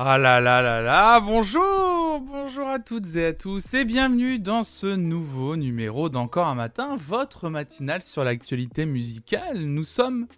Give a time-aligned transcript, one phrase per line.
[0.00, 4.62] Ah là là là là, bonjour Bonjour à toutes et à tous et bienvenue dans
[4.62, 9.58] ce nouveau numéro d'Encore un matin, votre matinale sur l'actualité musicale.
[9.58, 10.28] Nous sommes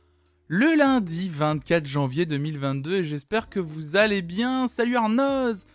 [0.48, 4.66] le lundi 24 janvier 2022 et j'espère que vous allez bien.
[4.66, 5.66] Salut Arnoz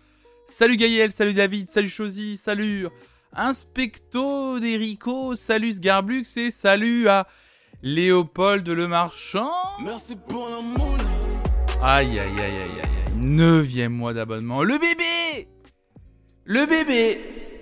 [0.47, 2.87] Salut Gaël, salut David, salut Chosy, salut
[3.33, 7.27] Inspecto d'Erico, salut Sgarblux et salut à
[7.83, 9.51] Léopold le Marchand.
[9.83, 10.97] Merci pour l'amour.
[11.83, 12.94] Aïe aïe aïe aïe aïe.
[13.15, 14.61] Neuvième mois d'abonnement.
[14.63, 15.47] Le bébé
[16.43, 17.21] Le bébé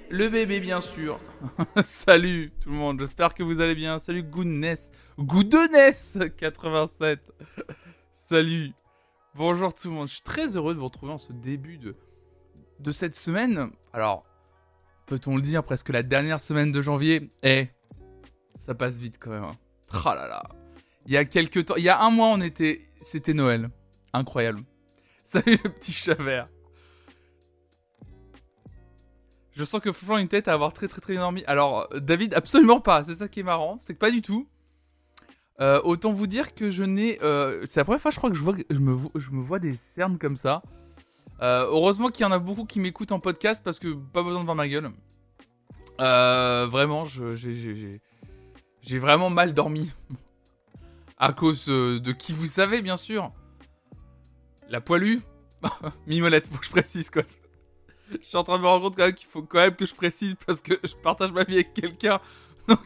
[0.09, 1.19] Le bébé, bien sûr.
[1.83, 3.99] Salut tout le monde, j'espère que vous allez bien.
[3.99, 4.91] Salut Goodness.
[5.19, 7.31] Goodness 87.
[8.13, 8.71] Salut.
[9.35, 10.07] Bonjour tout le monde.
[10.07, 11.95] Je suis très heureux de vous retrouver en ce début de,
[12.79, 13.69] de cette semaine.
[13.93, 14.25] Alors,
[15.05, 17.29] peut-on le dire, presque la dernière semaine de janvier?
[17.43, 17.67] Eh,
[18.57, 19.43] ça passe vite quand même.
[19.43, 19.51] Hein.
[20.15, 20.43] Là.
[21.05, 23.69] Il y a quelques temps, il y a un mois, on était, c'était Noël.
[24.13, 24.61] Incroyable.
[25.25, 26.49] Salut le petit chat vert.
[29.53, 31.43] Je sens que Florent a une tête à avoir très très très bien dormi.
[31.47, 33.03] Alors, euh, David, absolument pas.
[33.03, 33.77] C'est ça qui est marrant.
[33.79, 34.47] C'est que pas du tout.
[35.61, 37.23] Euh, autant vous dire que je n'ai.
[37.23, 40.17] Euh, c'est la première fois, je crois, que je, vois, je me vois des cernes
[40.17, 40.61] comme ça.
[41.39, 44.45] heureusement qu'il y en a beaucoup qui m'écoutent en podcast parce que pas besoin de
[44.45, 44.91] voir ma gueule.
[45.99, 49.93] vraiment, j'ai vraiment mal dormi.
[51.17, 53.31] à cause de qui vous savez, bien sûr.
[54.73, 55.21] La poilue
[56.07, 57.21] Mimolette, faut que je précise quoi.
[58.09, 59.85] Je suis en train de me rendre compte quand même qu'il faut quand même que
[59.85, 62.19] je précise parce que je partage ma vie avec quelqu'un.
[62.67, 62.79] Donc,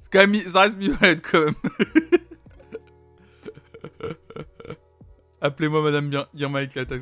[0.00, 1.54] c'est quand même, ça reste Mimolette quand même.
[5.40, 6.92] Appelez-moi Madame Irma éclate.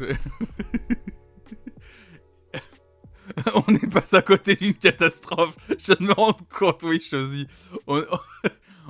[3.54, 5.56] On n'est pas à côté d'une catastrophe.
[5.78, 7.48] Je me rends compte, oui, Chosy.
[7.86, 8.02] On,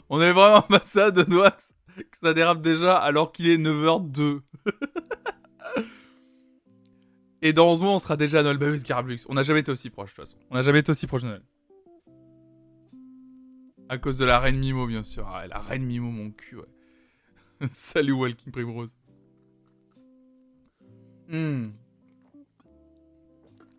[0.09, 1.57] on est vraiment pas ça de doigts
[1.97, 4.41] que ça dérape déjà alors qu'il est 9h02.
[7.43, 8.57] Et dans 11 mois, on sera déjà à Noël.
[8.57, 8.67] Bah
[9.29, 10.39] On n'a jamais été aussi proche, de toute façon.
[10.51, 11.43] On n'a jamais été aussi proche de Noël.
[13.91, 15.29] À cause de la reine Mimo, bien sûr.
[15.29, 16.65] Ah, la reine Mimo, mon cul, ouais.
[17.71, 18.97] Salut, Walking Primrose.
[21.29, 21.73] Hmm.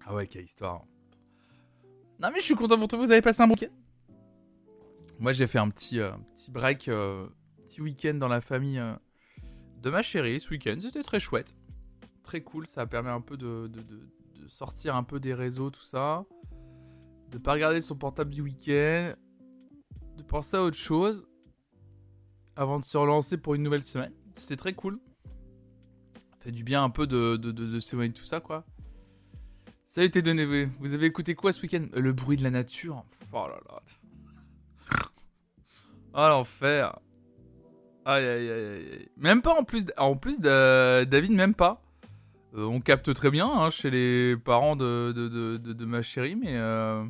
[0.05, 0.85] Ah ouais, quelle histoire.
[2.19, 2.99] Non, mais je suis content pour toi.
[2.99, 3.73] Vous avez passé un bon week-end?
[5.19, 7.27] Moi, j'ai fait un petit, euh, petit break, euh,
[7.75, 8.79] petit week-end dans la famille.
[8.79, 8.95] Euh,
[9.81, 10.77] de ma chérie ce week-end.
[10.79, 11.55] C'était très chouette.
[12.23, 12.65] Très cool.
[12.65, 13.69] Ça permet un peu de,
[14.47, 16.25] sortir un peu des réseaux, tout ça.
[17.29, 19.13] De pas regarder son portable du week-end.
[20.17, 21.27] De penser à autre chose.
[22.55, 24.13] Avant de se relancer pour une nouvelle semaine.
[24.35, 24.99] C'était très cool.
[26.05, 28.65] Ça fait du bien un peu de, de, s'éloigner de tout ça, quoi.
[29.85, 31.85] Salut TDNV, vous avez écouté quoi ce week-end?
[31.93, 33.03] Le bruit de la nature.
[33.31, 33.81] Oh là là.
[36.13, 36.99] Oh l'enfer.
[38.05, 39.09] Aïe, aïe, aïe.
[39.17, 41.81] Même pas en plus, en plus David, même pas.
[42.55, 46.55] Euh, on capte très bien hein, chez les parents de, de, de, ma chérie, mais,
[46.55, 47.03] euh,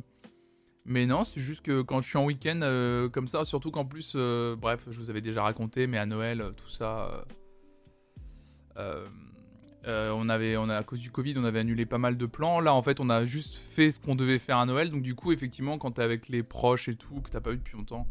[0.84, 3.84] mais non, c'est juste que quand je suis en week-end euh, comme ça, surtout qu'en
[3.84, 4.16] plus,
[4.58, 7.24] bref, je vous avais déjà raconté, mais à Noël, tout ça,
[9.84, 12.58] on avait, on a, à cause du Covid, on avait annulé pas mal de plans.
[12.58, 15.14] Là, en fait, on a juste fait ce qu'on devait faire à Noël, donc du
[15.14, 18.06] coup, effectivement, quand t'es avec les proches et tout, que t'as pas eu depuis longtemps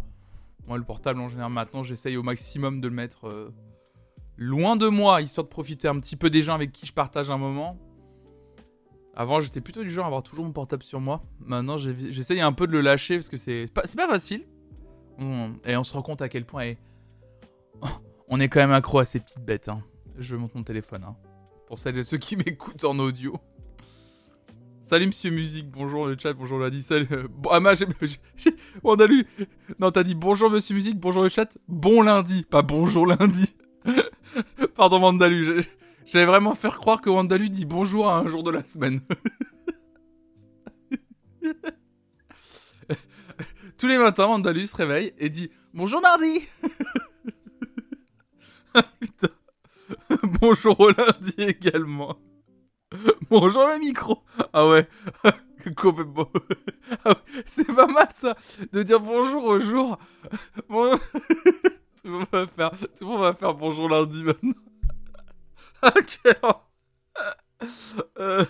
[0.68, 3.54] moi, le portable, en général, maintenant, j'essaye au maximum de le mettre euh,
[4.38, 7.30] loin de moi, histoire de profiter un petit peu des gens avec qui je partage
[7.30, 7.78] un moment.
[9.16, 11.24] Avant, j'étais plutôt du genre à avoir toujours mon portable sur moi.
[11.40, 14.46] Maintenant, j'essaye un peu de le lâcher parce que c'est pas, facile.
[15.66, 16.74] et on se rend compte à quel point
[18.28, 19.70] on est quand même accro à ces petites bêtes.
[19.70, 19.82] Hein.
[20.18, 21.06] Je monte mon téléphone.
[21.06, 21.16] Hein.
[21.68, 23.40] Pour celles et ceux qui m'écoutent en audio.
[24.86, 27.08] Salut Monsieur Musique, bonjour le chat, bonjour dit, salut.
[27.30, 27.88] Bon, ah, j'ai,
[28.84, 29.26] on a lu.
[29.80, 33.56] Non, t'as dit bonjour Monsieur Musique, bonjour le chat, bon lundi, pas bonjour lundi.
[34.76, 35.66] Pardon Wandalu,
[36.06, 39.02] j'allais vraiment faire croire que Wandalu dit bonjour à un jour de la semaine.
[43.80, 46.48] Tous les matins, Wandalu se réveille et dit bonjour mardi.
[49.00, 49.30] Putain.
[50.40, 52.20] bonjour au lundi également.
[53.30, 54.24] Bonjour le micro.
[54.54, 54.88] Ah ouais.
[55.76, 56.30] Complètement.
[57.04, 57.16] Ah
[57.46, 58.36] c'est pas mal ça
[58.72, 59.98] de dire bonjour au jour.
[60.70, 61.00] Tout,
[62.04, 62.72] le monde va faire...
[63.36, 64.54] faire bonjour lundi maintenant.
[65.84, 66.20] ok.
[68.20, 68.46] Euh,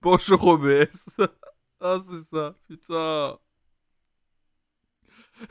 [0.00, 1.18] bonjour OBS.
[1.80, 2.54] Ah c'est ça.
[2.68, 3.38] Putain.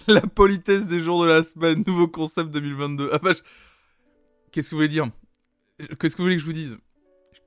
[0.08, 1.84] La politesse des jours de la semaine.
[1.86, 3.10] Nouveau concept 2022.
[3.12, 3.32] Ah bah,
[4.52, 5.10] Qu'est-ce que vous voulez dire?
[6.00, 6.78] Qu'est-ce que vous voulez que je vous dise?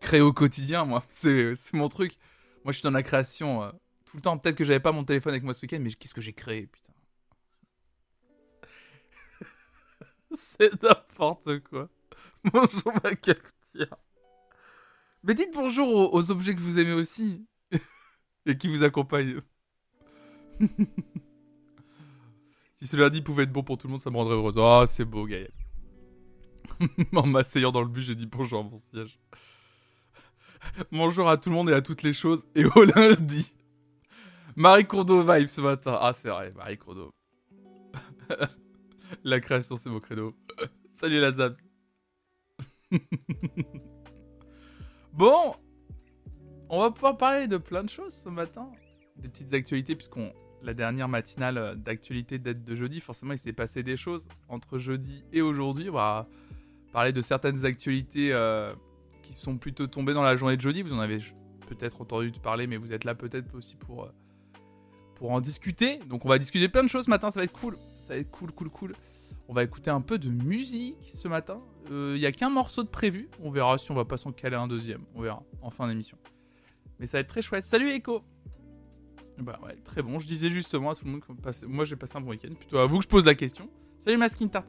[0.02, 1.02] Créer au quotidien, moi.
[1.10, 2.18] C'est mon truc.
[2.64, 3.70] Moi, je suis dans la création euh,
[4.04, 4.36] tout le temps.
[4.36, 6.66] Peut-être que j'avais pas mon téléphone avec moi ce week-end, mais qu'est-ce que j'ai créé,
[6.66, 6.92] putain.
[10.32, 11.88] C'est n'importe quoi.
[12.52, 13.96] Bonjour ma cafetière.
[15.24, 17.46] Mais dites bonjour aux, objets que vous aimez aussi.
[18.44, 19.40] et qui vous accompagnent.
[22.74, 24.58] si ce lundi pouvait être bon pour tout le monde, ça me rendrait heureuse.
[24.58, 25.52] Oh, c'est beau, Gaël.
[27.14, 29.20] en m'asseyant dans le bus, j'ai dit bonjour à mon siège.
[30.92, 32.44] bonjour à tout le monde et à toutes les choses.
[32.54, 33.52] Et au lundi.
[34.56, 35.98] Marie Courdeau vibe ce matin.
[36.00, 37.10] Ah, c'est vrai, Marie Courdeau.
[39.24, 40.34] La création, c'est mon credo.
[40.94, 41.56] Salut la Zabs.
[45.12, 45.54] bon,
[46.68, 48.70] on va pouvoir parler de plein de choses ce matin.
[49.16, 50.32] Des petites actualités, puisqu'on
[50.62, 53.00] la dernière matinale d'actualité date de jeudi.
[53.00, 55.90] Forcément, il s'est passé des choses entre jeudi et aujourd'hui.
[55.90, 56.28] On va
[56.92, 58.72] parler de certaines actualités euh,
[59.22, 60.82] qui sont plutôt tombées dans la journée de jeudi.
[60.82, 61.18] Vous en avez
[61.66, 64.12] peut-être entendu parler, mais vous êtes là peut-être aussi pour, euh,
[65.16, 65.98] pour en discuter.
[66.08, 67.30] Donc, on va discuter plein de choses ce matin.
[67.30, 67.78] Ça va être cool.
[68.06, 68.94] Ça va être cool, cool, cool.
[69.48, 71.60] On va écouter un peu de musique ce matin.
[71.90, 73.28] Il n'y a qu'un morceau de prévu.
[73.42, 75.02] On verra si on va pas s'en caler un deuxième.
[75.14, 76.16] On verra en fin d'émission.
[76.98, 77.64] Mais ça va être très chouette.
[77.64, 78.22] Salut Echo
[79.38, 80.18] Bah ouais, très bon.
[80.18, 82.54] Je disais justement à tout le monde que moi j'ai passé un bon week-end.
[82.54, 83.68] Plutôt à vous que je pose la question.
[83.98, 84.64] Salut Maskin Tart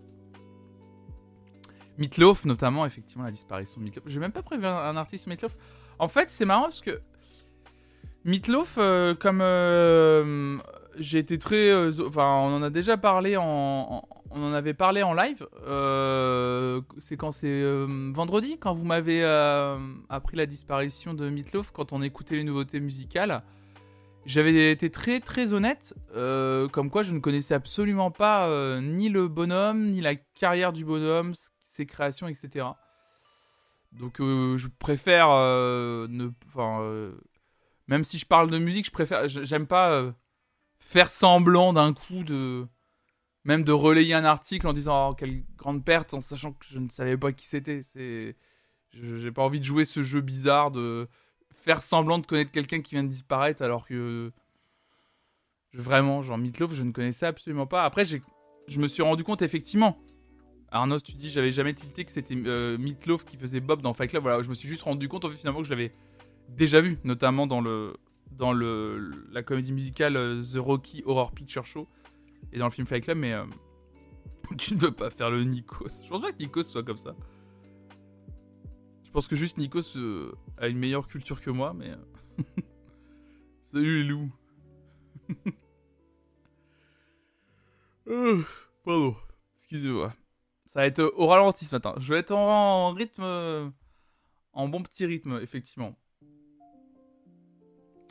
[1.98, 4.06] Meatloaf, notamment, effectivement, la disparition de Meatloaf.
[4.08, 5.56] J'ai même pas prévu un, artiste Meatloaf.
[6.00, 7.00] En fait, c'est marrant parce que
[8.26, 10.58] Meatloaf, euh, comme euh,
[10.98, 11.70] j'ai été très.
[11.70, 15.46] Euh, enfin, on en a déjà parlé en, on en avait parlé en live.
[16.98, 17.64] C'est quand c'est
[18.14, 19.24] vendredi, quand vous m'avez
[20.10, 23.44] appris la disparition de Meatloaf, quand on écoutait les nouveautés musicales.
[24.26, 28.50] J'avais été très très honnête, comme quoi je ne connaissais absolument pas
[28.82, 31.34] ni le bonhomme, ni la carrière du bonhomme,
[31.74, 32.68] ses créations, etc.
[33.92, 37.12] Donc je préfère ne, enfin,
[37.88, 40.14] même si je parle de musique, je préfère, j'aime pas
[40.80, 42.68] faire semblant d'un coup de
[43.46, 46.80] même de relayer un article en disant oh, quelle grande perte en sachant que je
[46.80, 47.82] ne savais pas qui c'était.
[47.82, 48.36] C'est,
[48.92, 51.08] j'ai pas envie de jouer ce jeu bizarre de
[51.52, 54.32] faire semblant de connaître quelqu'un qui vient de disparaître alors que
[55.74, 57.84] vraiment, genre Meatloaf, je ne connaissais absolument pas.
[57.84, 59.98] Après, je me suis rendu compte effectivement.
[60.74, 64.10] Arnaud, tu dis j'avais jamais tilté que c'était euh, Meatloaf qui faisait Bob dans Fight
[64.10, 64.24] Club.
[64.24, 65.94] Voilà, je me suis juste rendu compte en fait, finalement que je l'avais
[66.50, 67.94] déjà vu, notamment dans le
[68.32, 71.88] dans le la comédie musicale euh, The Rocky Horror Picture Show
[72.52, 73.46] et dans le film Fight Club, mais euh,
[74.58, 76.02] tu ne veux pas faire le Nikos.
[76.04, 77.16] Je pense pas que Nikos soit comme ça.
[79.06, 81.92] Je pense que juste Nikos euh, a une meilleure culture que moi, mais.
[83.62, 84.32] Salut les loups.
[88.84, 89.16] pardon,
[89.56, 90.12] excusez-moi.
[90.74, 91.94] Ça va être au ralenti ce matin.
[92.00, 93.24] Je vais être en, rythme.
[94.54, 95.96] En bon petit rythme, effectivement.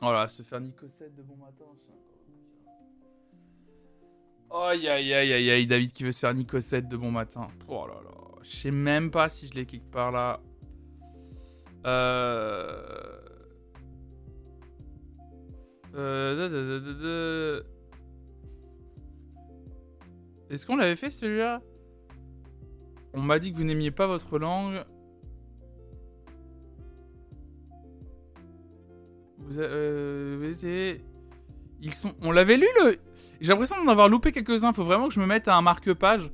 [0.01, 1.65] Voilà, se faire Nikosette de bon matin.
[4.53, 7.49] Aïe aïe aïe aïe aïe, David qui veut se faire Nicosette de bon matin.
[7.67, 8.11] Oh là là,
[8.43, 10.41] je sais même pas si je l'ai quelque part là.
[11.85, 13.19] Euh...
[15.97, 17.61] Euh...
[20.49, 21.61] Est-ce qu'on l'avait fait celui-là?
[23.15, 24.85] On m'a dit que vous n'aimiez pas votre langue.
[29.39, 30.99] Vous, euh,
[31.81, 32.15] Ils sont.
[32.23, 32.97] On l'avait lu le.
[33.41, 34.73] J'ai l'impression d'en avoir loupé quelques-uns.
[34.73, 36.31] Faut vraiment que je me mette à un marque-page.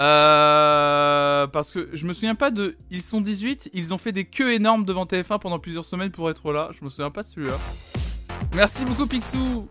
[0.00, 2.76] Euh, parce que je me souviens pas de.
[2.90, 6.30] Ils sont 18, ils ont fait des queues énormes devant TF1 pendant plusieurs semaines pour
[6.30, 6.70] être là.
[6.72, 7.58] Je me souviens pas de celui-là.
[8.54, 9.68] Merci beaucoup, Pixou.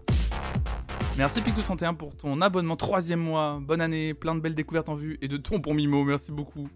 [1.17, 2.75] Merci Pixou31 pour ton abonnement.
[2.75, 3.59] Troisième mois.
[3.59, 4.13] Bonne année.
[4.13, 5.17] Plein de belles découvertes en vue.
[5.23, 6.03] Et de ton pour Mimo.
[6.03, 6.69] Merci beaucoup.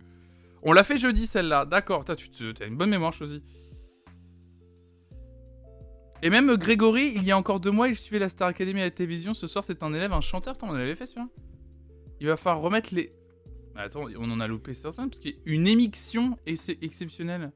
[0.63, 1.65] On l'a fait jeudi celle-là.
[1.65, 2.03] D'accord.
[2.05, 3.43] Tu as une bonne mémoire, choisi.
[6.23, 8.85] Et même Grégory, il y a encore deux mois, il suivait la Star Academy à
[8.85, 9.35] la télévision.
[9.35, 10.53] Ce soir, c'est un élève, un chanteur.
[10.53, 11.27] Attends, on avait fait celui-là.
[12.19, 13.13] Il va falloir remettre les.
[13.75, 17.51] Attends, on en a loupé certains, parce qu'il y une et c'est exceptionnel.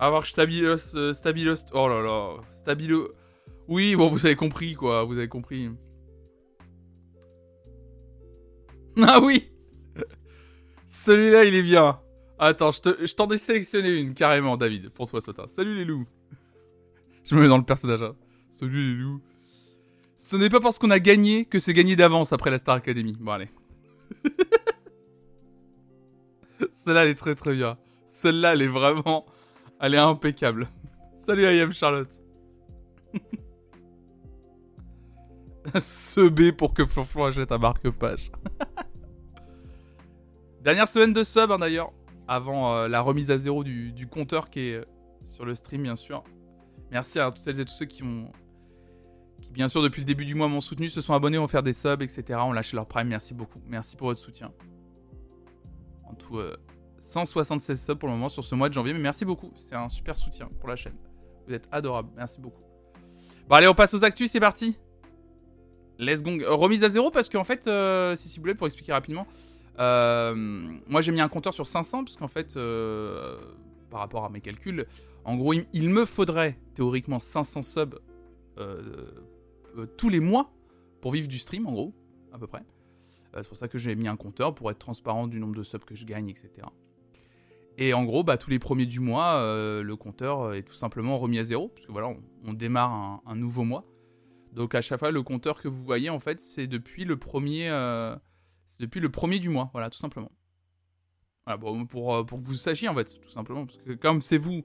[0.00, 1.66] Avoir Stabilos, euh, Stabilos.
[1.74, 2.36] Oh là là.
[2.52, 3.12] Stabilo.
[3.68, 5.04] Oui, bon, vous avez compris, quoi.
[5.04, 5.68] Vous avez compris.
[9.02, 9.50] Ah oui
[10.88, 12.00] Celui-là, il est bien.
[12.38, 15.30] Attends, je t'en ai sélectionné une carrément, David, pour toi ce.
[15.46, 16.06] Salut les loups.
[17.24, 18.02] Je me mets dans le personnage.
[18.02, 18.16] Hein.
[18.50, 19.20] Salut les loups.
[20.18, 23.16] Ce n'est pas parce qu'on a gagné que c'est gagné d'avance après la Star Academy.
[23.20, 23.48] Bon, allez.
[26.72, 27.78] Celle-là, elle est très très bien.
[28.08, 29.26] Celle-là, elle est vraiment.
[29.80, 30.68] Elle est impeccable.
[31.16, 32.10] Salut, I Charlotte.
[36.16, 38.32] B pour que Flonflon achète un marque-page.
[40.62, 41.92] Dernière semaine de sub, hein, d'ailleurs
[42.30, 44.84] avant euh, la remise à zéro du, compteur qui est euh,
[45.24, 46.22] sur le stream, bien sûr.
[46.92, 48.30] Merci à toutes celles et tous ceux qui ont,
[49.40, 51.60] qui bien sûr depuis le début du mois m'ont soutenu, se sont abonnés, ont fait
[51.62, 52.38] des subs, etc.
[52.44, 53.08] ont lâché leur prime.
[53.08, 53.60] Merci beaucoup.
[53.66, 54.52] Merci pour votre soutien.
[56.04, 56.56] En tout, euh,
[57.00, 58.92] 176 subs pour le moment sur ce mois de janvier.
[58.92, 59.50] Mais merci beaucoup.
[59.56, 60.96] C'est un super soutien pour la chaîne.
[61.46, 62.10] Vous êtes adorable.
[62.16, 62.62] Merci beaucoup.
[63.48, 64.30] Bon, allez, on passe aux actus.
[64.30, 64.78] C'est parti.
[65.98, 66.30] Let's go.
[66.30, 69.26] Euh, remise à zéro parce qu'en fait, euh, si, vous voulez, pour expliquer rapidement,
[69.78, 70.34] euh,
[70.86, 73.38] moi j'ai mis un compteur sur 500 parce qu'en fait, euh,
[73.90, 74.86] par rapport à mes calculs,
[75.24, 77.98] en gros, il, il me faudrait théoriquement 500 subs
[79.96, 80.52] tous les mois
[81.00, 81.94] pour vivre du stream, en gros,
[82.32, 82.62] à peu près.
[83.34, 85.84] C'est pour ça que j'ai mis un compteur pour être transparent du nombre de subs
[85.84, 86.66] que je gagne, etc.
[87.82, 91.16] Et en gros, bah, tous les premiers du mois, euh, le compteur est tout simplement
[91.16, 92.12] remis à zéro, parce que voilà,
[92.44, 93.86] on, démarre un, nouveau mois.
[94.52, 97.70] Donc à chaque fois, le compteur que vous voyez, en fait, c'est depuis le premier,
[97.70, 98.14] euh,
[98.78, 100.30] du mois, voilà, tout simplement.
[101.46, 104.38] Voilà, bon, pour, euh, que vous sachiez, en fait, tout simplement, parce que comme c'est
[104.38, 104.62] vous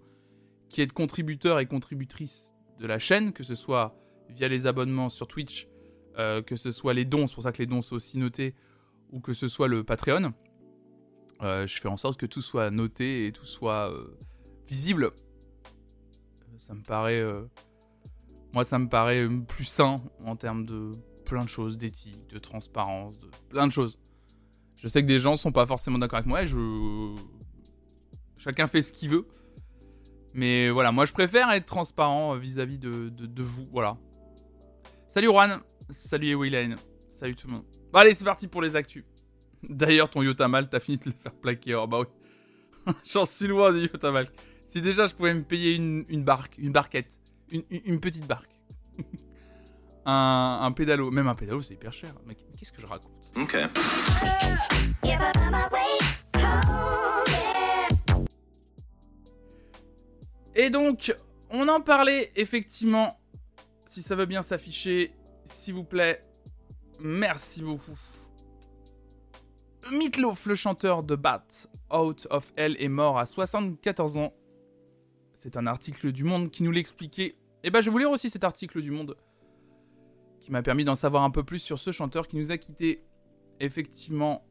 [0.68, 3.96] qui êtes contributeur et contributrice de la chaîne, que ce soit
[4.28, 5.70] via les abonnements sur Twitch,
[6.18, 8.56] euh, que ce soit les dons, c'est pour ça que les dons sont aussi notés,
[9.12, 10.34] ou que ce soit le Patreon,
[11.42, 14.18] euh, je fais en sorte que tout soit noté et tout soit euh,
[14.68, 15.12] visible.
[16.58, 17.20] Ça me paraît...
[17.20, 17.44] euh,
[18.54, 20.94] moi, ça me paraît plus sain en termes de
[21.26, 24.00] plein de choses, d'éthique, de transparence, de plein de choses.
[24.78, 27.16] Je sais que des gens sont pas forcément d'accord avec moi et je...
[28.38, 29.28] Chacun fait ce qu'il veut.
[30.34, 33.98] Mais voilà, moi je préfère être transparent vis-à-vis de, vous, voilà.
[35.08, 36.76] Salut Juan, salut Ewayline,
[37.10, 37.66] salut tout le monde.
[37.92, 39.06] Bon allez, c'est parti pour les actus.
[39.64, 41.76] D'ailleurs, ton Yotamal, t'as fini de le faire plaquer.
[41.76, 42.94] Oh bah oui.
[43.06, 44.28] J'en suis loin du Yotamal.
[44.66, 47.20] Si déjà je pouvais me payer une, une barque, une barquette,
[47.50, 48.50] une, une- une petite barque.
[50.06, 52.14] un, un pédalo, même un pédalo c'est hyper cher.
[52.26, 53.32] Mais qu'est-ce que je raconte?
[53.38, 53.56] Ok.
[60.56, 61.16] Et donc,
[61.50, 63.20] on en parlait effectivement.
[63.86, 65.14] Si ça veut bien s'afficher,
[65.46, 66.24] s'il vous plaît,
[67.00, 67.98] merci beaucoup.
[69.92, 71.46] Meatloaf, le chanteur de Bat
[71.94, 74.34] Out of Hell, est mort à 74 ans.
[75.34, 77.36] C'est un article du Monde qui nous l'expliquait.
[77.64, 79.16] Et ben, je vais vous lire aussi cet article du Monde
[80.40, 83.04] qui m'a permis d'en savoir un peu plus sur ce chanteur qui nous a quitté.
[83.60, 84.44] Effectivement,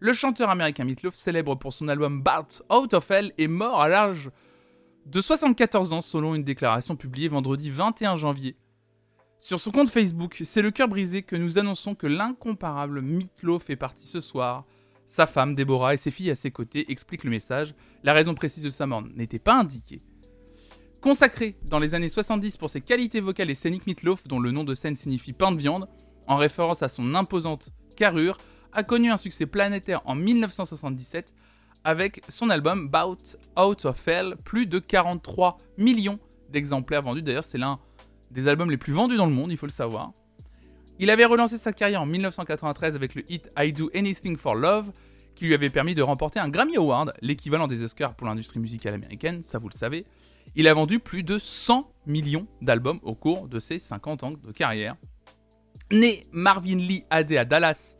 [0.00, 3.88] le chanteur américain Meatloaf, célèbre pour son album Bat Out of Hell, est mort à
[3.88, 4.30] l'âge
[5.06, 8.56] de 74 ans selon une déclaration publiée vendredi 21 janvier.
[9.44, 13.76] Sur son compte Facebook, c'est le cœur brisé que nous annonçons que l'incomparable Meatloaf est
[13.76, 14.64] parti ce soir.
[15.04, 17.74] Sa femme, Déborah, et ses filles à ses côtés expliquent le message.
[18.04, 20.00] La raison précise de sa mort n'était pas indiquée.
[21.02, 24.64] Consacré dans les années 70 pour ses qualités vocales et scéniques, Meatloaf, dont le nom
[24.64, 25.90] de scène signifie pain de viande,
[26.26, 28.38] en référence à son imposante carrure,
[28.72, 31.34] a connu un succès planétaire en 1977
[31.84, 37.20] avec son album Bout Out of Hell, plus de 43 millions d'exemplaires vendus.
[37.20, 37.78] D'ailleurs, c'est l'un
[38.34, 40.12] des albums les plus vendus dans le monde, il faut le savoir.
[40.98, 44.92] Il avait relancé sa carrière en 1993 avec le hit I Do Anything for Love,
[45.34, 48.94] qui lui avait permis de remporter un Grammy Award, l'équivalent des Oscars pour l'industrie musicale
[48.94, 50.04] américaine, ça vous le savez.
[50.54, 54.52] Il a vendu plus de 100 millions d'albums au cours de ses 50 ans de
[54.52, 54.96] carrière.
[55.90, 57.96] Né Marvin Lee Adé à Dallas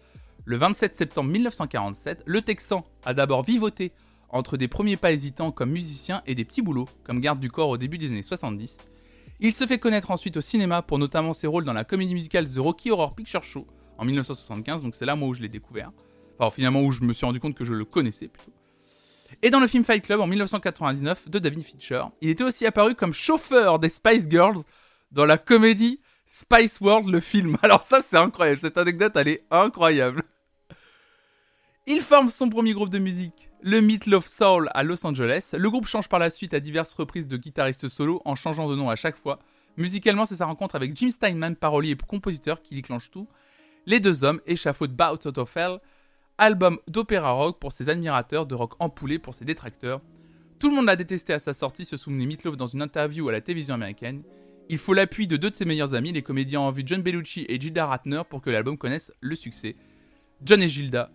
[0.46, 3.92] le 27 septembre 1947, le Texan a d'abord vivoté
[4.28, 7.70] entre des premiers pas hésitants comme musicien et des petits boulots comme garde du corps
[7.70, 8.78] au début des années 70.
[9.40, 12.48] Il se fait connaître ensuite au cinéma pour notamment ses rôles dans la comédie musicale
[12.48, 13.66] The Rocky Horror Picture Show
[13.98, 15.90] en 1975, donc c'est là moi où je l'ai découvert.
[16.38, 18.52] Enfin finalement où je me suis rendu compte que je le connaissais plutôt.
[19.42, 22.94] Et dans le film Fight Club en 1999 de David Fincher, il était aussi apparu
[22.94, 24.62] comme chauffeur des Spice Girls
[25.10, 27.56] dans la comédie Spice World, le film.
[27.62, 30.22] Alors ça c'est incroyable, cette anecdote elle est incroyable.
[31.86, 35.50] Il forme son premier groupe de musique, le Meatloaf Soul, à Los Angeles.
[35.52, 38.74] Le groupe change par la suite à diverses reprises de guitariste solo en changeant de
[38.74, 39.38] nom à chaque fois.
[39.76, 43.28] Musicalement, c'est sa rencontre avec Jim Steinman, parolier et compositeur, qui déclenche tout.
[43.84, 45.78] Les deux hommes échafaudent Bout Out of Hell,
[46.38, 50.00] album d'opéra rock pour ses admirateurs, de rock empoulé pour ses détracteurs.
[50.58, 53.32] Tout le monde l'a détesté à sa sortie, se souvenait Meatloaf dans une interview à
[53.32, 54.22] la télévision américaine.
[54.70, 57.44] Il faut l'appui de deux de ses meilleurs amis, les comédiens en vue John Bellucci
[57.46, 59.76] et Gilda Ratner, pour que l'album connaisse le succès.
[60.42, 61.10] John et Gilda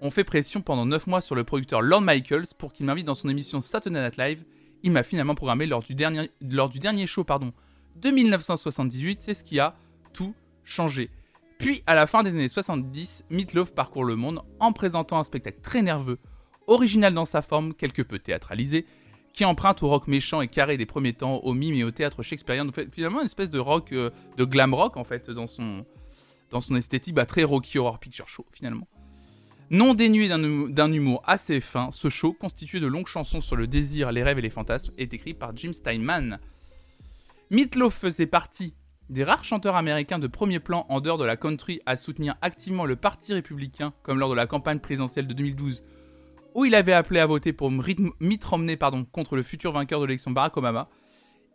[0.00, 3.14] ont fait pression pendant 9 mois sur le producteur Lorne Michaels pour qu'il m'invite dans
[3.14, 4.44] son émission Saturday Night Live.
[4.82, 7.52] Il m'a finalement programmé lors du dernier, lors du dernier show pardon,
[7.96, 9.74] de 1978, c'est ce qui a
[10.12, 11.10] tout changé.
[11.58, 15.60] Puis, à la fin des années 70, Meatloaf parcourt le monde en présentant un spectacle
[15.60, 16.18] très nerveux,
[16.66, 18.86] original dans sa forme, quelque peu théâtralisé,
[19.34, 22.22] qui emprunte au rock méchant et carré des premiers temps, au mime et au théâtre
[22.22, 22.66] shakespearien.
[22.90, 25.84] Finalement, une espèce de rock, euh, de glam rock en fait, dans son,
[26.50, 28.88] dans son esthétique, bah, très Rocky Horror Picture Show finalement.
[29.72, 33.68] Non dénué d'un hum- humour assez fin, ce show, constitué de longues chansons sur le
[33.68, 36.40] désir, les rêves et les fantasmes, est écrit par Jim Steinman.
[37.50, 38.74] Meatloaf faisait partie
[39.10, 42.84] des rares chanteurs américains de premier plan en dehors de la country à soutenir activement
[42.84, 45.84] le Parti républicain, comme lors de la campagne présidentielle de 2012,
[46.56, 48.76] où il avait appelé à voter pour Mitt Romney
[49.12, 50.88] contre le futur vainqueur de l'élection Barack Obama.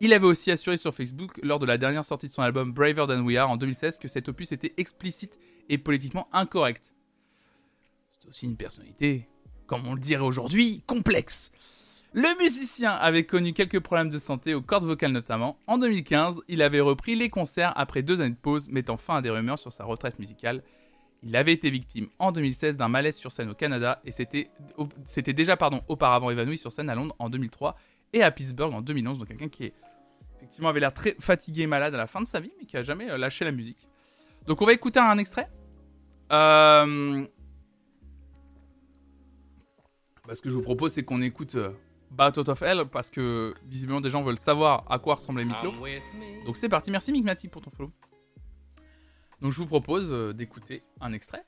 [0.00, 3.04] Il avait aussi assuré sur Facebook, lors de la dernière sortie de son album Braver
[3.06, 6.94] Than We Are en 2016, que cet opus était explicite et politiquement incorrect.
[8.28, 9.28] Aussi une personnalité,
[9.66, 11.52] comme on le dirait aujourd'hui, complexe.
[12.12, 15.58] Le musicien avait connu quelques problèmes de santé aux cordes vocales notamment.
[15.66, 19.22] En 2015, il avait repris les concerts après deux années de pause, mettant fin à
[19.22, 20.62] des rumeurs sur sa retraite musicale.
[21.22, 25.56] Il avait été victime en 2016 d'un malaise sur scène au Canada et c'était déjà
[25.56, 27.76] pardon, auparavant évanoui sur scène à Londres en 2003
[28.12, 29.18] et à Pittsburgh en 2011.
[29.18, 29.72] Donc quelqu'un qui
[30.36, 32.76] effectivement avait l'air très fatigué et malade à la fin de sa vie, mais qui
[32.76, 33.88] a jamais euh, lâché la musique.
[34.46, 35.50] Donc on va écouter un extrait.
[36.32, 37.26] Euh...
[40.26, 41.70] Bah, ce que je vous propose, c'est qu'on écoute euh,
[42.10, 45.80] Bat Out of Hell parce que visiblement des gens veulent savoir à quoi ressemblait Meatloaf.
[46.44, 47.92] Donc c'est parti, merci Micmatic pour ton follow.
[49.40, 51.44] Donc je vous propose euh, d'écouter un extrait.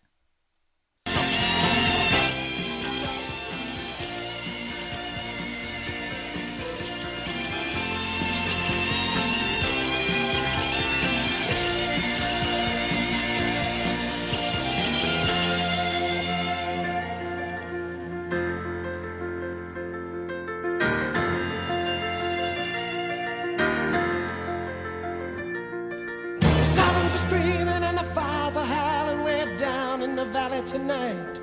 [30.62, 31.40] Tonight.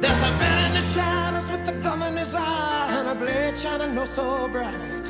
[0.00, 3.56] There's a man in the shadows with a gun in his eye and a blade
[3.56, 5.06] shining no so bright.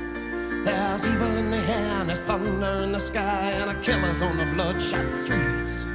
[0.64, 4.36] There's evil in the air and there's thunder in the sky and a killer's on
[4.36, 5.86] the bloodshot streets.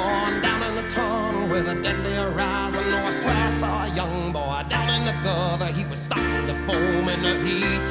[0.00, 2.84] Oh, and down in the tunnel with a deadly horizon.
[2.86, 5.66] Oh, I swear I saw a young boy down in the gutter.
[5.66, 7.88] He was starting to foam in the heat.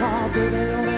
[0.00, 0.97] Oh, baby, oh, you're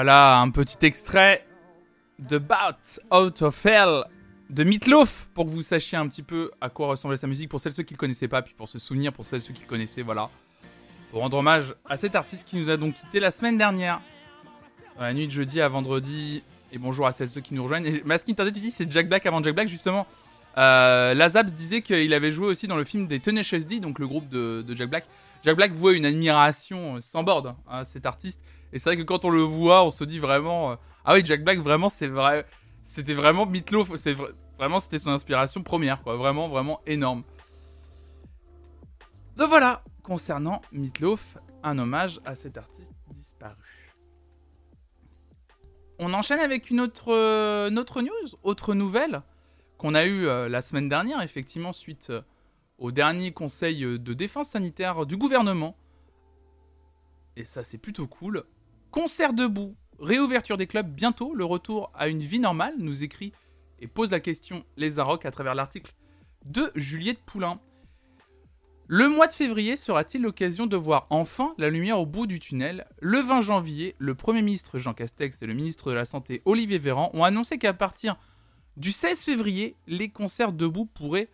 [0.00, 1.44] voilà un petit extrait
[2.20, 4.04] de Bout Out of Hell
[4.48, 7.58] de Meatloaf pour que vous sachiez un petit peu à quoi ressemblait sa musique pour
[7.58, 9.66] celles ceux qui le connaissaient pas puis pour se souvenir pour celles ceux qui le
[9.66, 10.30] connaissaient voilà.
[11.10, 14.00] Pour rendre hommage à cet artiste qui nous a donc quitté la semaine dernière.
[14.96, 17.86] Dans la nuit de jeudi à vendredi et bonjour à celles ceux qui nous rejoignent.
[17.86, 20.06] Et Maskin tu dis c'est Jack Black avant Jack Black justement.
[20.58, 24.06] Euh, Lazabs disait qu'il avait joué aussi dans le film des Tenacious D donc le
[24.06, 25.08] groupe de, Jack Black.
[25.42, 29.24] Jack Black voit une admiration sans borne à cet artiste et c'est vrai que quand
[29.24, 32.46] on le voit, on se dit vraiment, euh, ah oui, Jack Black, vraiment, c'est vrai,
[32.84, 37.22] c'était vraiment Meatloaf, c'est vra- vraiment, c'était son inspiration première, quoi, vraiment, vraiment énorme.
[39.36, 43.54] Donc voilà, concernant Meatloaf, un hommage à cet artiste disparu.
[45.98, 49.22] On enchaîne avec une autre, euh, news, autre nouvelle
[49.78, 52.12] qu'on a eue euh, la semaine dernière, effectivement, suite
[52.78, 55.76] au dernier conseil de défense sanitaire du gouvernement.
[57.36, 58.44] Et ça, c'est plutôt cool.
[58.90, 63.32] Concert debout, réouverture des clubs bientôt, le retour à une vie normale, nous écrit
[63.80, 65.92] et pose la question Les Arocs à travers l'article
[66.46, 67.60] de Juliette Poulain.
[68.86, 72.86] Le mois de février sera-t-il l'occasion de voir enfin la lumière au bout du tunnel?
[73.00, 76.78] Le 20 janvier, le Premier ministre Jean Castex et le ministre de la Santé Olivier
[76.78, 78.16] Véran ont annoncé qu'à partir
[78.78, 81.28] du 16 février, les concerts debout pourraient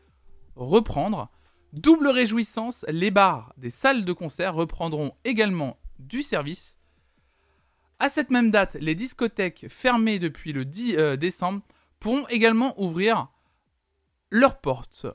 [0.56, 1.30] reprendre.
[1.72, 6.80] Double réjouissance, les bars des salles de concert reprendront également du service.
[7.98, 11.62] À cette même date, les discothèques fermées depuis le 10 euh, décembre
[12.00, 13.28] pourront également ouvrir
[14.30, 15.07] leurs portes.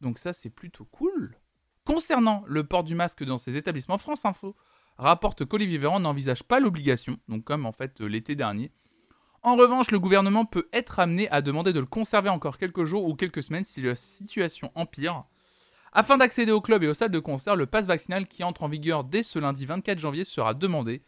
[0.00, 1.36] Donc ça, c'est plutôt cool.
[1.84, 4.56] Concernant le port du masque dans ces établissements, France Info
[4.96, 8.70] rapporte qu'Olivier Véran n'envisage pas l'obligation, donc comme en fait euh, l'été dernier.
[9.42, 13.06] En revanche, le gouvernement peut être amené à demander de le conserver encore quelques jours
[13.06, 15.24] ou quelques semaines si la situation empire.
[15.92, 18.68] Afin d'accéder au club et aux salles de concert, le pass vaccinal qui entre en
[18.68, 21.02] vigueur dès ce lundi 24 janvier sera demandé.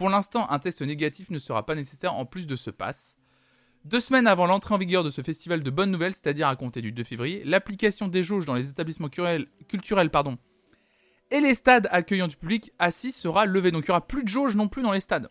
[0.00, 3.18] Pour l'instant, un test négatif ne sera pas nécessaire en plus de ce pass.
[3.84, 6.80] Deux semaines avant l'entrée en vigueur de ce festival de bonnes nouvelles, c'est-à-dire à compter
[6.80, 10.38] du 2 février, l'application des jauges dans les établissements culturels, pardon,
[11.30, 13.72] et les stades accueillant du public assis sera levée.
[13.72, 15.28] Donc il n'y aura plus de jauge non plus dans les stades.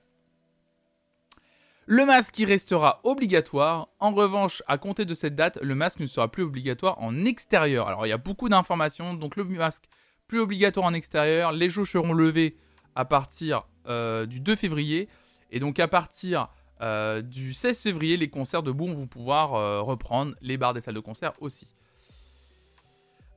[1.88, 3.90] Le masque qui restera obligatoire.
[4.00, 7.88] En revanche, à compter de cette date, le masque ne sera plus obligatoire en extérieur.
[7.88, 9.16] Alors il y a beaucoup d'informations.
[9.16, 9.86] Donc le masque
[10.28, 11.54] plus obligatoire en extérieur.
[11.54, 12.56] Les jauges seront levées
[12.96, 15.10] à partir euh, du 2 février.
[15.52, 16.50] Et donc à partir
[16.82, 20.36] euh, du 16 février, les concerts debout vont pouvoir euh, reprendre.
[20.42, 21.68] Les bars des salles de concert aussi.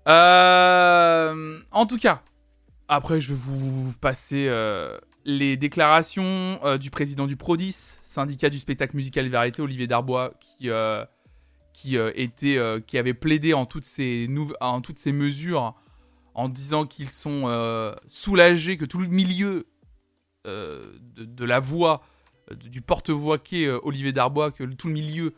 [0.06, 2.22] En tout cas,
[2.88, 4.50] après je vais vous passer
[5.24, 10.70] les déclarations du président du Prodis, syndicat du spectacle musical et variété, Olivier Darbois, qui,
[11.72, 14.28] qui, était, qui avait plaidé en toutes ces,
[14.60, 15.76] en toutes ces mesures
[16.34, 19.66] en disant qu'ils sont euh, soulagés, que tout le milieu
[20.46, 22.02] euh, de, la voix,
[22.50, 25.34] euh, du porte-voix qu'est Olivier Darbois, que tout le milieu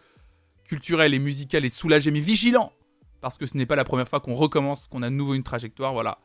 [0.64, 2.72] culturel et musical est soulagé, mais vigilant,
[3.20, 5.42] parce que ce n'est pas la première fois qu'on recommence, qu'on a de nouveau une
[5.42, 6.18] trajectoire, voilà.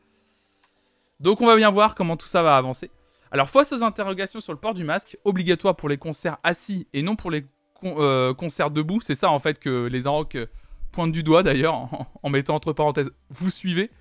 [1.19, 2.89] Donc on va bien voir comment tout ça va avancer.
[3.31, 7.03] Alors face aux interrogations sur le port du masque, obligatoire pour les concerts assis et
[7.03, 10.45] non pour les con- concerts debout, c'est ça en fait que les euh,
[10.91, 11.89] pointent du doigt d'ailleurs,
[12.23, 13.91] en mettant entre parenthèses, vous suivez.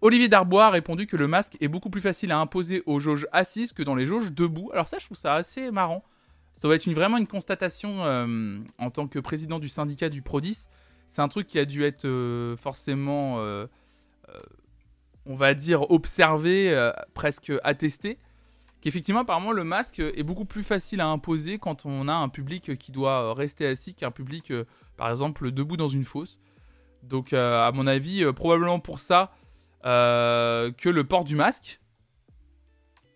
[0.00, 3.26] Olivier Darbois a répondu que le masque est beaucoup plus facile à imposer aux jauges
[3.32, 4.70] assises que dans les jauges debout.
[4.72, 6.04] Alors ça, je trouve ça assez marrant.
[6.52, 10.66] Ça va être vraiment une constatation euh, en tant que président du syndicat du Prodis.
[11.08, 13.66] C'est un truc qui a dû être euh, forcément, euh,
[15.26, 18.18] on va dire, observé, presque attesté.
[18.80, 22.76] Qu'effectivement, apparemment, le masque est beaucoup plus facile à imposer quand on a un public
[22.76, 24.52] qui doit rester assis qu'un public,
[24.96, 26.38] par exemple, debout dans une fosse.
[27.02, 29.32] Donc, à mon avis, probablement pour ça,
[29.84, 31.80] euh, que le port du masque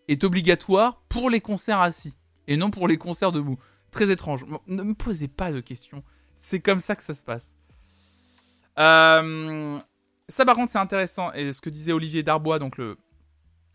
[0.09, 2.14] est obligatoire pour les concerts assis
[2.46, 3.59] et non pour les concerts debout.
[3.90, 4.44] Très étrange.
[4.66, 6.03] Ne me posez pas de questions.
[6.37, 7.57] C'est comme ça que ça se passe.
[8.79, 9.79] Euh,
[10.29, 11.33] ça, par contre, c'est intéressant.
[11.35, 12.96] Et ce que disait Olivier Darbois, donc le,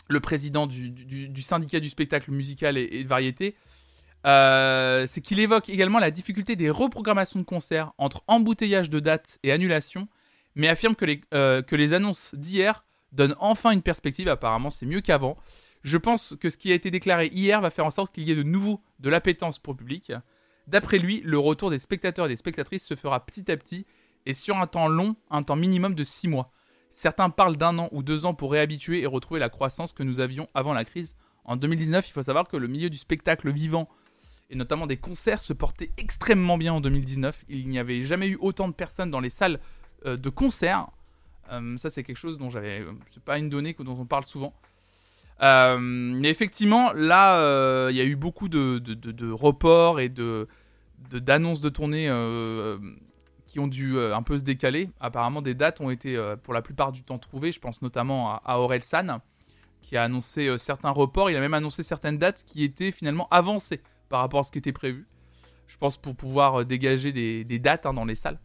[0.10, 3.56] le président du, du- syndicat du spectacle musical et, et de variété,
[4.26, 9.38] euh, c'est qu'il évoque également la difficulté des reprogrammations de concerts entre embouteillage de dates
[9.44, 10.08] et annulation,
[10.58, 14.28] mais affirme que les, euh, que les annonces d'hier donnent enfin une perspective.
[14.28, 15.38] Apparemment, c'est mieux qu'avant.
[15.84, 18.32] Je pense que ce qui a été déclaré hier va faire en sorte qu'il y
[18.32, 20.12] ait de nouveau de l'appétence pour le public.
[20.66, 23.86] D'après lui, le retour des spectateurs et des spectatrices se fera petit à petit
[24.26, 26.52] et sur un temps long, un temps minimum de 6 mois.
[26.92, 30.20] Certains parlent d'un an ou deux ans pour réhabituer et retrouver la croissance que nous
[30.20, 31.16] avions avant la crise.
[31.46, 33.88] En 2019, il faut savoir que le milieu du spectacle vivant
[34.50, 37.46] et notamment des concerts se portait extrêmement bien en 2019.
[37.48, 39.60] Il n'y avait jamais eu autant de personnes dans les salles
[40.06, 40.88] de concert.
[41.52, 42.82] Euh, ça, c'est quelque chose dont j'avais.
[42.82, 44.54] euh, C'est pas une donnée dont on parle souvent.
[45.42, 50.10] Euh, mais effectivement, là, euh, il y a eu beaucoup de, reports et
[51.12, 52.78] d'annonces de, tournées euh,
[53.46, 54.90] qui ont dû euh, un peu se décaler.
[55.00, 57.52] Apparemment, des dates ont été euh, pour la plupart du temps trouvées.
[57.52, 59.20] Je pense notamment à, à Aurel San,
[59.82, 61.30] qui a annoncé euh, certains reports.
[61.30, 64.58] Il a même annoncé certaines dates qui étaient finalement avancées par rapport à ce qui
[64.58, 65.06] était prévu.
[65.68, 68.40] Je pense pour pouvoir euh, dégager des, des dates hein, dans les salles.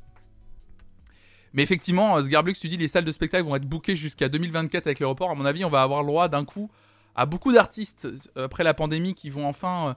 [1.54, 4.86] Mais effectivement, euh, Sgarblux, tu dis les salles de spectacle vont être bookées jusqu'à 2024
[4.86, 5.30] avec les reports.
[5.30, 6.70] À mon avis, on va avoir le droit d'un coup
[7.14, 9.94] à beaucoup d'artistes euh, après la pandémie qui vont enfin euh,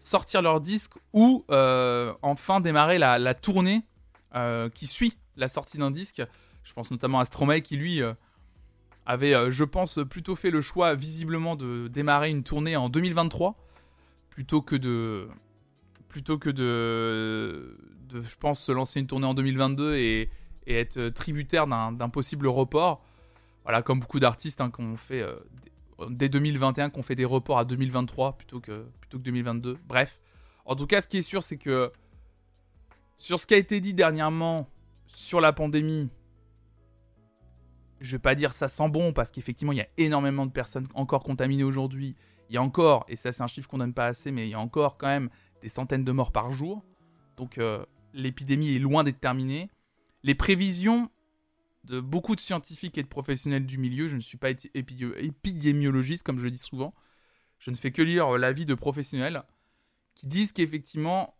[0.00, 3.82] sortir leur disque ou enfin démarrer la, tournée
[4.74, 6.22] qui suit la sortie d'un disque.
[6.62, 8.00] Je pense notamment à Stromae qui lui
[9.06, 13.56] avait, je pense, plutôt fait le choix visiblement de démarrer une tournée en 2023
[14.30, 15.26] plutôt que de
[16.08, 17.76] plutôt que de,
[18.08, 20.30] de je pense se lancer une tournée en 2022 et,
[20.68, 23.02] et être euh, tributaire d'un possible report.
[23.64, 25.36] Voilà, comme beaucoup d'artistes hein, qui ont fait euh,
[26.10, 29.78] dès 2021 qu'on fait des reports à 2023 plutôt que, plutôt que 2022.
[29.86, 30.20] Bref.
[30.64, 31.90] En tout cas, ce qui est sûr, c'est que
[33.16, 34.68] sur ce qui a été dit dernièrement
[35.06, 36.10] sur la pandémie,
[38.00, 40.86] je vais pas dire ça sent bon parce qu'effectivement, il y a énormément de personnes
[40.94, 42.14] encore contaminées aujourd'hui.
[42.50, 44.50] Il y a encore, et ça c'est un chiffre qu'on donne pas assez, mais il
[44.50, 45.30] y a encore quand même
[45.62, 46.84] des centaines de morts par jour.
[47.36, 49.70] Donc euh, l'épidémie est loin d'être terminée.
[50.22, 51.10] Les prévisions
[51.84, 54.08] de beaucoup de scientifiques et de professionnels du milieu.
[54.08, 56.94] Je ne suis pas épi- épi- épidémiologiste, comme je le dis souvent.
[57.58, 59.42] Je ne fais que lire euh, l'avis de professionnels
[60.14, 61.36] qui disent qu'effectivement,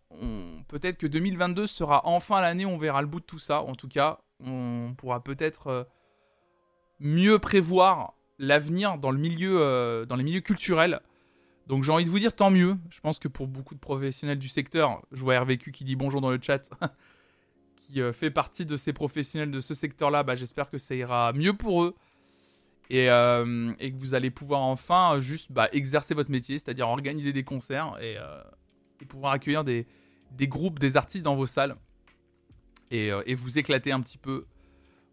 [0.69, 3.63] peut-être que 2022 sera enfin l'année où on verra le bout de tout ça.
[3.63, 5.85] En tout cas, on pourra peut-être euh,
[7.01, 11.01] mieux prévoir l'avenir dans le euh, dans les milieux culturels.
[11.67, 12.77] Donc j'ai envie de vous dire tant mieux.
[12.89, 16.21] Je pense que pour beaucoup de professionnels du secteur, je vois RVQ qui dit bonjour
[16.21, 16.71] dans le chat,
[17.89, 21.33] qui euh, fait partie de ces professionnels de ce secteur-là, bah, j'espère que ça ira
[21.33, 21.95] mieux pour eux.
[22.91, 27.33] Et, euh, que vous allez pouvoir enfin euh, juste bah, exercer votre métier, c'est-à-dire organiser
[27.33, 28.17] des concerts et,
[29.07, 29.87] pouvoir accueillir des,
[30.43, 31.77] groupes, des artistes dans vos salles.
[32.91, 34.47] Et, vous éclater un petit peu.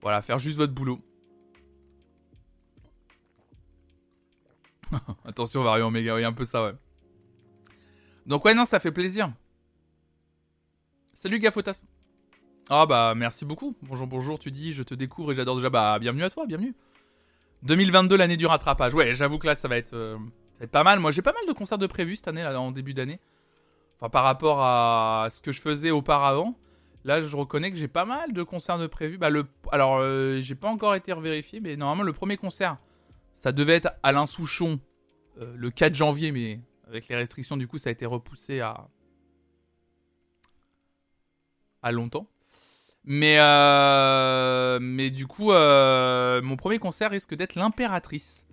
[0.02, 1.00] Voilà, faire juste votre boulot.
[5.26, 6.74] Attention, Variant Omega, oui, un peu ça, ouais.
[8.26, 9.32] Donc, ouais, non, ça fait plaisir.
[11.14, 11.86] Salut, Gafotas.
[12.70, 13.76] Ah, bah, merci beaucoup.
[13.84, 15.70] Bonjour, bonjour, tu dis, je te découvre et j'adore déjà.
[15.70, 16.74] Bah, bienvenue à toi, bienvenue.
[17.62, 18.96] 2022, l'année du rattrapage.
[18.96, 20.18] Ouais, j'avoue que là, ça va être, euh,
[20.54, 21.00] ça va être pas mal.
[21.00, 23.20] Moi, j'ai pas mal de concerts de prévus cette année, là, en début d'année.
[23.98, 26.56] Enfin, par rapport à ce que je faisais auparavant.
[27.04, 29.20] Là, je reconnais que j'ai pas mal de concerts de prévus.
[29.20, 29.46] Bah, le...
[29.72, 32.78] Alors, euh, j'ai pas encore été revérifié, mais normalement, le premier concert,
[33.36, 34.80] ça devait être Alain Souchon
[35.40, 38.88] euh, le 4 janvier, mais avec les restrictions, du coup, ça a été repoussé à.
[41.84, 42.28] à longtemps.
[43.08, 48.48] Mais, euh, mais du coup, euh, mon premier concert risque d'être l'Impératrice.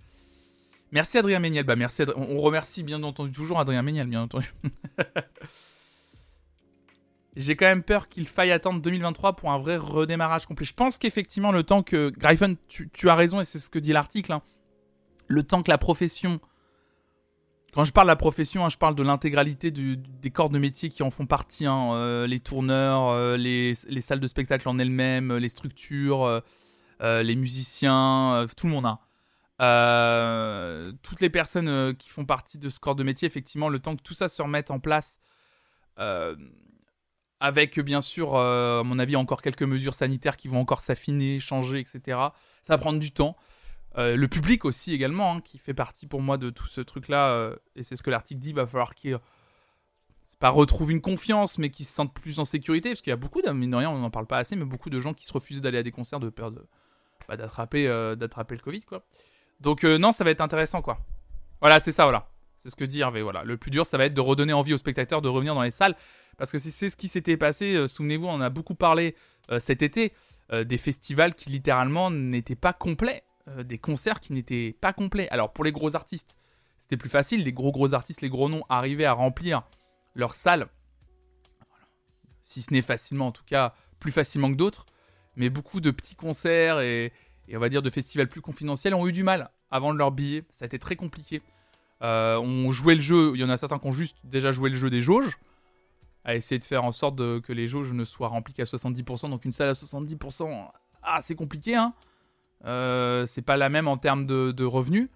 [0.91, 1.65] Merci Adrien Méniel.
[1.65, 4.53] Bah, merci On remercie bien entendu toujours Adrien Méniel, bien entendu.
[7.35, 10.65] J'ai quand même peur qu'il faille attendre 2023 pour un vrai redémarrage complet.
[10.67, 12.11] Je pense qu'effectivement, le temps que.
[12.15, 14.33] Gryphon, tu, tu as raison et c'est ce que dit l'article.
[14.33, 14.43] hein.
[15.27, 16.39] Le temps que la profession.
[17.73, 20.89] Quand je parle de la profession, hein, je parle de l'intégralité des corps de métier
[20.89, 21.65] qui en font partie.
[21.65, 26.41] hein, euh, les tourneurs, euh, les, les salles de spectacle en elles-mêmes, euh, les structures,
[27.01, 28.95] les musiciens, tout le monde.
[29.61, 33.95] Euh, toutes les personnes qui font partie de ce corps de métier, effectivement, le temps
[33.95, 35.19] que tout ça se remette en place,
[37.39, 41.79] avec bien sûr, à mon avis, encore quelques mesures sanitaires qui vont encore s'affiner, changer,
[41.79, 42.01] etc.
[42.63, 43.35] Ça va prendre du temps.
[43.97, 47.29] Euh, le public aussi également, hein, qui fait partie pour moi de tout ce truc-là,
[47.29, 49.19] euh, et c'est ce que l'article dit, va falloir qu'ils
[50.21, 53.13] c'est pas retrouvent une confiance, mais qu'ils se sentent plus en sécurité, parce qu'il y
[53.13, 55.33] a beaucoup, mine de on n'en parle pas assez, mais beaucoup de gens qui se
[55.33, 56.65] refusaient d'aller à des concerts de peur de
[57.27, 59.05] bah, d'attraper euh, d'attraper le Covid, quoi.
[59.59, 60.97] Donc non, ça va être intéressant, quoi.
[61.61, 62.29] Voilà, c'est ça, voilà.
[62.57, 63.43] C'est ce que dit Hervé, voilà.
[63.43, 65.71] Le plus dur, ça va être de redonner envie aux spectateurs de revenir dans les
[65.71, 65.95] salles,
[66.37, 69.15] parce que si c'est ce qui s'était passé, souvenez-vous, on a beaucoup parlé
[69.59, 70.13] cet été,
[70.51, 75.27] des festivals qui littéralement n'étaient pas complets, euh, des concerts qui n'étaient pas complets.
[75.29, 76.37] Alors pour les gros artistes,
[76.77, 79.63] c'était plus facile, les gros gros artistes, les gros noms arrivaient à remplir
[80.15, 80.67] leurs salles,
[82.41, 84.85] si ce n'est facilement, en tout cas plus facilement que d'autres,
[85.35, 87.11] mais beaucoup de petits concerts et,
[87.53, 90.43] on va dire de festivals plus confidentiels ont eu du mal à vendre leurs billets,
[90.51, 91.41] ça a été très compliqué.
[92.01, 94.69] Euh, on jouait le jeu, il y en a certains qui ont juste déjà joué
[94.69, 95.37] le jeu des jauges,
[96.25, 99.29] à essayer de faire en sorte que les jauges ne soient remplies qu'à 70%.
[99.29, 100.69] Donc une salle à 70%,
[101.01, 101.93] ah, c'est compliqué, hein.
[102.65, 105.09] Euh, c'est pas la même en termes de, revenus.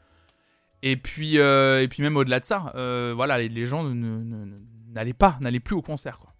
[0.84, 5.38] Et puis, euh, et puis même au-delà de ça, euh, voilà, les, gens n'allaient pas,
[5.42, 6.34] n'allaient plus au concert, quoi.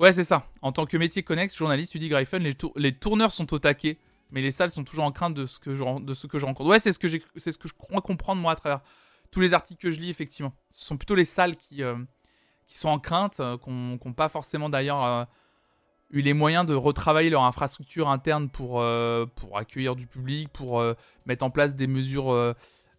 [0.00, 0.46] Ouais, c'est ça.
[0.62, 3.58] En tant que métier connexe, journaliste, tu dis Gryphon, les, tour- les tourneurs sont au
[3.60, 3.98] taquet,
[4.30, 6.46] mais les salles sont toujours en crainte de ce que je, de ce que je
[6.46, 6.70] rencontre.
[6.70, 8.80] Ouais, c'est ce que ce que je crois comprendre moi à travers
[9.30, 10.54] tous les articles que je lis, effectivement.
[10.70, 11.82] Ce sont plutôt les salles qui,
[12.66, 15.28] qui sont en crainte, qui n'ont pas forcément d'ailleurs
[16.12, 20.78] eu les moyens de retravailler leur infrastructure interne pour, euh, pour accueillir du public, pour
[20.80, 20.94] euh,
[21.26, 22.30] mettre en place des mesures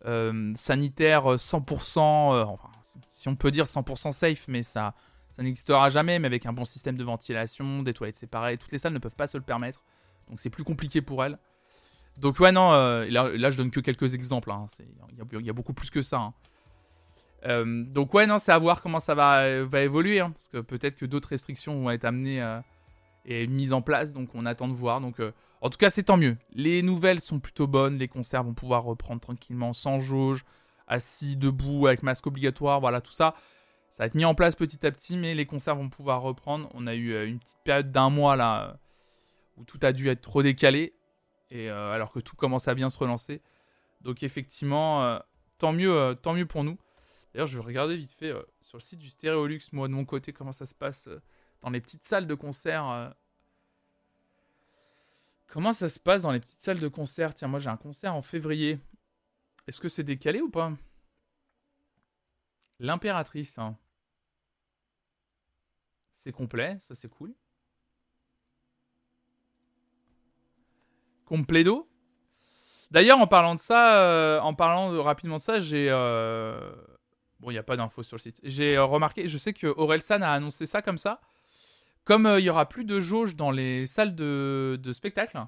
[0.05, 2.69] euh, sanitaires 100%, euh, enfin,
[3.11, 4.95] si on peut dire 100% safe, mais ça,
[5.29, 8.77] ça n'existera jamais, mais avec un bon système de ventilation, des toilettes séparées, toutes les
[8.79, 9.83] salles ne peuvent pas se le permettre,
[10.29, 11.37] donc c'est plus compliqué pour elles.
[12.19, 15.73] Donc ouais, non, là, là, je donne que quelques exemples, hein, il y, a- beaucoup
[15.73, 16.31] plus que ça.
[17.45, 17.65] hein.
[17.87, 20.95] Donc ouais, non, c'est à voir comment ça va, va évoluer, hein, parce que peut-être
[20.95, 22.41] que d'autres restrictions vont être amenées
[23.25, 25.01] et mises en place, donc on attend de voir.
[25.01, 25.31] Donc euh,
[25.61, 26.37] en tout cas, c'est tant mieux.
[26.51, 30.45] Les nouvelles sont plutôt bonnes, les concerts vont pouvoir reprendre tranquillement, sans jauge,
[30.87, 33.33] assis, debout, avec masque obligatoire, voilà, tout ça.
[33.89, 36.67] Ça va être mis en place petit à petit, mais les concerts vont pouvoir reprendre.
[36.73, 38.73] On a eu euh, une petite période d'un mois là euh,
[39.57, 40.93] où tout a dû être trop décalé,
[41.51, 43.39] et alors que tout commence à bien se relancer.
[44.01, 45.19] Donc effectivement,
[45.59, 46.79] tant mieux, tant mieux pour nous.
[47.31, 50.33] D'ailleurs, je vais regarder vite fait sur le site du Stéréolux, moi de mon côté,
[50.33, 51.07] comment ça se passe
[51.63, 52.87] dans les petites salles de concert.
[52.89, 53.09] euh.
[55.47, 57.33] Comment ça se passe dans les petites salles de concert?
[57.33, 58.79] Tiens, moi j'ai un concert en février.
[59.67, 60.73] Est-ce que c'est décalé ou pas?
[62.79, 63.57] L'impératrice.
[63.57, 63.77] hein.
[66.13, 67.33] C'est complet, ça c'est cool.
[71.25, 71.89] Complédo?
[72.91, 75.87] D'ailleurs, en parlant de ça, euh, en parlant de- rapidement de ça, j'ai.
[75.89, 76.75] euh,
[77.39, 78.39] Bon, il n'y a pas d'infos sur le site.
[78.43, 81.19] J'ai remarqué, je sais que Orelsan a annoncé ça comme ça.
[82.05, 85.39] Comme euh, il y aura plus de jauge dans les salles de, spectacle,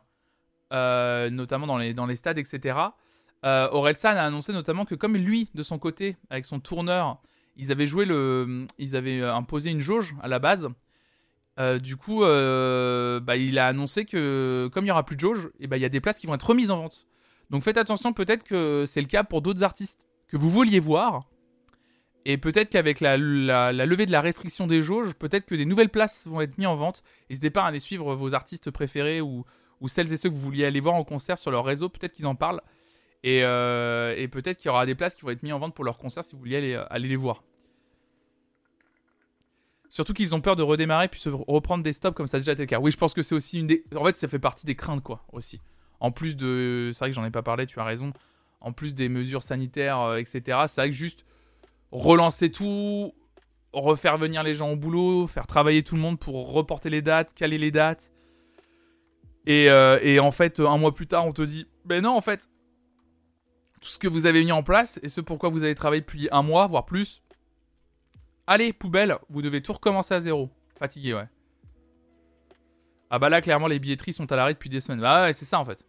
[0.73, 2.79] euh, notamment dans les, stades, etc.,
[3.43, 7.21] euh, Orelsan a annoncé notamment que comme lui, de son côté, avec son tourneur,
[7.57, 10.67] ils avaient joué le, ils avaient euh, imposé une jauge à la base.
[11.81, 15.67] du coup, bah, il a annoncé que comme il y aura plus de jauge, et
[15.67, 17.05] bah, il y a des places qui vont être remises en vente.
[17.49, 21.21] Donc faites attention, peut-être que c'est le cas pour d'autres artistes que vous vouliez voir
[22.25, 26.25] Et peut-être qu'avec la, levée de la restriction des jauges, peut-être que des nouvelles places
[26.27, 27.03] vont être mises en vente.
[27.29, 29.45] N'hésitez pas à aller suivre vos artistes préférés ou,
[29.87, 31.87] celles et ceux que vous vouliez aller voir en concert sur leur réseau.
[31.87, 32.61] Peut-être qu'ils en parlent.
[33.23, 35.85] Et, euh, peut-être qu'il y aura des places qui vont être mises en vente pour
[35.85, 37.43] leur concert si vous vouliez aller, aller les voir.
[39.95, 42.53] Surtout qu'ils ont peur de redémarrer puis se reprendre des stops comme ça a déjà
[42.53, 42.79] été le cas.
[42.79, 43.85] Oui, je pense que c'est aussi une des.
[43.95, 45.61] En fait, ça fait partie des craintes, quoi, aussi.
[45.99, 46.89] En plus de.
[46.91, 48.11] C'est vrai que j'en ai pas parlé, tu as raison.
[48.61, 50.65] En plus des mesures sanitaires, euh, etc.
[50.67, 51.25] C'est vrai que juste
[52.01, 53.13] relancer tout,
[53.73, 57.33] refaire venir les gens au boulot, faire travailler tout le monde pour reporter les dates,
[57.33, 58.11] caler les dates.
[59.45, 62.21] Et, euh, et en fait, un mois plus tard, on te dit Ben non, en
[62.21, 62.49] fait,
[63.79, 66.27] tout ce que vous avez mis en place et ce pourquoi vous avez travaillé depuis
[66.31, 67.21] un mois, voire plus,
[68.47, 70.49] allez, poubelle, vous devez tout recommencer à zéro.
[70.77, 71.27] Fatigué, ouais.
[73.09, 74.99] Ah bah là, clairement, les billetteries sont à l'arrêt depuis des semaines.
[74.99, 75.85] Bah ouais, c'est ça en fait.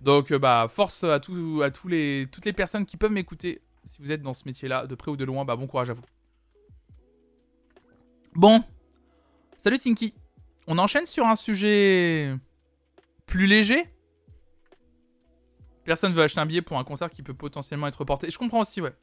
[0.00, 3.60] Donc, euh, bah, force à, tout, à tous les, toutes les personnes qui peuvent m'écouter.
[3.84, 5.94] Si vous êtes dans ce métier-là, de près ou de loin, bah bon courage à
[5.94, 6.04] vous.
[8.34, 8.64] Bon.
[9.58, 10.14] Salut Tinky.
[10.66, 12.34] On enchaîne sur un sujet
[13.26, 13.84] plus léger.
[15.84, 18.30] Personne veut acheter un billet pour un concert qui peut potentiellement être reporté.
[18.30, 18.94] Je comprends aussi, ouais.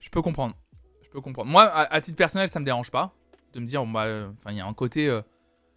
[0.00, 0.56] Je peux comprendre.
[1.02, 1.50] Je peux comprendre.
[1.50, 3.14] Moi, à, titre personnel, ça me dérange pas
[3.52, 5.08] de me dire, bah, euh, enfin, il y a un côté.
[5.08, 5.20] euh,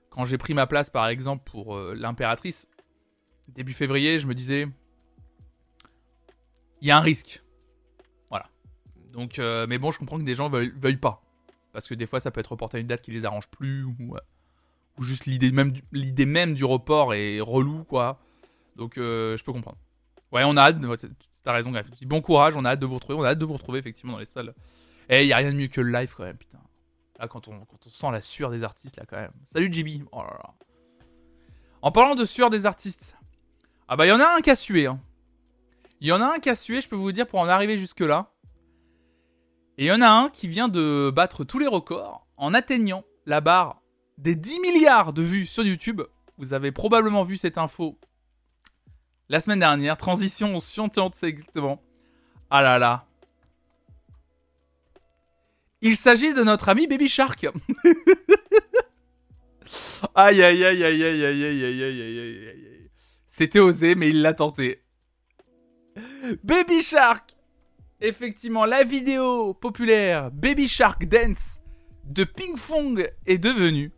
[0.10, 2.68] quand j'ai pris ma place, par exemple, pour euh, l'impératrice,
[3.48, 4.68] début février, je me disais,
[6.82, 7.44] il y a un risque.
[9.12, 11.24] Donc, euh, mais bon, je comprends que des gens veuillent, pas.
[11.72, 13.84] Parce que des fois, ça peut être reporté à une date qui les arrange plus,
[13.84, 14.20] ou, euh,
[14.98, 18.20] ou juste l'idée même, l'idée même du report est relou, quoi.
[18.76, 19.78] Donc, euh, je peux comprendre.
[20.32, 20.78] Ouais, on a hâte,
[21.44, 21.88] t'as raison, Gref.
[22.06, 24.14] Bon courage, on a hâte de vous retrouver, on a hâte de vous retrouver, effectivement,
[24.14, 24.54] dans les salles.
[25.10, 26.60] Et il y a rien de mieux que le live, quand même, putain.
[27.20, 29.32] Là, quand on, quand on sent la sueur des artistes, là, quand même.
[29.44, 30.04] Salut, JB.
[30.12, 30.54] Oh là là.
[31.82, 33.16] En parlant de sueur des artistes,
[33.88, 35.00] ah bah, il y en a un qui a sué, hein.
[36.02, 37.78] Il y en a un qui a sué, je peux vous dire, pour en arriver
[37.78, 38.32] jusque-là.
[39.80, 43.06] Et il y en a un qui vient de battre tous les records en atteignant
[43.26, 43.82] la barre
[44.18, 46.02] des 10 milliards de vues sur YouTube.
[46.38, 47.98] Vous avez probablement vu cette info
[49.30, 49.96] la semaine dernière.
[49.96, 51.82] Transition suivante, c'est exactement.
[52.50, 53.06] Ah là là.
[55.82, 57.48] Il s'agit de notre ami Baby Shark.
[60.14, 62.92] aïe aïe aïe aïe aïe aïe aïe aïe aïe aïe aïe.
[63.30, 64.84] C'était osé, mais il l'a tenté.
[66.44, 67.39] Baby Shark
[68.02, 71.60] Effectivement, la vidéo populaire Baby Shark Dance
[72.06, 73.92] de Ping Fong est devenue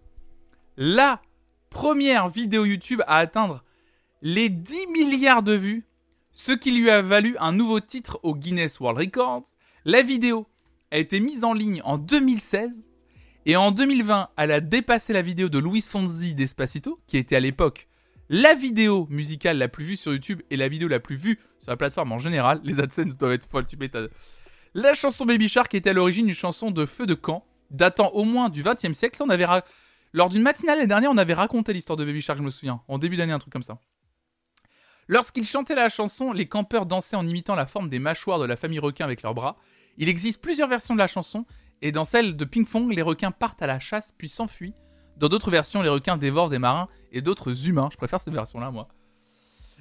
[0.75, 1.21] la
[1.69, 3.63] première vidéo YouTube à atteindre
[4.23, 5.85] les 10 milliards de vues,
[6.31, 9.43] ce qui lui a valu un nouveau titre au Guinness World Records.
[9.85, 10.47] La vidéo
[10.89, 12.81] a été mise en ligne en 2016
[13.45, 17.39] et en 2020, elle a dépassé la vidéo de Luis Fonsi d'Espacito, qui était à
[17.39, 17.87] l'époque
[18.33, 21.69] la vidéo musicale la plus vue sur YouTube et la vidéo la plus vue sur
[21.69, 22.61] la plateforme en général.
[22.63, 24.07] Les AdSense doivent être folles, tu m'étonnes.
[24.73, 28.23] La chanson Baby Shark était à l'origine une chanson de feu de camp, datant au
[28.23, 29.21] moins du 20 siècle.
[29.21, 29.45] On avait
[30.13, 32.81] Lors d'une matinale l'année dernière, on avait raconté l'histoire de Baby Shark, je me souviens.
[32.87, 33.79] En début d'année, un truc comme ça.
[35.09, 38.55] Lorsqu'ils chantaient la chanson, les campeurs dansaient en imitant la forme des mâchoires de la
[38.55, 39.57] famille requin avec leurs bras.
[39.97, 41.45] Il existe plusieurs versions de la chanson,
[41.81, 44.73] et dans celle de Ping Fong, les requins partent à la chasse puis s'enfuient.
[45.21, 47.89] Dans d'autres versions, les requins dévorent des marins et d'autres humains.
[47.91, 48.87] Je préfère cette version-là, moi.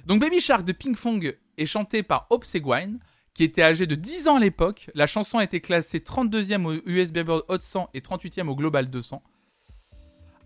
[0.05, 1.19] Donc Baby Shark de Ping Fong
[1.57, 2.99] est chanté par Hope Seguin,
[3.33, 4.91] qui était âgé de 10 ans à l'époque.
[4.93, 8.87] La chanson a été classée 32e au US Billboard Hot 100 et 38e au Global
[8.87, 9.23] 200.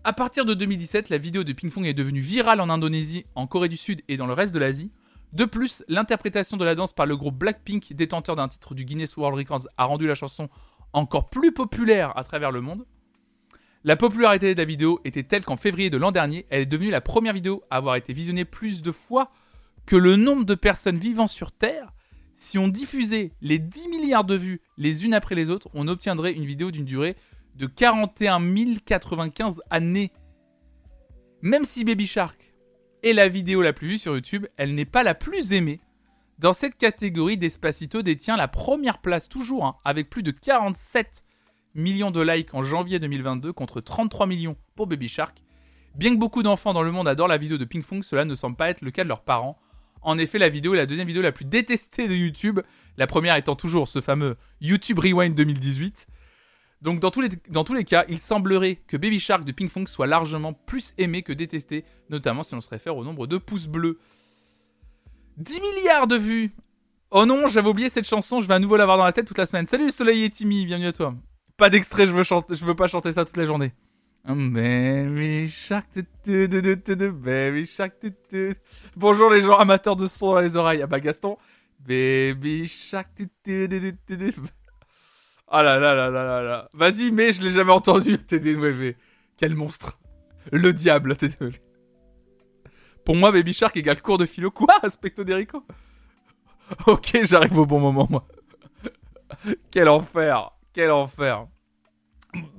[0.02, 3.46] À partir de 2017, la vidéo de Ping Fong est devenue virale en Indonésie, en
[3.46, 4.92] Corée du Sud et dans le reste de l'Asie.
[5.34, 9.18] De plus, l'interprétation de la danse par le groupe Blackpink, détenteur d'un titre du Guinness
[9.18, 10.48] World Records, a rendu la chanson
[10.94, 12.86] encore plus populaire à travers le monde.
[13.86, 16.90] La popularité de la vidéo était telle qu'en février de l'an dernier, elle est devenue
[16.90, 19.30] la première vidéo à avoir été visionnée plus de fois
[19.86, 21.92] que le nombre de personnes vivant sur Terre.
[22.34, 26.32] Si on diffusait les 10 milliards de vues les unes après les autres, on obtiendrait
[26.32, 27.14] une vidéo d'une durée
[27.54, 28.42] de 41
[28.84, 30.10] 095 années.
[31.40, 32.54] Même si Baby Shark
[33.04, 35.78] est la vidéo la plus vue sur YouTube, elle n'est pas la plus aimée.
[36.40, 41.22] Dans cette catégorie, Despacito détient la première place toujours, hein, avec plus de 47
[41.76, 45.44] millions de likes en janvier 2022 contre 33 millions pour Baby Shark.
[45.94, 48.34] Bien que beaucoup d'enfants dans le monde adorent la vidéo de Ping Fong, cela ne
[48.34, 49.58] semble pas être le cas de leurs parents.
[50.02, 52.60] En effet, la vidéo est la deuxième vidéo la plus détestée de YouTube,
[52.96, 56.06] la première étant toujours ce fameux YouTube Rewind 2018.
[56.82, 60.52] Donc dans tous, les, cas, il semblerait que Baby Shark de Ping Fong soit largement
[60.52, 63.98] plus aimé que détesté, notamment si on se réfère au nombre de pouces bleus.
[65.38, 66.52] 10 milliards de vues
[67.10, 69.38] Oh non, j'avais oublié cette chanson, je vais à nouveau l'avoir dans la tête toute
[69.38, 69.66] la semaine.
[69.66, 71.14] Salut le soleil et Timmy, bienvenue à toi.
[71.56, 73.72] Pas d'extrait, je veux chanter, je veux pas chanter ça toute la journée.
[74.26, 75.86] Baby Shark,
[76.26, 77.94] Baby Shark.
[78.94, 80.82] Bonjour les gens amateurs de son dans les oreilles.
[80.82, 81.38] Ah bah Gaston,
[81.80, 83.08] Baby Shark.
[85.48, 86.68] Ah là là là là là là.
[86.74, 88.18] Vas-y, mais je l'ai jamais entendu.
[89.38, 89.98] Quel monstre.
[90.52, 91.54] Le diable, TDNW.
[93.04, 94.50] Pour moi, Baby Shark égale cours de philo.
[94.50, 94.74] Quoi?
[94.82, 95.64] Aspecto d'Erico?
[96.86, 98.26] Ok, j'arrive au bon moment, moi.
[99.70, 100.50] Quel enfer.
[100.76, 101.46] Quel enfer.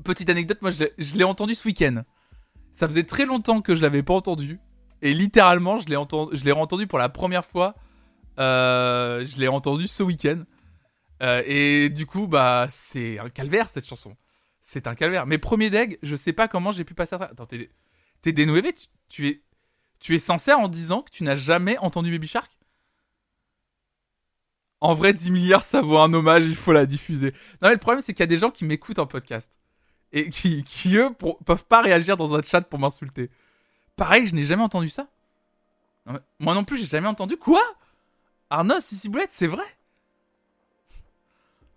[0.03, 2.01] Petite anecdote, moi, je l'ai- entendu ce week-end.
[2.71, 4.59] Ça faisait très longtemps que je l'avais pas entendu.
[5.03, 7.75] Et littéralement, je l'ai entendu, entendu pour la première fois.
[8.39, 10.45] Euh, je l'ai entendu ce week-end.
[11.21, 14.17] Euh, et du coup, bah, c'est un calvaire cette chanson.
[14.61, 15.27] C'est un calvaire.
[15.27, 17.33] Mes premiers deg, je sais pas comment j'ai pu passer à travers.
[17.33, 17.69] Attends, t'es,
[18.23, 19.43] t'es dénoué, tu, tu es,
[19.99, 22.56] tu es sincère en disant que tu n'as jamais entendu Baby Shark?
[24.79, 27.31] En vrai, 10 milliards, ça vaut un hommage, il faut la diffuser.
[27.61, 29.51] Non, mais le problème, c'est qu'il y a des gens qui m'écoutent en podcast.
[30.13, 31.09] Et qui, eux,
[31.45, 33.29] peuvent pas réagir dans un chat pour m'insulter.
[33.95, 35.07] Pareil, je n'ai jamais entendu ça.
[36.39, 37.35] Moi non plus, j'ai jamais entendu.
[37.37, 37.61] Quoi?
[38.49, 39.65] Arnaud, Sissi Boulette, c'est vrai?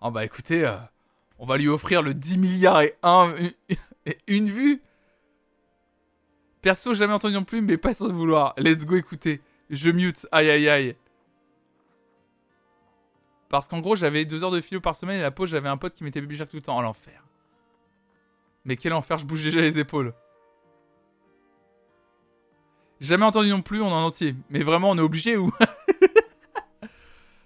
[0.01, 0.77] Oh bah écoutez, euh,
[1.39, 3.35] on va lui offrir le 10 milliards et, un,
[4.07, 4.81] et une vue.
[6.63, 8.55] Perso, jamais entendu non plus, mais pas sans vouloir.
[8.57, 9.41] Let's go écouter.
[9.71, 10.27] Je mute.
[10.31, 10.97] Aïe aïe aïe.
[13.51, 15.77] Parce qu'en gros, j'avais deux heures de philo par semaine et la pause, j'avais un
[15.77, 16.79] pote qui mettait Baby tout le temps.
[16.79, 17.23] Oh l'enfer.
[18.65, 20.15] Mais quel enfer, je bouge déjà les épaules.
[23.01, 24.37] Jamais entendu non plus, on en entier.
[24.51, 25.53] Mais vraiment, on est obligé ou?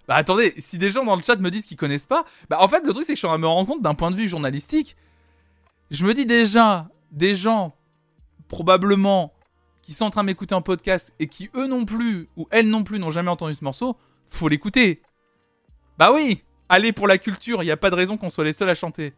[0.07, 2.68] Bah attendez, si des gens dans le chat me disent qu'ils connaissent pas, bah en
[2.68, 4.96] fait le truc c'est que je me rendre compte d'un point de vue journalistique.
[5.90, 7.74] Je me dis déjà, des gens
[8.48, 9.32] probablement
[9.80, 12.68] qui sont en train de m'écouter en podcast et qui eux non plus ou elles
[12.68, 13.96] non plus n'ont jamais entendu ce morceau,
[14.26, 15.00] faut l'écouter.
[15.99, 18.53] Bah oui, allez pour la culture, il y a pas de raison qu'on soit les
[18.53, 19.14] seuls à chanter.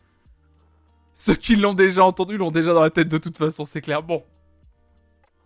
[1.15, 4.03] Ceux qui l'ont déjà entendu l'ont déjà dans la tête de toute façon, c'est clair.
[4.03, 4.25] Bon.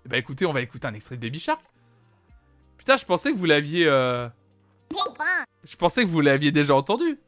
[0.07, 1.61] Bah écoutez, on va écouter un extrait de Baby Shark.
[2.79, 4.29] Putain, je pensais que vous l'aviez euh,
[5.65, 7.19] je pensais que vous l'aviez déjà entendu.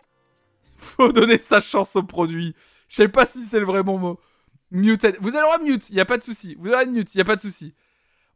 [0.77, 2.55] Faut donner sa chance au produit.
[2.89, 4.21] Je sais pas si c'est le vrai bon mot.
[4.71, 5.17] Muted.
[5.21, 6.57] Vous droit de mute, y a pas de souci.
[6.59, 7.75] Vous droit de mute, y a pas de souci.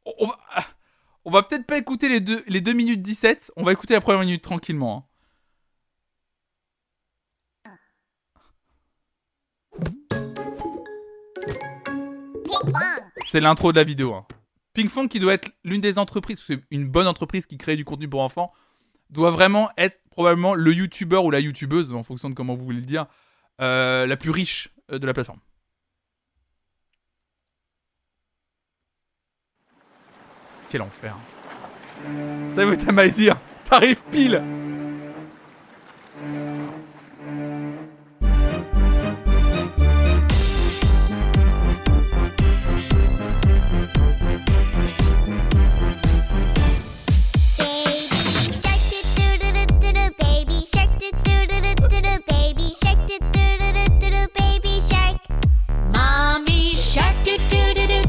[0.04, 0.38] On, va,
[1.24, 3.52] on va peut-être pas écouter les 2 les deux minutes 17.
[3.56, 4.98] On va écouter la première minute tranquillement.
[4.98, 5.15] hein.
[13.36, 14.14] C'est l'intro de la vidéo.
[14.14, 14.24] Hein.
[14.72, 17.84] Pink Fong, qui doit être l'une des entreprises, c'est une bonne entreprise qui crée du
[17.84, 18.50] contenu pour enfants,
[19.10, 22.80] doit vraiment être probablement le youtubeur ou la youtubeuse, en fonction de comment vous voulez
[22.80, 23.04] le dire,
[23.60, 25.40] euh, la plus riche euh, de la plateforme.
[30.70, 31.14] Quel enfer.
[32.48, 33.36] Ça vous t'as mal dire.
[33.66, 34.42] T'arrives pile.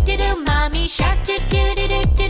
[0.08, 2.27] Do do do do do mommy shark do do do do do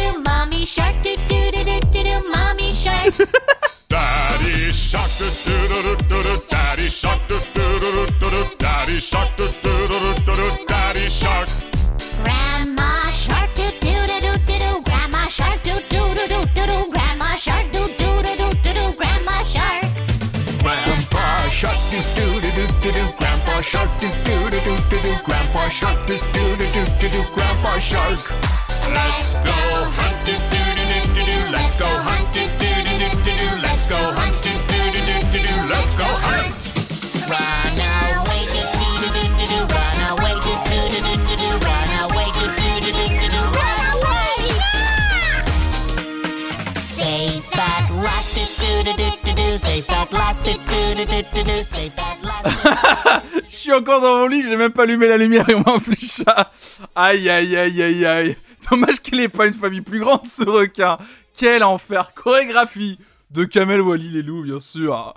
[54.68, 55.64] même pas allumé la lumière et on
[55.98, 56.52] ça.
[56.96, 58.38] Aïe aïe aïe aïe aïe.
[58.70, 60.98] Dommage qu'il ait pas une famille plus grande ce requin.
[61.34, 62.14] Quel enfer.
[62.14, 63.00] Chorégraphie
[63.32, 65.14] de Kamel Wally les loups bien sûr.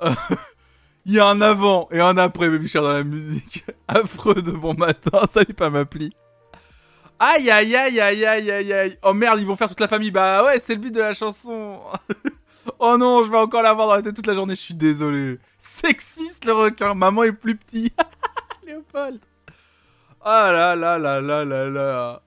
[1.04, 3.64] Il y a un avant et un après Baby Shark dans la musique.
[3.88, 5.20] Affreux de bon matin.
[5.28, 6.12] Salut pas m'appli.
[7.18, 8.98] Aïe aïe aïe aïe aïe aïe aïe.
[9.02, 10.10] Oh merde, ils vont faire toute la famille.
[10.10, 11.80] Bah ouais, c'est le but de la chanson.
[12.78, 14.54] oh non, je vais encore l'avoir dans la tête toute la journée.
[14.54, 15.38] Je suis désolé.
[15.58, 16.94] Sexiste le requin.
[16.94, 17.92] Maman est plus petit.
[18.66, 19.20] Léopold.
[20.20, 22.22] Oh là là là là là là.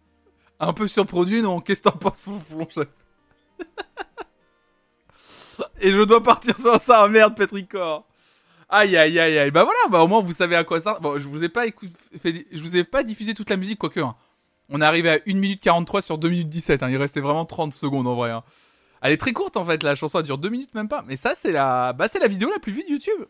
[0.59, 1.59] Un peu surproduit, non?
[1.59, 2.87] Qu'est-ce que t'en penses, Fonflon chef?
[5.81, 7.07] Et je dois partir sans ça.
[7.07, 8.05] Merde, Petricor.
[8.69, 9.51] Aïe aïe aïe aïe.
[9.51, 10.99] Bah voilà, bah au moins vous savez à quoi ça.
[11.01, 11.65] Bon, je vous ai pas
[12.21, 12.45] fait...
[12.51, 13.99] je vous ai pas diffusé toute la musique quoique.
[13.99, 14.15] Hein.
[14.69, 16.89] On est arrivé à 1 minute 43 sur 2 minutes 17 hein.
[16.89, 18.29] Il restait vraiment 30 secondes en vrai.
[18.29, 18.43] hein.
[19.01, 21.03] Elle est très courte en fait, la chanson elle dure 2 minutes même pas.
[21.07, 23.25] Mais ça c'est la bah c'est la vidéo la plus vue de YouTube.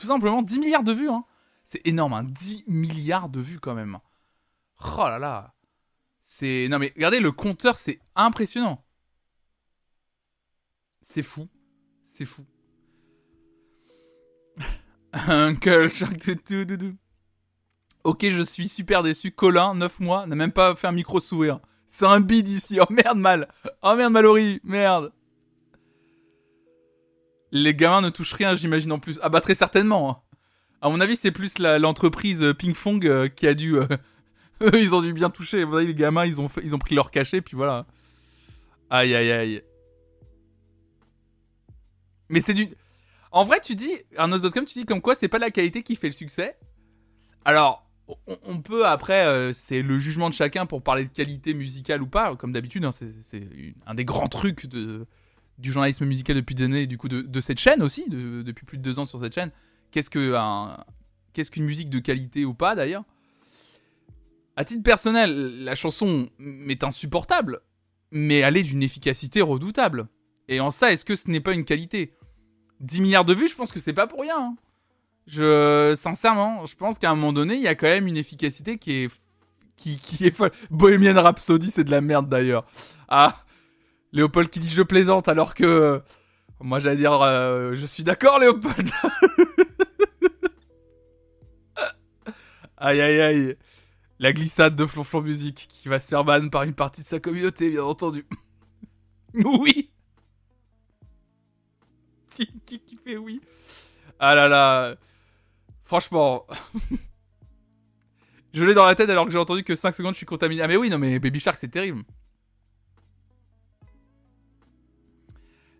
[0.00, 1.10] Tout simplement 10 milliards de vues.
[1.10, 1.24] Hein.
[1.70, 2.24] C'est énorme, hein.
[2.24, 4.00] 10 milliards de vues quand même.
[4.82, 5.54] Oh là là.
[6.20, 6.66] C'est.
[6.68, 8.84] Non mais regardez, le compteur, c'est impressionnant.
[11.00, 11.48] C'est fou.
[12.02, 12.44] C'est fou.
[15.12, 16.96] Uncle tout, tout, tout, tout.
[18.02, 19.30] Ok, je suis super déçu.
[19.30, 21.60] Colin, 9 mois, n'a même pas fait un micro sourire.
[21.86, 22.80] C'est un bid ici.
[22.80, 23.48] Oh merde, mal.
[23.82, 24.60] Oh merde, Mallory.
[24.64, 25.12] Merde.
[27.52, 29.20] Les gamins ne touchent rien, j'imagine en plus.
[29.22, 30.24] Ah bah très certainement.
[30.82, 33.76] À mon avis, c'est plus l'entreprise euh, Ping Fong euh, qui a dû.
[33.76, 33.86] euh,
[34.62, 35.64] Eux, ils ont dû bien toucher.
[35.64, 37.86] Voyez, les gamins, ils ont, ils ont pris leur cachet, puis voilà.
[38.90, 39.62] Aïe, aïe, aïe.
[42.28, 42.68] Mais c'est du.
[43.32, 46.08] En vrai, tu dis, Arnos.com, tu dis comme quoi c'est pas la qualité qui fait
[46.08, 46.56] le succès.
[47.44, 47.88] Alors,
[48.26, 52.34] on, peut après, c'est le jugement de chacun pour parler de qualité musicale ou pas.
[52.36, 53.44] Comme d'habitude, hein, c'est
[53.86, 55.06] un des grands trucs de,
[55.58, 58.66] du journalisme musical depuis des années, du coup de, de cette chaîne aussi, de- depuis
[58.66, 59.52] plus de deux ans sur cette chaîne.
[59.90, 60.76] Qu'est-ce que un-
[61.32, 63.04] qu'est-ce qu'une musique de qualité ou pas d'ailleurs?
[64.56, 67.60] À titre personnel, la chanson m'est insupportable,
[68.10, 70.06] mais elle est d'une efficacité redoutable.
[70.48, 72.12] Et en ça, est-ce que ce n'est pas une qualité?
[72.80, 74.36] 10 milliards de vues, je pense que c'est pas pour rien.
[74.38, 74.56] hein.
[75.26, 78.78] Je, sincèrement, je pense qu'à un moment donné, il y a quand même une efficacité
[78.78, 79.08] qui est,
[79.76, 80.50] qui, qui est folle.
[80.70, 82.66] Bohemian Rhapsody, c'est de la merde d'ailleurs.
[83.08, 83.44] Ah,
[84.12, 86.02] Léopold qui dit je plaisante alors que,
[86.58, 88.90] moi j'allais dire, euh, je suis d'accord Léopold.
[92.80, 93.56] aïe aïe aïe.
[94.18, 97.20] La glissade de Flonflon Musique qui va se faire ban par une partie de sa
[97.20, 98.26] communauté, bien entendu.
[99.34, 99.90] oui.
[102.30, 103.40] Qui, qui fait oui
[104.20, 104.94] Ah là là.
[105.82, 106.46] Franchement.
[108.52, 110.62] je l'ai dans la tête alors que j'ai entendu que 5 secondes je suis contaminé.
[110.62, 112.04] Ah mais oui, non mais Baby Shark c'est terrible.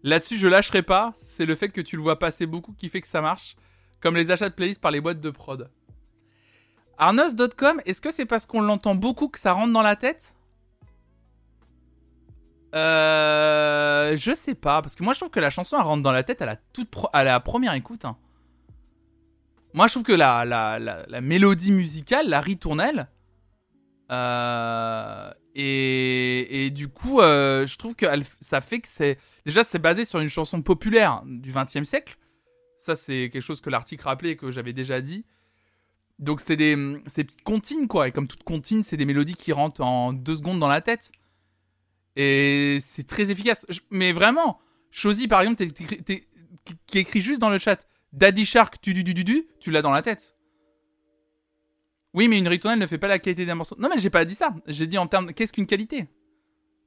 [0.02, 1.12] Là-dessus, je lâcherai pas.
[1.16, 3.56] C'est le fait que tu le vois passer beaucoup qui fait que ça marche.
[4.00, 5.70] Comme les achats de playlists par les boîtes de prod.
[7.00, 10.36] Arnos.com, est-ce que c'est parce qu'on l'entend beaucoup que ça rentre dans la tête?
[12.74, 14.16] Euh.
[14.16, 14.82] Je sais pas.
[14.82, 16.56] Parce que moi, je trouve que la chanson, elle rentre dans la tête à la,
[16.56, 18.04] toute à la première écoute.
[18.04, 18.16] hein.
[19.72, 23.08] Moi, je trouve que la, la, la, la mélodie musicale, la ritournelle.
[24.10, 29.18] Euh, et, et du coup, euh, je trouve que elle- ça fait que c'est.
[29.46, 32.18] Déjà, c'est basé sur une chanson populaire du XXe siècle.
[32.78, 35.24] Ça, c'est quelque chose que l'article rappelait et que j'avais déjà dit.
[36.20, 38.06] Donc, c'est des ces petites comptines, quoi.
[38.06, 41.10] Et comme toute comptine, c'est des mélodies qui rentrent en deux secondes dans la tête.
[42.14, 43.66] Et c'est très efficace.
[43.90, 44.60] Mais vraiment,
[44.90, 45.66] Chosy, par exemple,
[46.86, 49.80] qui- écrit juste dans le chat Daddy Shark, tu du du du du, tu l'as
[49.82, 50.34] dans la tête.
[52.12, 53.76] Oui, mais une ritournelle ne fait pas la qualité d'un morceau.
[53.78, 54.54] Non, mais j'ai pas dit ça.
[54.66, 55.32] J'ai dit en termes.
[55.32, 56.06] Qu'est-ce qu'une qualité?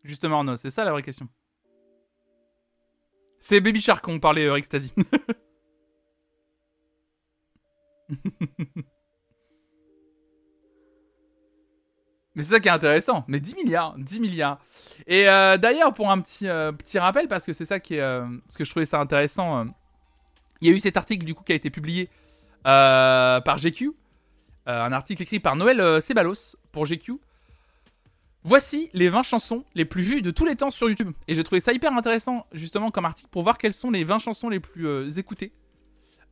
[0.04, 1.28] Justement, Arnaud, c'est ça la vraie question.
[3.40, 4.92] C'est Baby Shark qu'on parlait, euh, Ecstasy.
[12.36, 13.24] Mais c'est ça qui est intéressant.
[13.28, 14.60] Mais 10 milliards, 10 milliards.
[15.08, 18.02] Et euh, d'ailleurs, pour un petit, euh, petit rappel, parce que c'est ça qui est.
[18.02, 19.66] euh, parce que je trouvais ça intéressant.
[20.62, 22.10] il y a eu cet article du coup qui a été publié
[22.64, 23.92] par GQ.
[24.66, 27.20] un article écrit par Noël Ceballos pour GQ.
[28.46, 31.12] Voici les 20 chansons les plus vues de tous les temps sur YouTube.
[31.28, 34.18] Et j'ai trouvé ça hyper intéressant, justement, comme article, pour voir quelles sont les 20
[34.20, 35.54] chansons les plus écoutées.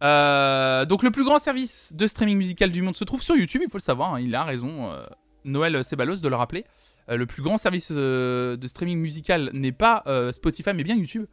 [0.02, 3.70] Donc, le plus grand service de streaming musical du monde se trouve sur YouTube, il
[3.70, 4.92] faut le savoir, hein, il a raison,
[5.46, 6.66] Noël Ceballos, de le rappeler.
[7.10, 10.96] Euh, le plus grand service euh, de streaming musical n'est pas euh, Spotify, mais bien
[10.96, 11.26] YouTube.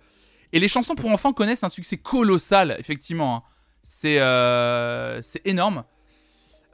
[0.53, 3.37] Et les chansons pour enfants connaissent un succès colossal, effectivement.
[3.37, 3.43] hein.
[3.83, 5.85] C'est énorme.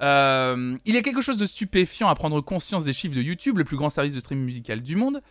[0.00, 3.64] Il y a quelque chose de stupéfiant à prendre conscience des chiffres de YouTube, le
[3.64, 5.22] plus grand service de streaming musical du monde.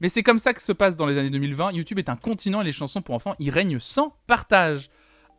[0.00, 1.72] Mais c'est comme ça que se passe dans les années 2020.
[1.72, 4.90] YouTube est un continent et les chansons pour enfants y règnent sans partage.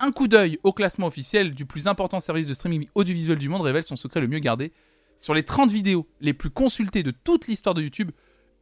[0.02, 3.62] Un coup d'œil au classement officiel du plus important service de streaming audiovisuel du monde
[3.62, 4.72] révèle son secret le mieux gardé.
[5.20, 8.12] Sur les 30 vidéos les plus consultées de toute l'histoire de YouTube,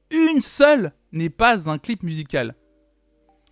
[0.10, 2.55] une seule n'est pas un clip musical.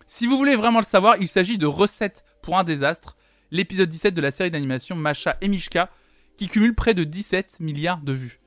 [0.08, 3.16] Si vous voulez vraiment le savoir, il s'agit de Recettes pour un désastre,
[3.52, 5.88] l'épisode 17 de la série d'animation Masha et Mishka,
[6.36, 8.40] qui cumule près de 17 milliards de vues.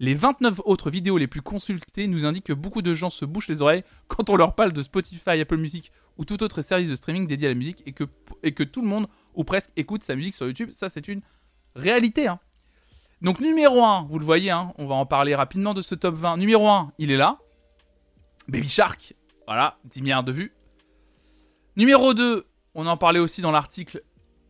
[0.00, 3.48] Les 29 autres vidéos les plus consultées nous indiquent que beaucoup de gens se bouchent
[3.48, 6.94] les oreilles quand on leur parle de Spotify, Apple Music ou tout autre service de
[6.94, 8.04] streaming dédié à la musique et que,
[8.42, 10.70] et que tout le monde, ou presque, écoute sa musique sur YouTube.
[10.72, 11.20] Ça, c'est une
[11.74, 12.28] réalité.
[12.28, 12.40] hein.
[13.22, 16.14] Donc, numéro 1, vous le voyez, hein, on va en parler rapidement de ce top
[16.14, 16.36] 20.
[16.36, 17.38] Numéro 1, il est là.
[18.48, 19.14] Baby Shark,
[19.46, 20.52] voilà, 10 milliards de vues.
[21.76, 24.02] Numéro 2, on en parlait aussi dans l'article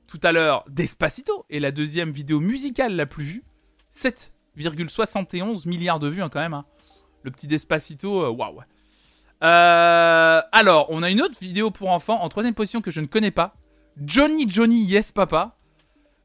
[0.07, 3.45] tout à l'heure, Despacito est la deuxième vidéo musicale la plus vue.
[3.93, 6.55] 7,71 milliards de vues hein, quand même.
[6.55, 6.65] hein.
[7.23, 8.61] Le petit Despacito, euh, waouh.
[9.43, 13.07] Euh, alors, on a une autre vidéo pour enfants en troisième position que je ne
[13.07, 13.57] connais pas.
[14.01, 15.57] Johnny Johnny Yes Papa.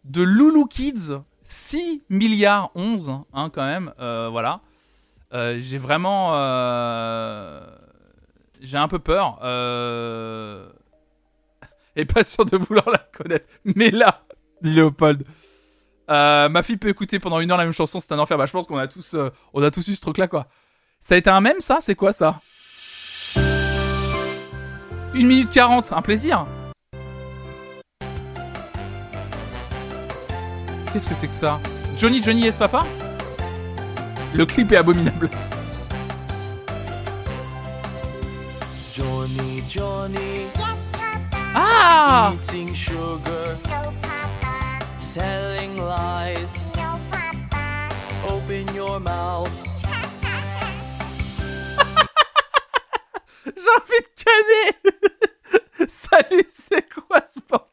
[0.04, 1.14] de Loulou Kids,
[1.52, 4.62] 6 milliards 11, hein, quand même, euh, voilà.
[5.34, 6.32] Euh, j'ai vraiment...
[6.36, 7.60] euh,
[8.62, 9.38] J'ai un peu peur.
[11.98, 13.50] Et pas sûr de vouloir la connaître.
[13.66, 14.22] Mais là,
[14.62, 15.26] dit Léopold.
[16.08, 18.38] Ma fille peut écouter pendant une heure la même chanson, c'est un enfer.
[18.38, 19.14] Bah, je pense qu'on a tous,
[19.54, 20.48] on a tous eu ce truc-là, quoi.
[21.02, 21.80] Ça a été un même, ça?
[21.82, 22.40] C'est quoi, ça?
[25.14, 26.48] 1 minute 40, un plaisir
[30.94, 31.60] Qu'est-ce que c'est que ça
[31.98, 32.86] Johnny Johnny Yes Papa
[34.34, 35.30] Le clip est abominable.
[38.94, 40.48] Johnny, Johnny,
[41.56, 44.80] Ah eating sugar, No, Papa.
[45.14, 46.62] telling lies.
[46.76, 47.90] No, Papa.
[48.28, 49.50] Open your mouth.
[53.46, 54.72] J'ai envie de canner
[55.88, 57.71] Salut, c'est quoi ce bordel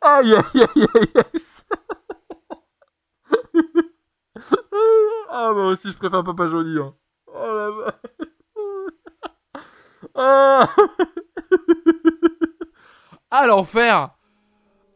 [0.00, 1.42] Aïe aïe aïe aïe
[5.30, 6.94] Ah moi aussi je préfère Papa Johnny hein.
[7.26, 7.94] Oh la vache
[10.14, 10.68] Ah
[13.30, 14.10] Ah l'enfer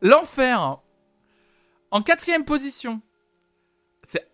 [0.03, 0.79] L'enfer
[1.91, 3.01] En quatrième position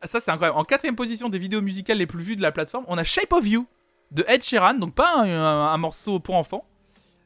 [0.03, 0.59] ça c'est incroyable.
[0.59, 3.33] En quatrième position des vidéos musicales les plus vues de la plateforme, on a Shape
[3.33, 3.67] of You
[4.11, 6.67] de Ed Sheeran, donc pas un morceau pour enfants.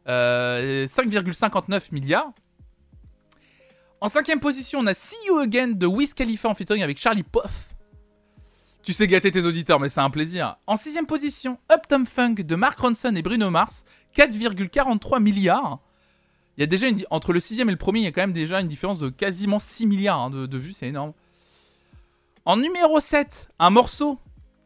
[0.09, 2.33] Euh, 5,59 milliards.
[4.05, 7.23] En cinquième position, on a See You Again de Wiz Khalifa en featuring avec Charlie
[7.23, 7.75] Puth.
[8.83, 10.59] Tu sais gâter tes auditeurs, mais c'est un plaisir.
[10.67, 15.79] En sixième position, Uptown Funk de Mark Ronson et Bruno Mars, 4,43 milliards.
[16.59, 18.61] Il y a entre le sixième et le premier, il y a quand même déjà
[18.61, 21.15] une différence de quasiment 6 milliards hein, de, de vues, c'est énorme.
[22.45, 24.19] En numéro 7, un morceau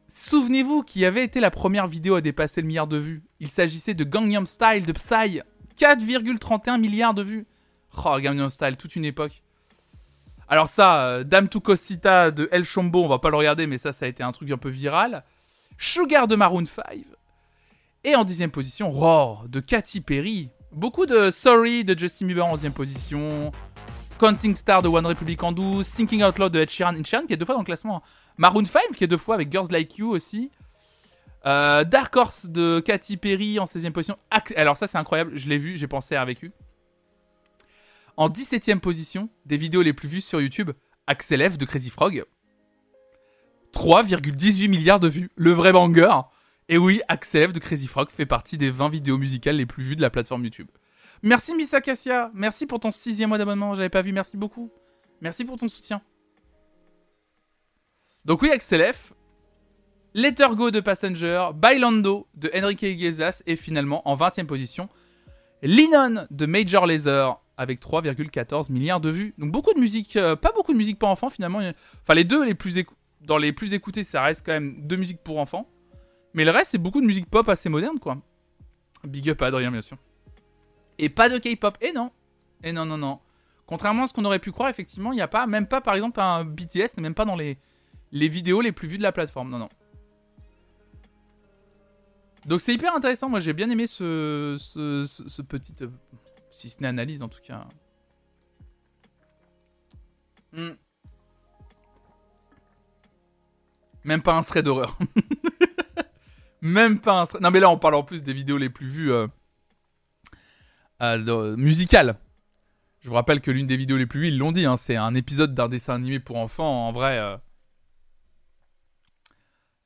[0.09, 3.23] Souvenez-vous qui avait été la première vidéo à dépasser le milliard de vues.
[3.39, 5.43] Il s'agissait de Gangnam Style de Psy.
[5.79, 7.47] 4,31 milliards de vues.
[8.05, 9.43] Oh, Gangnam Style, toute une époque.
[10.49, 13.79] Alors ça, euh, Dame to Cosita de El Chombo, on va pas le regarder, mais
[13.79, 15.25] ça, ça a été un truc un peu viral.
[15.77, 17.05] Sugar de Maroon 5.
[18.05, 20.51] Et en dixième position, Roar de Katy Perry.
[20.73, 23.53] Beaucoup de Sorry de Justin Bieber en dixième position.
[24.19, 25.89] Counting Star de One Republic en 12.
[25.89, 26.95] Thinking Out Loud de Ed Sheeran.
[26.95, 28.03] Ed Sheeran qui est deux fois dans le classement.
[28.37, 30.51] Maroon 5 qui est deux fois avec Girls Like You aussi.
[31.47, 34.17] Euh, Dark Horse de Katy Perry en 16e position.
[34.57, 36.53] Alors ça c'est incroyable, je l'ai vu, j'ai pensé à vécu.
[38.19, 40.73] En 17e position, des vidéos les plus vues sur YouTube,
[41.07, 42.25] Axel F de Crazy Frog.
[43.73, 46.11] 3,18 milliards de vues, le vrai banger.
[46.69, 49.85] Et oui, Axel F de Crazy Frog fait partie des 20 vidéos musicales les plus
[49.85, 50.67] vues de la plateforme YouTube.
[51.23, 54.69] Merci Miss Acacia, merci pour ton sixième mois d'abonnement, j'avais pas vu, merci beaucoup.
[55.21, 56.03] Merci pour ton soutien.
[58.25, 59.13] Donc oui, Axel F,
[60.15, 64.89] Let Her Go de Passenger, Bailando de Enrique Iglesias et finalement en 20e position,
[65.63, 69.35] Linon de Major Lazer avec 3,14 milliards de vues.
[69.37, 71.59] Donc beaucoup de musique, euh, pas beaucoup de musique pour enfants finalement.
[71.59, 72.83] Enfin les deux les plus
[73.21, 75.69] dans les plus écoutés, ça reste quand même deux musiques pour enfants.
[76.35, 78.19] Mais le reste c'est beaucoup de musique pop assez moderne quoi.
[79.05, 79.99] Big up à Adrien bien sûr.
[80.99, 81.77] Et pas de K-pop.
[81.81, 82.13] Et non.
[82.63, 83.19] Et non non non.
[83.67, 85.95] Contrairement à ce qu'on aurait pu croire, effectivement, il n'y a pas, même pas par
[85.95, 87.59] exemple un BTS, même pas dans les,
[88.13, 89.51] vidéos les plus vues de la plateforme.
[89.51, 89.69] Non non.
[92.47, 93.29] Donc c'est hyper intéressant.
[93.29, 95.91] Moi j'ai bien aimé ce, ce, euh,
[96.59, 97.67] si ce n'est analyse en tout cas.
[100.53, 100.73] Hmm.
[104.05, 104.99] Même pas un thread d'horreur.
[106.61, 107.43] Même pas un thread.
[107.43, 109.29] Non mais là on parle en plus des vidéos les plus vues euh,
[111.03, 112.19] euh, de- musicales.
[113.01, 114.97] Je vous rappelle que l'une des vidéos les plus vues, ils l'ont dit, hein, c'est
[114.97, 116.89] un épisode d'un dessin animé pour enfants.
[116.89, 117.37] En vrai, euh,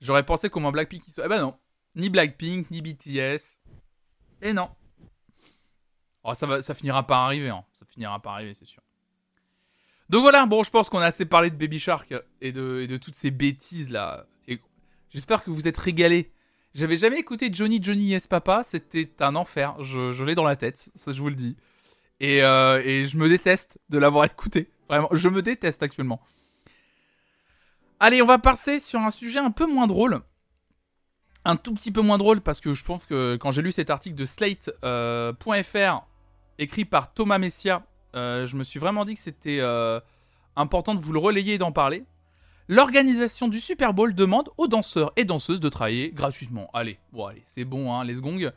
[0.00, 1.26] j'aurais pensé qu'au moins Blackpink y soit.
[1.26, 1.58] Eh ben non,
[1.96, 3.60] ni Blackpink, ni BTS.
[4.40, 4.70] Et non.
[6.24, 7.64] Oh, ça, finira par arriver, hein.
[7.72, 8.82] ça finira par arriver, c'est sûr.
[10.08, 13.14] Donc voilà, bon, je pense qu'on a assez parlé de Baby Shark et de, toutes
[13.14, 14.26] ces bêtises là.
[15.10, 16.32] J'espère que vous êtes régalés.
[16.74, 19.74] J'avais jamais écouté Johnny Johnny Yes Papa, c'était un enfer.
[19.82, 21.56] Je, l'ai dans la tête, ça je vous le dis.
[22.20, 24.70] Et, euh, et je me déteste de l'avoir écouté.
[24.88, 26.20] Vraiment, je me déteste actuellement.
[28.00, 30.22] Allez, on va passer sur un sujet un peu moins drôle.
[31.44, 33.90] Un tout petit peu moins drôle parce que je pense que quand j'ai lu cet
[33.90, 36.06] article de Slate.fr
[36.62, 37.84] écrit par Thomas Messia,
[38.14, 40.00] euh, je me suis vraiment dit que c'était euh,
[40.56, 42.04] important de vous le relayer et d'en parler.
[42.68, 46.70] L'organisation du Super Bowl demande aux danseurs et danseuses de travailler gratuitement.
[46.72, 48.50] Allez, bon allez, c'est bon, hein, les gongs.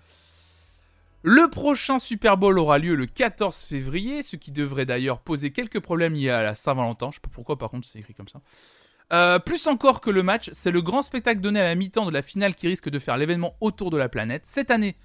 [1.24, 5.80] Le prochain Super Bowl aura lieu le 14 février, ce qui devrait d'ailleurs poser quelques
[5.80, 7.10] problèmes liés à la Saint-Valentin.
[7.10, 8.42] Je sais pas pourquoi, par contre, c'est écrit comme ça.
[9.12, 12.12] Euh, plus encore que le match, c'est le grand spectacle donné à la mi-temps de
[12.12, 14.46] la finale qui risque de faire l'événement autour de la planète.
[14.46, 14.96] Cette année,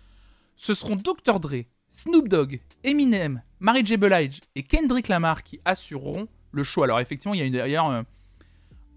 [0.56, 1.40] ce seront Dr.
[1.40, 3.96] Dre, Snoop Dogg, Eminem, Mary J.
[3.96, 6.82] Blige et Kendrick Lamar qui assureront le show.
[6.84, 8.02] Alors effectivement, il y a une- d'ailleurs euh,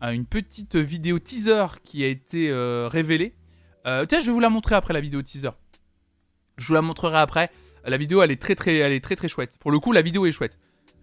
[0.04, 3.36] euh, une petite vidéo teaser qui a été euh, révélée.
[3.86, 5.50] Euh, je vais vous la montrer après la vidéo teaser.
[6.58, 7.50] Je vous la montrerai après.
[7.86, 9.58] La vidéo, elle est très très, très très chouette.
[9.60, 10.58] Pour le coup, la vidéo est chouette.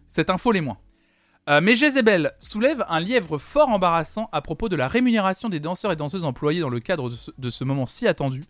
[0.09, 0.78] Cette info l'est moins.
[1.61, 5.97] Mais Jezebel soulève un lièvre fort embarrassant à propos de la rémunération des danseurs et
[5.97, 8.45] danseuses employés dans le cadre de ce moment si attendu,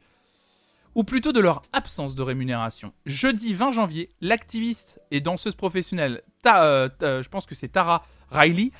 [0.95, 2.93] ou plutôt de leur absence de rémunération.
[3.07, 8.73] Jeudi 20 janvier, l'activiste et danseuse professionnelle, euh, je pense que c'est Tara Riley,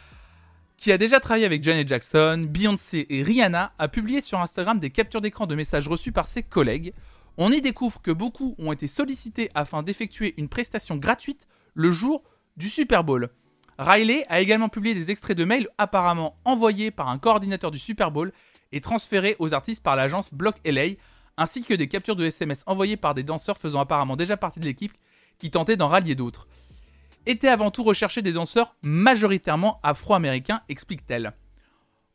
[0.77, 4.91] qui a déjà travaillé avec Janet Jackson, Beyoncé et Rihanna, a publié sur Instagram des
[4.91, 6.95] captures d'écran de messages reçus par ses collègues.
[7.37, 12.23] On y découvre que beaucoup ont été sollicités afin d'effectuer une prestation gratuite le jour
[12.57, 13.31] du Super Bowl.
[13.79, 18.11] Riley a également publié des extraits de mails apparemment envoyés par un coordinateur du Super
[18.11, 18.33] Bowl
[18.73, 20.97] et transférés aux artistes par l'agence Block LA,
[21.41, 24.67] ainsi que des captures de SMS envoyées par des danseurs faisant apparemment déjà partie de
[24.67, 24.93] l'équipe
[25.39, 26.47] qui tentaient d'en rallier d'autres.
[27.25, 31.33] Étaient avant tout recherchés des danseurs majoritairement afro-américains, explique-t-elle.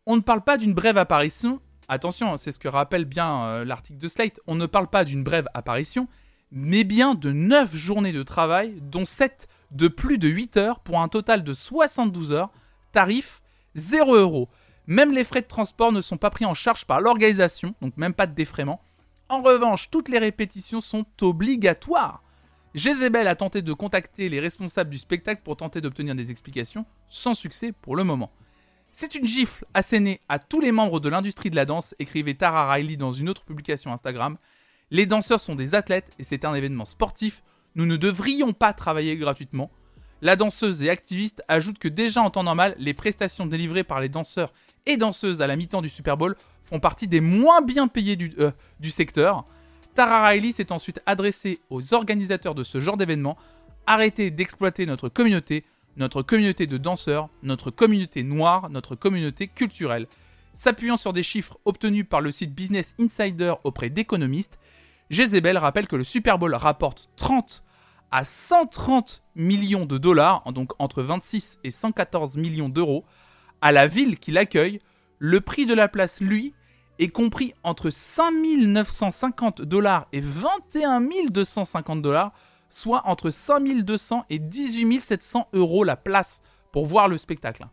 [0.06, 3.98] On ne parle pas d'une brève apparition, attention, c'est ce que rappelle bien euh, l'article
[3.98, 6.08] de Slate, on ne parle pas d'une brève apparition,
[6.52, 11.02] mais bien de 9 journées de travail, dont 7 de plus de 8 heures pour
[11.02, 12.52] un total de 72 heures,
[12.92, 13.42] tarif
[13.74, 14.50] 0 euros.
[14.86, 18.14] Même les frais de transport ne sont pas pris en charge par l'organisation, donc même
[18.14, 18.85] pas de défraiement.
[19.28, 22.22] En revanche, toutes les répétitions sont obligatoires.
[22.76, 27.34] Jezebel a tenté de contacter les responsables du spectacle pour tenter d'obtenir des explications, sans
[27.34, 28.32] succès pour le moment.
[28.92, 32.72] C'est une gifle assénée à tous les membres de l'industrie de la danse, écrivait Tara
[32.72, 34.38] Riley dans une autre publication Instagram.
[34.92, 37.44] Les danseurs sont des athlètes et c'est un événement sportif.
[37.76, 39.72] Nous ne devrions pas travailler gratuitement.
[40.22, 44.09] La danseuse et activiste ajoute que déjà en temps normal, les prestations délivrées par les
[44.09, 44.53] danseurs
[44.86, 48.34] et danseuses à la mi-temps du Super Bowl font partie des moins bien payés du,
[48.39, 49.45] euh, du secteur.
[49.93, 53.38] Tara Riley s'est ensuite adressée aux organisateurs de ce genre d'événement.
[53.88, 55.63] Arrêtez d'exploiter notre communauté,
[55.97, 60.07] notre communauté de danseurs, notre communauté noire, notre communauté culturelle.
[60.53, 64.57] S'appuyant sur des chiffres obtenus par le site Business Insider auprès d'économistes,
[65.09, 67.63] Jezebel rappelle que le Super Bowl rapporte 30
[68.12, 73.06] à 130 millions de dollars, donc entre 26 et 114 millions d'euros,
[73.62, 74.80] à la ville qui l'accueille.
[75.20, 76.53] Le prix de la place, lui,
[76.99, 82.32] est compris entre 5 950 dollars et 21 250 dollars,
[82.70, 86.41] soit entre 5 200 et 18 700 euros la place
[86.72, 87.66] pour voir le spectacle.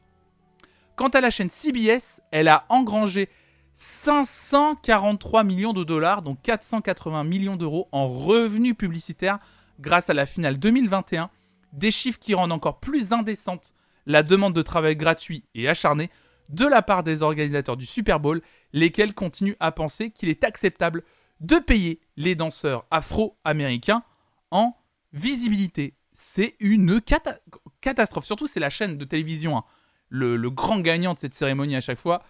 [0.97, 3.29] Quant à la chaîne CBS, elle a engrangé
[3.75, 9.39] 543 millions de dollars, donc 480 millions d'euros en revenus publicitaires
[9.81, 11.31] grâce à la finale 2021,
[11.73, 13.75] des chiffres qui rendent encore plus indécente
[14.07, 16.11] la demande de travail gratuit et acharné
[16.49, 18.43] de la part des organisateurs du Super Bowl,
[18.73, 21.03] lesquels continuent à penser qu'il est acceptable
[21.41, 24.03] de payer les danseurs afro-américains
[24.51, 24.75] en
[25.13, 25.95] visibilité.
[26.13, 27.39] C'est une cata-
[27.81, 28.27] catastrophe.
[28.27, 29.65] Surtout, c'est la chaîne de télévision, hein,
[30.09, 32.23] le, grand gagnant de cette cérémonie à chaque fois,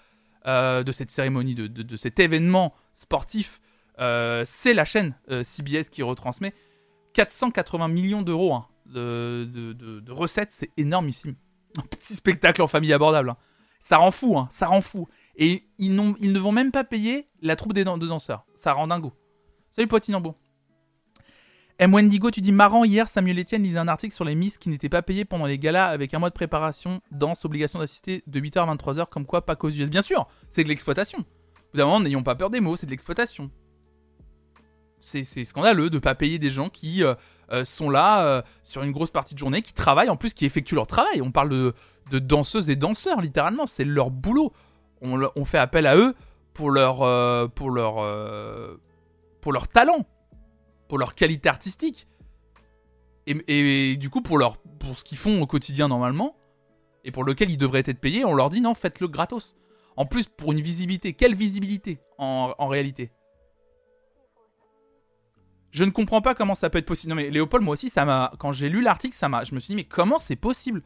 [0.47, 3.61] euh, de cette cérémonie, de cet événement sportif.
[3.99, 6.55] euh, c'est la chaîne euh, CBS qui retransmet
[7.15, 10.51] 480 millions d'euros hein, de, recettes.
[10.53, 11.35] C'est énormissime.
[11.79, 13.31] Un petit spectacle en famille abordable.
[13.31, 13.37] hein.
[13.81, 15.09] Ça rend fou, hein, ça rend fou.
[15.37, 18.45] Et ils, ne vont même pas payer la troupe des dan- de danseurs.
[18.55, 19.13] Ça rend dingo.
[19.71, 20.37] Salut Poitinambo.
[21.79, 21.93] M.
[21.93, 24.89] Wendigo, tu dis marrant, hier Samuel Etienne lisait un article sur les Miss qui n'étaient
[24.91, 28.59] pas payées pendant les galas avec un mois de préparation, danse, obligation d'assister de 8h
[28.69, 29.91] à 23h, comme quoi pas cause US.
[29.91, 31.25] Bien sûr, c'est de l'exploitation.
[31.75, 33.51] Moment, n'ayons pas peur des mots, c'est de l'exploitation.
[35.03, 37.15] C'est scandaleux de pas payer des gens qui euh,
[37.51, 40.45] euh, sont là euh, sur une grosse partie de journée, qui travaillent, en plus qui
[40.45, 41.21] effectuent leur travail.
[41.21, 44.53] On parle de, danseuses et danseurs, littéralement, c'est leur boulot.
[45.01, 46.15] On, fait appel à eux
[46.55, 46.99] pour leur,
[47.51, 48.79] pour leur,
[49.41, 50.07] pour leur talent,
[50.89, 52.07] pour leur qualité artistique.
[53.27, 56.37] Et, du coup, pour, leur, pour ce qu'ils font au quotidien normalement,
[57.05, 59.57] et pour lequel ils devraient être payés, on leur dit non, faites-le gratos.
[59.97, 61.13] En plus, pour une visibilité.
[61.13, 63.11] Quelle visibilité en réalité?
[65.73, 67.11] Je ne comprends pas comment ça peut être possible.
[67.11, 68.31] Non mais Léopold, moi aussi, ça m'a.
[68.39, 69.43] Quand j'ai lu l'article, ça m'a.
[69.43, 70.83] Je me suis dit mais comment c'est possible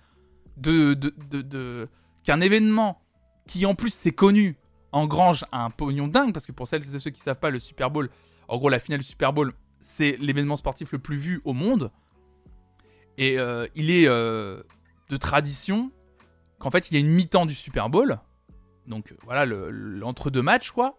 [0.57, 1.13] de, de,
[1.43, 1.89] de,
[2.23, 3.03] qu'un événement
[3.47, 4.57] qui en plus c'est connu
[4.93, 7.91] engrange un pognon dingue parce que pour celles et ceux qui savent pas, le Super
[7.91, 8.09] Bowl,
[8.49, 11.91] en gros la finale du Super Bowl, c'est l'événement sportif le plus vu au monde.
[13.19, 14.63] Et euh, il est euh,
[15.11, 15.91] de tradition
[16.59, 18.19] qu'en fait il y a une mi-temps du Super Bowl,
[18.87, 20.99] donc voilà le- l'entre-deux matchs quoi,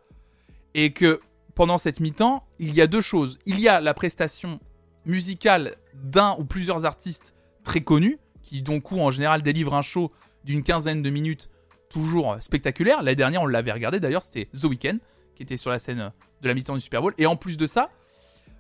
[0.74, 1.20] et que
[1.58, 3.40] pendant cette mi-temps il y a deux choses.
[3.48, 4.60] Il y a la prestation
[5.06, 7.34] musicale d'un ou plusieurs artistes
[7.64, 10.12] très connus qui donc en général délivrent un show
[10.44, 11.50] d'une quinzaine de minutes
[11.90, 13.02] toujours spectaculaire.
[13.02, 15.00] L'année dernière on l'avait regardé d'ailleurs, c'était The Weeknd
[15.36, 17.16] qui était sur la scène de la mi-temps du Super Bowl.
[17.18, 17.90] Et en plus de ça,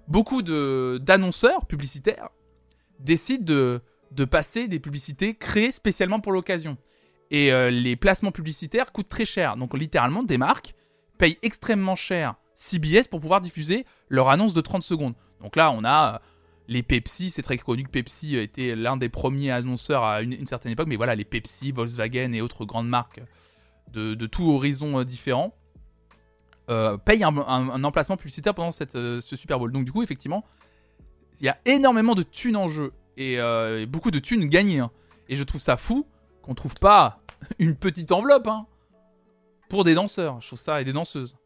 [0.07, 2.29] beaucoup d'annonceurs publicitaires
[2.99, 6.77] décident de, de passer des publicités créées spécialement pour l'occasion.
[7.29, 9.55] Et euh, les placements publicitaires coûtent très cher.
[9.55, 10.73] Donc littéralement, des marques
[11.19, 15.13] payent extrêmement cher CBS pour pouvoir diffuser leur annonce de 30 secondes.
[15.41, 16.19] Donc là, on a euh,
[16.67, 20.71] les Pepsi, c'est très connu que Pepsi était l'un des premiers annonceurs à une, certaine
[20.71, 23.21] époque, mais voilà, les Pepsi, Volkswagen et autres grandes marques
[23.93, 25.05] de, de tout horizon euh,
[26.69, 29.71] euh, payent un, emplacement publicitaire pendant euh, ce Super Bowl.
[29.71, 30.43] Donc du coup, effectivement,
[31.39, 34.79] il y a énormément de thunes en jeu et, euh, et beaucoup de thunes gagnées.
[34.79, 34.91] hein.
[35.29, 36.05] Et je trouve ça fou
[36.41, 37.19] qu'on trouve pas
[37.59, 38.65] une petite enveloppe hein,
[39.69, 40.41] pour des danseurs.
[40.41, 41.37] Je trouve ça et des danseuses.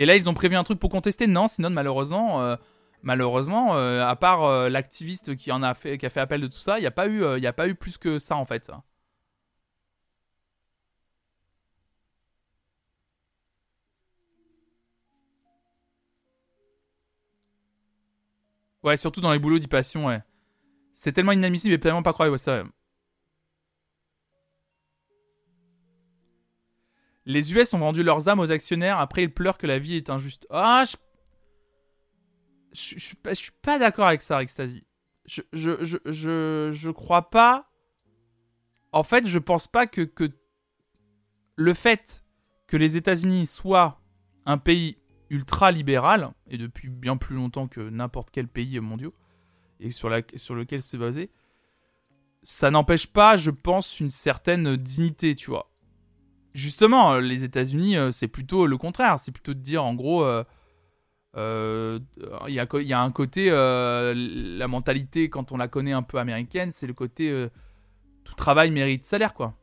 [0.00, 2.56] Et là, ils ont prévu un truc pour contester Non, sinon malheureusement, euh,
[3.02, 6.46] malheureusement, euh, à part euh, l'activiste qui en a fait, qui a fait appel de
[6.46, 8.70] tout ça, il n'y a pas eu, a pas eu plus que ça en fait.
[18.82, 20.20] Ouais, surtout dans les boulots d'e-passion, ouais.
[20.94, 22.64] C'est tellement inadmissible et tellement pas croyable, ouais, ça.
[27.30, 30.10] Les US ont vendu leurs âmes aux actionnaires, après ils pleurent que la vie est
[30.10, 30.46] injuste.
[30.50, 30.96] Ah, je...
[32.72, 33.16] Suis
[33.62, 34.84] pas, d'accord avec ça, Extasy.
[35.26, 37.70] Je, je, crois pas...
[38.92, 40.10] En fait, je pense pas que,
[41.54, 42.24] le fait
[42.66, 44.00] que les États-Unis soient
[44.44, 49.12] un pays ultra libéral, et depuis bien plus longtemps que n'importe quel pays mondial,
[49.78, 51.30] et sur, la, sur lequel se baser,
[52.42, 55.69] ça n'empêche pas, je pense, une certaine dignité, tu vois.
[56.54, 59.18] Justement, euh, les États-Unis, euh, c'est plutôt le contraire.
[59.20, 61.98] C'est plutôt de dire, en gros, euh,
[62.48, 66.86] il y, a, un côté, la mentalité, quand on la connaît un peu américaine, c'est
[66.86, 67.48] le côté
[68.24, 69.54] tout travail mérite salaire, quoi.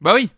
[0.00, 0.30] Bah oui.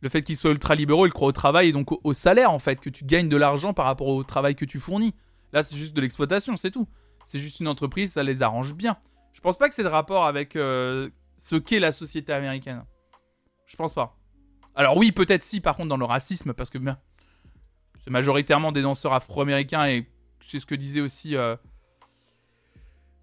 [0.00, 2.58] Le fait qu'ils soient ultra libéraux, ils croient au travail et donc au salaire en
[2.58, 5.14] fait, que tu gagnes de l'argent par rapport au travail que tu fournis.
[5.52, 6.88] Là, c'est juste de l'exploitation, c'est tout.
[7.24, 8.96] C'est juste une entreprise, ça les arrange bien.
[9.32, 12.84] Je pense pas que c'est de rapport avec euh, ce qu'est la société américaine.
[13.66, 14.16] Je pense pas.
[14.74, 16.98] Alors oui, peut-être si, par contre, dans le racisme, parce que ben,
[17.98, 20.06] c'est majoritairement des danseurs afro-américains et
[20.40, 21.36] c'est ce que disait aussi.
[21.36, 21.56] euh,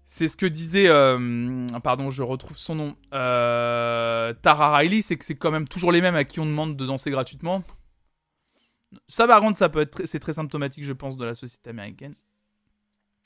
[0.04, 0.88] c'est ce que disait.
[0.88, 2.96] euh, pardon, je retrouve son nom.
[3.10, 6.86] Tara Riley, c'est que c'est quand même toujours les mêmes à qui on demande de
[6.86, 7.62] danser gratuitement.
[9.06, 10.06] Ça, par contre, ça peut être.
[10.06, 12.14] C'est très symptomatique, je pense, de la société américaine.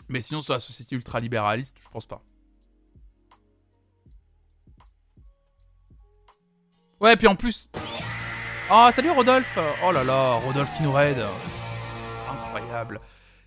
[0.09, 2.23] Mais sinon, sur la société ultra-libéraliste, je pense pas.
[7.01, 7.69] Ouais, puis en plus.
[8.71, 11.25] Oh, salut Rodolphe Oh là là, Rodolphe qui nous raide.
[12.31, 13.01] Incroyable.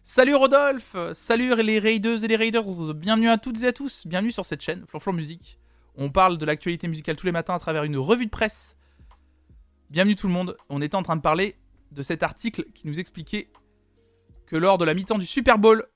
[0.04, 4.32] Salut Rodolphe Salut les raideuses et les raiders Bienvenue à toutes et à tous Bienvenue
[4.32, 5.58] sur cette chaîne, Flanflan Musique.
[5.96, 8.78] On parle de l'actualité musicale tous les matins à travers une revue de presse.
[9.90, 10.58] Bienvenue tout le monde.
[10.70, 11.56] On était en train de parler
[11.92, 13.50] de cet article qui nous expliquait
[14.46, 15.88] que lors de la mi-temps du Super Bowl,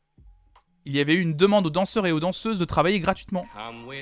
[0.89, 3.45] il y avait eu une demande aux danseurs et aux danseuses de travailler gratuitement.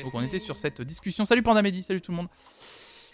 [0.04, 1.26] Donc on était sur cette discussion.
[1.26, 2.30] Salut Pandamedi, salut tout le monde.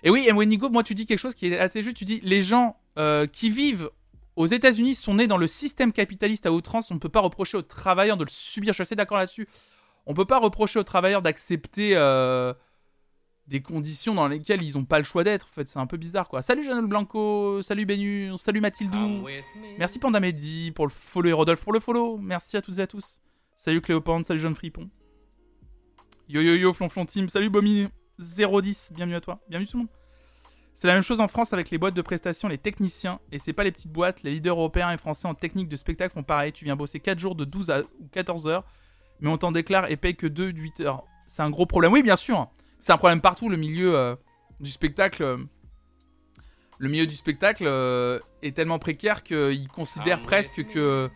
[0.04, 1.98] Et oui, Nigo, moi tu dis quelque chose qui est assez juste.
[1.98, 3.90] Tu dis les gens euh, qui vivent
[4.36, 6.92] aux États-Unis sont nés dans le système capitaliste à outrance.
[6.92, 8.74] On ne peut pas reprocher aux travailleurs de le subir.
[8.74, 9.48] Je suis assez d'accord là-dessus.
[10.06, 12.54] On ne peut pas reprocher aux travailleurs d'accepter euh,
[13.48, 15.48] des conditions dans lesquelles ils n'ont pas le choix d'être.
[15.52, 16.44] En fait, c'est un peu bizarre quoi.
[16.44, 19.26] Salut Jeannot Blanco, salut Benu, salut Mathildou.
[19.80, 22.18] Merci Pandamedi pour le follow et Rodolphe pour le follow.
[22.18, 23.20] Merci à toutes et à tous.
[23.66, 24.90] Salut Cléopande, salut Jeune Fripon.
[26.28, 27.88] Yo yo yo Flonflon Team, salut Bomi
[28.20, 29.90] 010, bienvenue à toi, bienvenue tout le monde.
[30.76, 33.54] C'est la même chose en France avec les boîtes de prestations, les techniciens, et c'est
[33.54, 36.52] pas les petites boîtes, les leaders européens et français en technique de spectacle font pareil,
[36.52, 38.66] tu viens bosser 4 jours de 12 à ou 14 heures,
[39.22, 41.06] mais on t'en déclare et paye que 2 de 8 heures.
[41.28, 42.52] C'est un gros problème, oui bien sûr,
[42.82, 44.18] c'est un problème partout, le milieu euh,
[44.60, 45.24] du spectacle...
[45.24, 45.38] euh,
[46.80, 51.10] le milieu du spectacle euh, est tellement précaire qu'ils considèrent presque que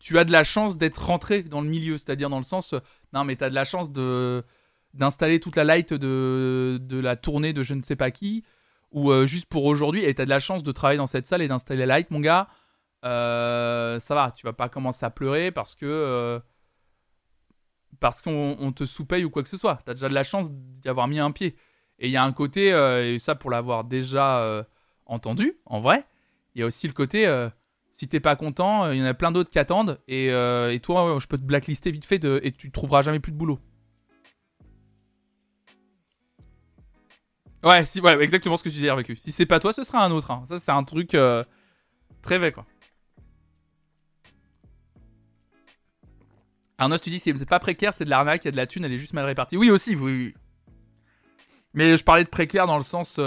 [0.00, 2.80] tu as de la chance d'être rentré dans le milieu, c'est-à-dire dans le sens, euh,
[3.12, 4.42] non mais tu as de la chance de
[4.92, 8.42] d'installer toute la light de, de la tournée de je ne sais pas qui,
[8.90, 11.26] ou euh, juste pour aujourd'hui, et tu as de la chance de travailler dans cette
[11.26, 12.48] salle et d'installer la light, mon gars,
[13.04, 16.40] euh, ça va, tu vas pas commencer à pleurer parce que
[18.00, 19.78] parce qu'on on te sous-paye ou quoi que ce soit.
[19.84, 21.54] Tu as déjà de la chance d'y avoir mis un pied.
[21.98, 24.66] Et il y a un côté, et ça pour l'avoir déjà
[25.06, 26.04] entendu, en vrai,
[26.54, 27.26] il y a aussi le côté,
[27.92, 30.78] si t'es pas content, euh, il y en a plein d'autres qui attendent, et, euh,
[30.78, 33.58] toi, je peux te blacklister vite fait, et tu trouveras jamais plus de boulot.
[37.62, 39.16] Ouais, si, exactement ce que tu disais, vécu.
[39.16, 40.30] Si c'est pas toi, ce sera un autre.
[40.30, 40.42] hein.
[40.46, 41.44] Ça, c'est un truc euh,
[42.22, 42.64] très vrai, quoi.
[46.78, 48.86] Arnos, tu dis, c'est pas précaire, c'est de l'arnaque, il y a de la thune,
[48.86, 49.58] elle est juste mal répartie.
[49.58, 50.34] Oui, aussi, oui, oui.
[51.74, 53.20] Mais je parlais de précaire dans le sens.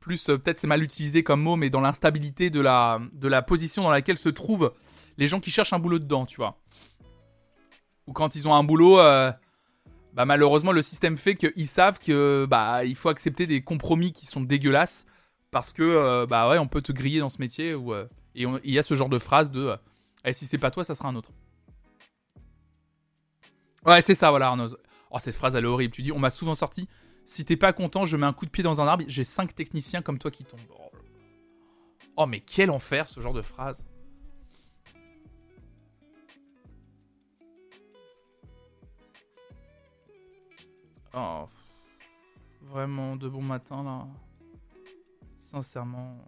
[0.00, 3.42] Plus euh, peut-être c'est mal utilisé comme mot, mais dans l'instabilité de la, de la
[3.42, 4.72] position dans laquelle se trouvent
[5.18, 6.58] les gens qui cherchent un boulot dedans, tu vois.
[8.06, 9.30] Ou quand ils ont un boulot, euh,
[10.14, 14.26] bah malheureusement le système fait qu'ils savent que bah il faut accepter des compromis qui
[14.26, 15.06] sont dégueulasses
[15.52, 18.72] parce que euh, bah ouais on peut te griller dans ce métier ou et il
[18.72, 19.76] y a ce genre de phrase de
[20.24, 21.30] Eh, si c'est pas toi ça sera un autre.
[23.86, 24.76] Ouais c'est ça voilà Arnaud.
[25.12, 25.92] Oh cette phrase elle est horrible.
[25.92, 26.88] Tu dis on m'a souvent sorti
[27.30, 29.54] si t'es pas content je mets un coup de pied dans un arbre j'ai cinq
[29.54, 30.60] techniciens comme toi qui tombent.
[32.16, 33.86] Oh, mais quel enfer ce genre de phrase.
[41.14, 41.48] Oh,
[42.62, 44.08] vraiment de bon matin là.
[45.38, 46.18] Sincèrement.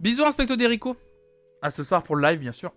[0.00, 0.96] Bisous Inspecto Derico.
[1.60, 2.72] À ce soir pour le live bien sûr.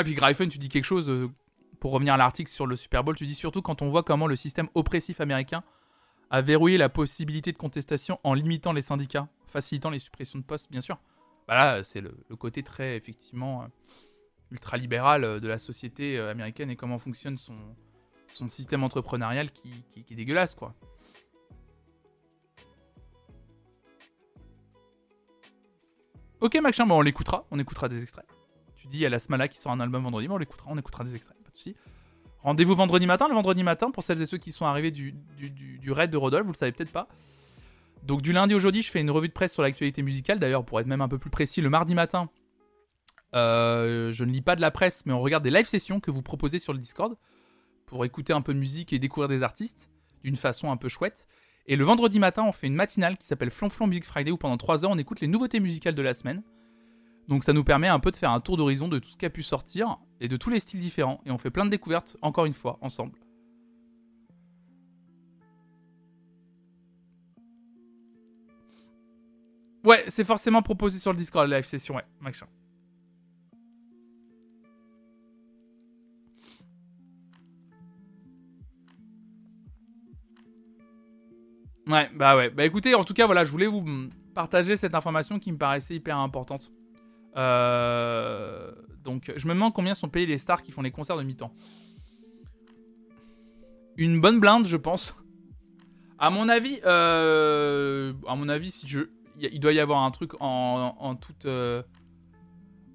[0.00, 1.28] Ah puis Gryphon tu dis quelque chose euh,
[1.78, 4.26] pour revenir à l'article sur le Super Bowl, tu dis surtout quand on voit comment
[4.26, 5.62] le système oppressif américain
[6.30, 10.70] a verrouillé la possibilité de contestation en limitant les syndicats, facilitant les suppressions de postes,
[10.70, 10.98] bien sûr.
[11.46, 13.66] Bah là, c'est le, côté très, effectivement, euh,
[14.52, 17.58] ultralibéral euh, de la société américaine et comment fonctionne son,
[18.48, 19.70] système entrepreneurial qui
[20.10, 20.74] est dégueulasse, quoi.
[26.40, 28.24] Ok, machin, bon, on l'écoutera, on écoutera des extraits.
[28.94, 31.14] Y a la Smala qui sort un album vendredi, bon, on l'écoutera, on écoutera des
[31.14, 31.76] extraits, pas de soucis.
[32.42, 35.50] Rendez-vous vendredi matin, le vendredi matin, pour celles et ceux qui sont arrivés du, du,
[35.50, 37.06] du- du raid de Rodolphe, vous le savez peut-être pas.
[38.02, 40.38] Donc du lundi au jeudi, je fais une revue de presse sur l'actualité musicale.
[40.38, 42.30] D'ailleurs, pour être même un peu plus précis, le mardi matin,
[43.34, 46.10] euh, je ne lis pas de la presse, mais on regarde des live sessions que
[46.10, 47.16] vous proposez sur le Discord
[47.86, 49.90] pour écouter un peu de musique et découvrir des artistes
[50.24, 51.26] d'une façon un peu chouette.
[51.66, 54.56] Et le vendredi matin, on fait une matinale qui s'appelle Flonflon Music Friday où pendant
[54.56, 56.42] 3 heures, on écoute les nouveautés musicales de la semaine.
[57.30, 59.24] Donc ça nous permet un peu de faire un tour d'horizon de tout ce qui
[59.24, 61.20] a pu sortir et de tous les styles différents.
[61.24, 63.20] Et on fait plein de découvertes, encore une fois, ensemble.
[69.84, 72.46] Ouais, c'est forcément proposé sur le Discord, la live session, ouais, machin.
[81.86, 82.50] Ouais, bah ouais.
[82.50, 83.84] Bah écoutez, en tout cas, voilà, je voulais vous
[84.34, 86.72] partager cette information qui me paraissait hyper importante.
[87.36, 88.72] Euh,
[89.04, 91.54] Donc, je me demande combien sont payés les stars qui font les concerts de mi-temps.
[93.96, 95.14] Une bonne blinde, je pense.
[96.18, 99.00] À mon avis, euh, à mon avis, si je,
[99.38, 101.82] il doit y avoir un truc en, toute, euh,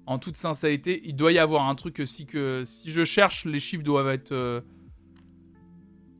[0.06, 3.58] en toute sincérité, il doit y avoir un truc si que si je cherche, les
[3.58, 4.64] chiffres doivent être,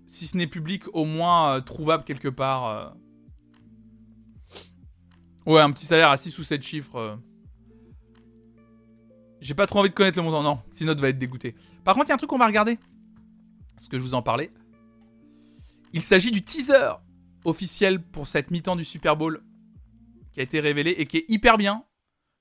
[0.09, 2.97] si ce n'est public, au moins trouvable quelque part.
[5.47, 7.21] Ouais, un petit salaire à 6 ou 7 chiffres.
[9.47, 10.59] J'ai pas trop envie de connaître le montant, non.
[10.72, 11.55] Sinon, va être dégoûté.
[11.84, 12.80] Par contre, il y a un truc qu'on va regarder.
[13.76, 14.51] Parce que je vous en parlais.
[15.92, 16.94] Il s'agit du teaser
[17.44, 19.40] officiel pour cette mi-temps du Super Bowl
[20.32, 21.84] qui a été révélé et qui est hyper bien.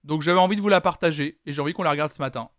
[0.04, 2.50] Donc j'avais envie de vous la partager et j'ai envie qu'on la regarde ce matin.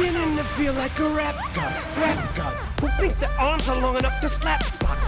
[0.00, 3.96] Beginning to feel like a rap god, rap god, who thinks their arms are long
[3.98, 5.04] enough to slap spots.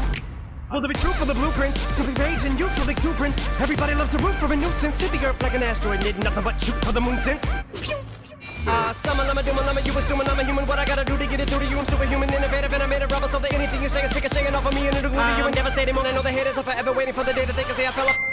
[0.71, 1.77] Will there be truth for the blueprint?
[1.77, 3.49] Simply rage and youthful exuberance.
[3.61, 5.01] Everybody loves the root for a nuisance.
[5.01, 7.45] Hit the earth like an asteroid, need nothing but shoot for the moon since.
[8.67, 10.67] Ah, summer, lama, doom, lama, you assuming I'm a human.
[10.67, 11.79] What I gotta do to get it through to you?
[11.79, 14.55] I'm superhuman, innovative, and I made a rubber so that anything you say is ricocheting
[14.55, 15.95] off of me and it'll glue to you and devastating.
[15.95, 17.87] More, I know the haters are forever waiting for the day that they can say
[17.87, 18.32] I fell up.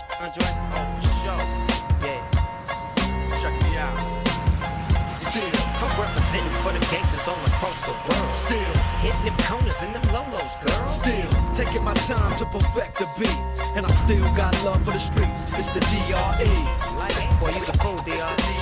[0.00, 0.48] Still doing that, shit, Andre?
[0.72, 1.44] Oh, for sure.
[2.08, 2.22] Yeah.
[3.40, 3.96] Check me out.
[5.20, 5.60] Still.
[5.80, 8.32] I'm representing for the gangsters all across the world.
[8.32, 8.74] Still.
[9.00, 10.88] Hitting them corners and them lolos, girl.
[10.88, 13.38] Still taking my time to perfect the beat,
[13.76, 15.44] and I still got love for the streets.
[15.58, 16.52] It's the DRE.
[16.96, 17.16] Like?
[17.40, 18.36] Boy, you the fool, D.R.
[18.36, 18.59] DRE.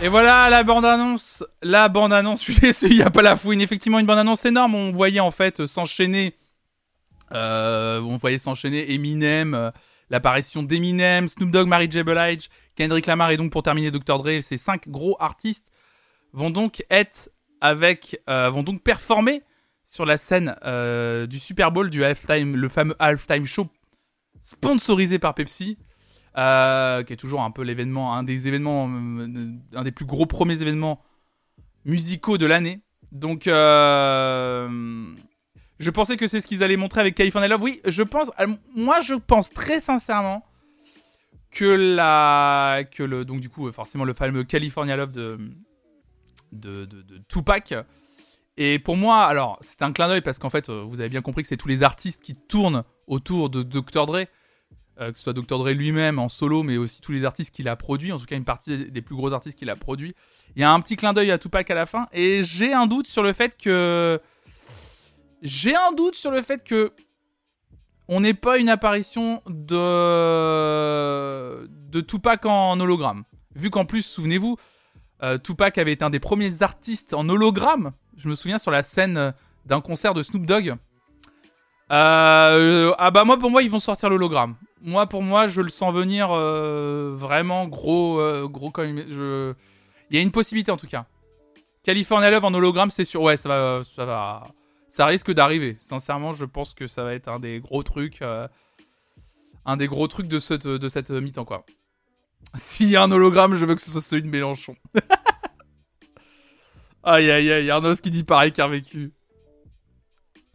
[0.00, 1.44] Et voilà la bande-annonce.
[1.62, 2.48] La bande-annonce,
[2.82, 3.60] il n'y a pas la fouine.
[3.60, 4.76] Effectivement, une bande-annonce énorme.
[4.76, 6.36] On voyait en fait s'enchaîner.
[7.32, 9.72] euh, on voyait s'enchaîner Eminem, euh,
[10.10, 12.04] l'apparition d'Eminem, Snoop Dogg, Mary J.
[12.04, 14.18] Blige, Kendrick Lamar et donc pour terminer Dr.
[14.18, 14.42] Dre.
[14.42, 15.72] Ces cinq gros artistes
[16.32, 19.42] vont donc être avec, euh, vont donc performer
[19.84, 20.54] sur la scène
[21.26, 23.66] du Super Bowl, du halftime, le fameux halftime show
[24.40, 25.78] sponsorisé par Pepsi
[26.36, 30.26] euh, qui est toujours un peu l'événement, un des événements, euh, un des plus gros
[30.26, 31.00] premiers événements
[31.84, 32.80] musicaux de l'année.
[33.12, 35.14] Donc, euh,
[35.78, 37.62] je pensais que c'est ce qu'ils allaient montrer avec California Love.
[37.62, 38.32] Oui, je pense,
[38.74, 40.44] moi je pense très sincèrement
[41.52, 45.38] que la, que le, donc du coup, forcément le fameux California Love de,
[46.50, 47.74] de, de, de Tupac.
[48.56, 51.42] Et pour moi, alors, c'est un clin d'œil parce qu'en fait, vous avez bien compris
[51.42, 54.06] que c'est tous les artistes qui tournent autour de Dr.
[54.06, 54.26] Dre
[55.00, 55.58] euh, que ce soit Dr.
[55.58, 58.36] Dre lui-même en solo, mais aussi tous les artistes qu'il a produits, en tout cas
[58.36, 60.14] une partie des plus gros artistes qu'il a produits.
[60.54, 62.86] Il y a un petit clin d'œil à Tupac à la fin, et j'ai un
[62.86, 64.20] doute sur le fait que.
[65.42, 66.92] J'ai un doute sur le fait que.
[68.06, 69.76] On n'ait pas une apparition de.
[71.66, 73.24] de Tupac en hologramme.
[73.56, 74.56] Vu qu'en plus, souvenez-vous,
[75.22, 77.92] euh, Tupac avait été un des premiers artistes en hologramme.
[78.16, 79.32] Je me souviens sur la scène
[79.64, 80.76] d'un concert de Snoop Dogg.
[81.90, 84.56] Euh, ah bah moi pour moi ils vont sortir l'hologramme.
[84.86, 88.82] Moi pour moi je le sens venir euh, vraiment gros euh, gros quand.
[88.84, 89.54] Il
[90.10, 91.06] y a une possibilité en tout cas.
[91.82, 94.46] California Love en hologramme c'est sûr ouais ça va ça va
[94.88, 95.78] ça risque d'arriver.
[95.80, 98.46] Sincèrement je pense que ça va être un des gros trucs euh,
[99.64, 101.64] un des gros trucs de cette de cette mi-temps quoi.
[102.56, 104.76] S'il y a un hologramme je veux que ce soit celui de Mélenchon.
[107.02, 109.14] aïe aïe aïe Arnaud qui dit pareil car vécu.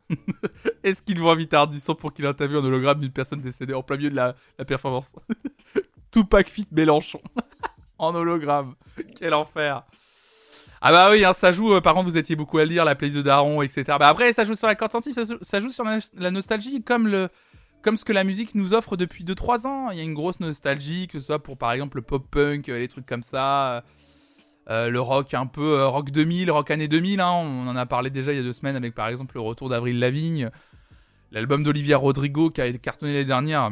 [0.84, 3.98] Est-ce qu'ils vont inviter Ardisson pour qu'il interviewe un hologramme d'une personne décédée en plein
[3.98, 5.16] milieu de la, la performance
[6.12, 7.22] Tupac fit Mélenchon
[7.98, 8.76] en hologramme.
[9.20, 9.84] Quel enfer.
[10.82, 11.74] Ah bah oui, hein, ça joue.
[11.74, 13.84] euh, par contre, vous étiez beaucoup à le dire, la playlist de Daron, etc.
[14.00, 17.28] Bah après, ça joue sur la corde sensible, ça, joue- sur la, nostalgie, comme
[17.98, 19.92] ce que la musique nous offre depuis 2-3 ans.
[19.92, 22.80] Il y a une grosse nostalgie, que ce soit pour par exemple le pop-punk, euh,
[22.80, 23.74] les trucs comme ça.
[23.78, 23.82] euh,
[24.70, 27.86] euh, le rock un peu euh, rock 2000, rock année 2000, hein, on en a
[27.88, 30.52] parlé déjà il y a deux semaines avec par exemple le retour d'Avril Lavigne,
[31.32, 33.72] l'album d'Olivia Rodrigo qui a été cartonné l'année dernière,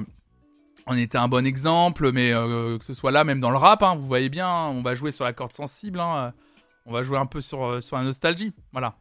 [0.88, 3.84] en était un bon exemple, mais euh, que ce soit là, même dans le rap,
[3.84, 6.34] hein, vous voyez bien, on va jouer sur la corde sensible, hein,
[6.88, 8.95] on va jouer un peu sur, sur la nostalgie, voilà.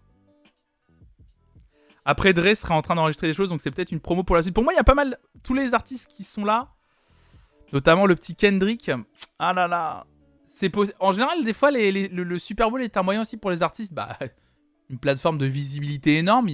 [2.05, 4.43] Après, Dre sera en train d'enregistrer des choses, donc c'est peut-être une promo pour la
[4.43, 4.55] suite.
[4.55, 6.68] Pour moi, il y a pas mal, tous les artistes qui sont là,
[7.73, 8.90] notamment le petit Kendrick,
[9.39, 10.06] ah là là,
[11.00, 14.18] en général des fois le, Super Bowl est un moyen aussi pour les artistes bah
[14.90, 16.48] une plateforme de visibilité énorme.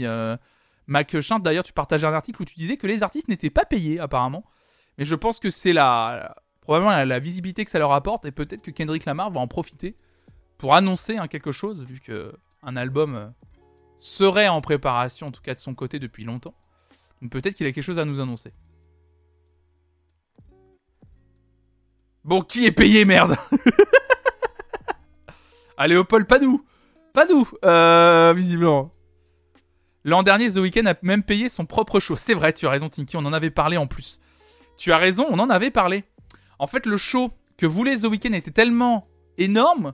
[0.87, 3.65] Mac Chint d'ailleurs tu partageais un article où tu disais que les artistes n'étaient pas
[3.65, 4.45] payés apparemment.
[4.99, 8.63] Mais je pense que c'est la probablement la, visibilité que ça leur apporte et peut-être
[8.63, 9.97] que Kendrick Lamar va en profiter
[10.59, 13.29] pour annoncer hein, quelque chose vu que un album euh,
[13.97, 16.55] serait en préparation en tout cas de son côté depuis longtemps.
[17.31, 18.53] Peut-être qu'il a quelque chose à nous annoncer
[22.25, 23.37] Bon, qui est payé, merde
[25.77, 26.65] Ah, Léopold, pas nous
[27.13, 28.93] Pas nous, euh, visiblement.
[30.05, 32.17] L'an dernier, The Weeknd a même payé son propre show.
[32.17, 34.21] C'est vrai, tu as raison, Tinky, on en avait parlé en plus.
[34.77, 36.05] Tu as raison, on en avait parlé.
[36.59, 39.09] En fait, le show que voulait The Weeknd était tellement
[39.39, 39.93] énorme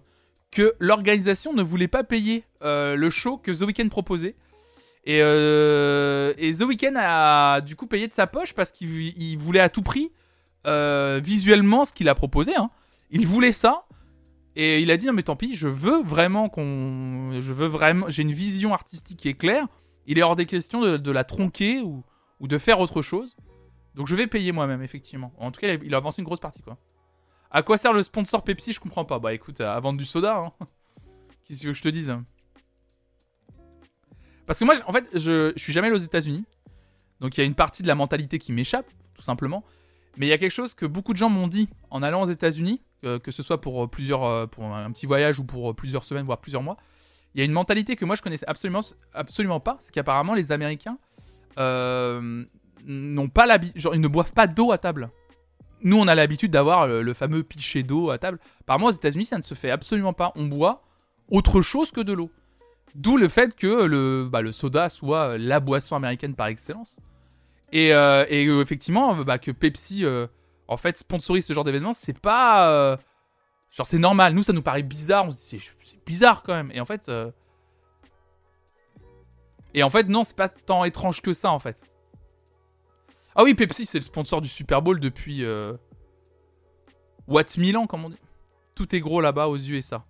[0.50, 4.34] que l'organisation ne voulait pas payer euh, le show que The Weeknd proposait.
[5.04, 9.36] Et, euh, et The Weeknd a du coup payé de sa poche parce qu'il il
[9.38, 10.12] voulait à tout prix
[10.68, 12.54] euh, visuellement ce qu'il a proposé.
[12.56, 12.70] hein.
[13.10, 13.84] Il voulait ça.
[14.54, 18.08] Et il a dit non mais tant pis, je veux vraiment qu'on, je veux vraiment,
[18.08, 19.66] j'ai une vision artistique qui est claire.
[20.06, 22.02] Il est hors des questions de, la tronquer ou,
[22.40, 23.36] de faire autre chose.
[23.94, 25.32] Donc je vais payer moi-même effectivement.
[25.38, 26.76] En tout cas, il a, avancé une grosse partie quoi.
[27.50, 29.18] À quoi sert le sponsor Pepsi Je comprends pas.
[29.18, 30.36] Bah écoute, à vendre du soda.
[30.36, 30.52] Hein.
[31.44, 32.14] Qu'est-ce que je te dise
[34.44, 36.44] Parce que moi, en fait, je, je suis jamais allé aux États-Unis.
[37.20, 39.64] Donc il y a une partie de la mentalité qui m'échappe, tout simplement.
[40.18, 42.30] Mais il y a quelque chose que beaucoup de gens m'ont dit en allant aux
[42.30, 45.74] États-Unis, euh, que ce soit pour euh, plusieurs, euh, pour un petit voyage ou pour
[45.76, 46.76] plusieurs semaines, voire plusieurs mois.
[47.34, 48.80] Il y a une mentalité que moi je connaissais absolument,
[49.14, 50.98] absolument pas, c'est qu'apparemment les Américains
[52.84, 55.10] n'ont pas l'habitude, genre ils ne boivent pas d'eau à table.
[55.82, 58.38] Nous on a l'habitude d'avoir le, le fameux pichet d'eau à table.
[58.60, 60.32] Apparemment aux États-Unis ça ne se fait absolument pas.
[60.34, 60.82] On boit
[61.30, 62.30] autre chose que de l'eau.
[62.94, 66.98] D'où le fait que le, bah, le soda soit la boisson américaine par excellence.
[67.72, 70.26] Et, euh, euh, effectivement, bah, que Pepsi, euh,
[70.68, 72.70] en fait, sponsorise ce genre d'événement, c'est pas.
[72.70, 72.96] euh,
[73.70, 74.32] genre, c'est normal.
[74.34, 75.26] Nous, ça nous paraît bizarre.
[75.26, 76.70] On se dit, c'est- bizarre quand même.
[76.72, 77.08] Et en fait.
[77.08, 77.30] euh,
[79.74, 81.82] Et en fait, non, c'est pas tant étrange que ça, en fait.
[83.36, 85.44] Ah oui, Pepsi, c'est le sponsor du Super Bowl depuis.
[85.44, 85.74] Euh...
[87.26, 88.18] What Milan, comme on dit.
[88.74, 90.04] Tout est gros là-bas aux USA.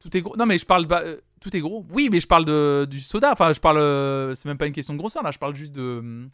[0.00, 0.36] Tout est gros.
[0.36, 0.86] Non, mais je parle.
[0.88, 1.84] pas- euh, tout est gros.
[1.92, 3.32] Oui, mais je parle de, du soda.
[3.32, 3.78] Enfin, je parle.
[3.78, 5.32] euh, C'est même pas une question de grosseur, là.
[5.32, 6.28] Je parle juste de.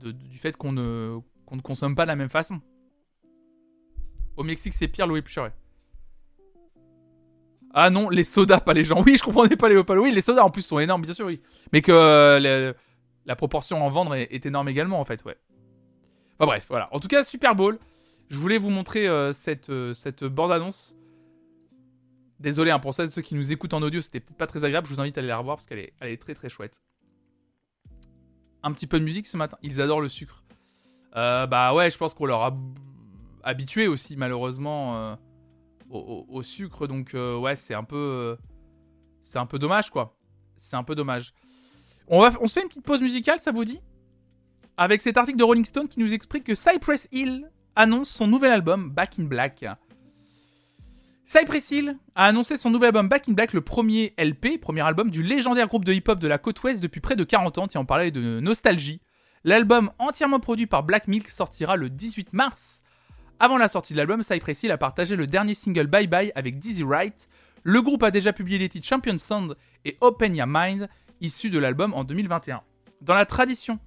[0.00, 1.18] du fait qu'on ne,
[1.62, 2.60] consomme pas de la même façon.
[4.36, 5.24] Au Mexique, c'est pire, l'eau est.
[7.74, 9.02] Ah non, les sodas, pas les gens.
[9.06, 11.26] Oui, je comprenais pas les pas Oui, les sodas en plus sont énormes, bien sûr,
[11.26, 11.40] oui.
[11.72, 12.72] Mais que euh,
[13.26, 15.36] la, proportion en vendre est, énorme également, en fait, ouais.
[16.38, 16.88] Enfin bref, voilà.
[16.92, 17.78] En tout cas, Super Bowl.
[18.30, 20.96] Je voulais vous montrer cette, euh, cette bande-annonce.
[22.42, 24.88] Désolé hein, pour ça, ceux qui nous écoutent en audio, c'était peut-être pas très agréable.
[24.88, 26.82] Je vous invite à aller la revoir parce qu'elle est, très très chouette.
[28.64, 29.56] Un petit peu de musique ce matin.
[29.62, 30.42] Ils adorent le sucre.
[31.14, 32.56] Euh, bah ouais, je pense qu'on leur a
[33.44, 35.14] habitué aussi malheureusement euh,
[35.88, 36.88] au, sucre.
[36.88, 38.36] Donc euh, ouais, c'est un peu,
[39.22, 40.16] c'est un peu dommage quoi.
[40.56, 41.34] C'est un peu dommage.
[42.08, 43.80] On va, on se fait une petite pause musicale, ça vous dit?
[44.76, 48.50] Avec cet article de Rolling Stone qui nous explique que Cypress Hill annonce son nouvel
[48.50, 49.64] album Back in Black.
[51.32, 55.10] Cypress Hill a annoncé son nouvel album Back in Black, le premier LP, premier album
[55.10, 57.80] du légendaire groupe de hip-hop de la côte ouest depuis près de 40 ans, tiens
[57.80, 59.00] on parlait de nostalgie.
[59.42, 62.82] L'album entièrement produit par Black Milk sortira le 18 mars.
[63.40, 66.58] Avant la sortie de l'album, Cypress Hill a partagé le dernier single Bye Bye avec
[66.58, 67.30] Dizzy Wright.
[67.62, 69.56] Le groupe a déjà publié les titres Champion Sound
[69.86, 70.90] et Open Your Mind,
[71.22, 72.60] issus de l'album en 2021.
[73.00, 73.78] Dans la tradition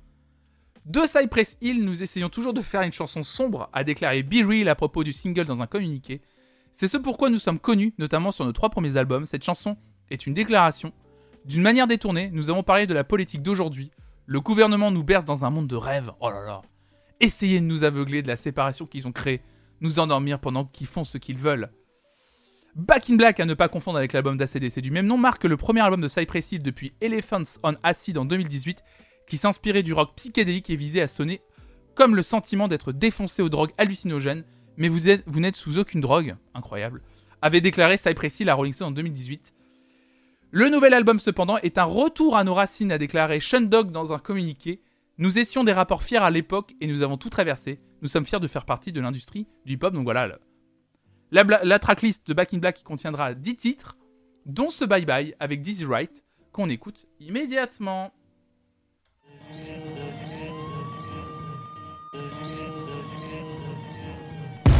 [0.87, 4.67] de Cypress Hill, nous essayons toujours de faire une chanson sombre, a déclaré Be Real
[4.67, 6.21] à propos du single dans un communiqué.
[6.77, 9.25] C'est ce pourquoi nous sommes connus, notamment sur nos trois premiers albums.
[9.25, 9.77] Cette chanson
[10.11, 10.91] est une déclaration.
[11.45, 13.91] D'une manière détournée, nous avons parlé de la politique d'aujourd'hui.
[14.25, 16.11] Le gouvernement nous berce dans un monde de rêves.
[16.19, 16.61] Oh là là.
[17.21, 19.39] Essayez de nous aveugler de la séparation qu'ils ont créée,
[19.79, 21.71] nous endormir pendant qu'ils font ce qu'ils veulent.
[22.75, 25.55] Back in Black, à ne pas confondre avec l'album d'ACDC du même nom, marque le
[25.55, 28.83] premier album de Cypress Hill depuis Elephants on Acid en 2018,
[29.27, 31.39] qui s'inspirait du rock psychédélique et visait à sonner
[31.95, 34.43] comme le sentiment d'être défoncé aux drogues hallucinogènes,
[34.77, 37.01] mais vous êtes- vous n'êtes sous aucune drogue, incroyable,
[37.41, 39.53] avait déclaré Cypress Hill à Rolling Stone en 2018.
[40.51, 44.13] Le nouvel album, cependant, est un retour à nos racines, a déclaré Sean Dog dans
[44.13, 44.79] un communiqué.
[45.17, 47.77] Nous étions des rapports fiers à l'époque et nous avons tout traversé.
[48.01, 49.93] Nous sommes fiers de faire partie de l'industrie du hip-hop.
[49.93, 50.37] Donc voilà,
[51.31, 53.97] la, la tracklist de Back in Black qui contiendra 10 titres,
[54.45, 58.13] dont ce Bye Bye avec Dizzy Wright, qu'on écoute immédiatement.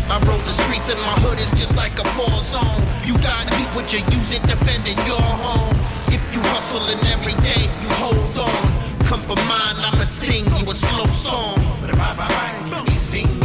[0.07, 2.81] I roll the streets and my hood is just like a war zone.
[3.05, 5.75] You gotta eat what you use it defending your home.
[6.13, 8.63] If you hustling every day, you hold on.
[9.05, 11.55] Come for mine, I'ma sing you a slow song.
[11.81, 13.44] But if I Let me sing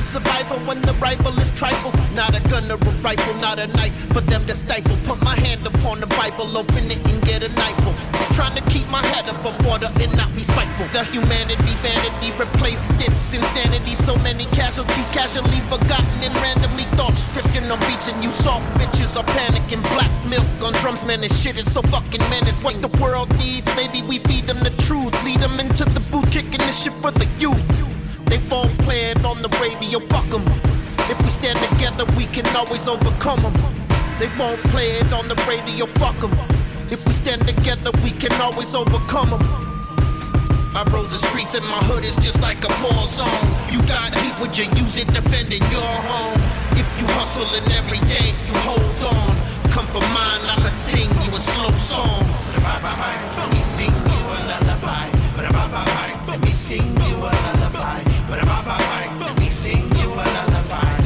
[0.00, 1.92] of survival when the rifle is trifle?
[2.14, 4.96] Not a gun or a rifle, not a knife for them to stifle.
[5.04, 7.94] Put my hand upon the Bible, open it and get a knifeful.
[8.34, 10.88] Trying to keep my head above water and not be spiteful.
[10.96, 13.94] The humanity, vanity replaced its insanity.
[13.94, 17.70] So many casualties, casually forgotten and randomly thought stricken.
[17.70, 19.82] I'm reaching you soft bitches are panicking.
[19.94, 22.64] Black milk on drums, man, this shit is so fucking menacing.
[22.64, 25.12] What the world needs, maybe we feed them the truth.
[25.24, 27.60] Lead them into the boot, kicking this shit for the youth.
[28.30, 30.46] They phone playing on the radio, fuck them.
[31.10, 33.54] If we stand together, we can always overcome them.
[34.20, 36.30] They won't play it on the radio, fuck them.
[36.92, 39.42] If we stand together, we can always overcome them.
[40.76, 43.46] I roll the streets and my hood is just like a war zone.
[43.72, 46.38] You gotta be what you use it defending your home?
[46.78, 49.34] If you hustle and every day, you hold on.
[49.74, 52.22] Come for mine, I'ma sing you a slow song.
[52.62, 55.10] Let me sing you a lullaby.
[56.28, 58.09] Let me sing you a lullaby.
[58.30, 61.00] Let me sing you a lullaby.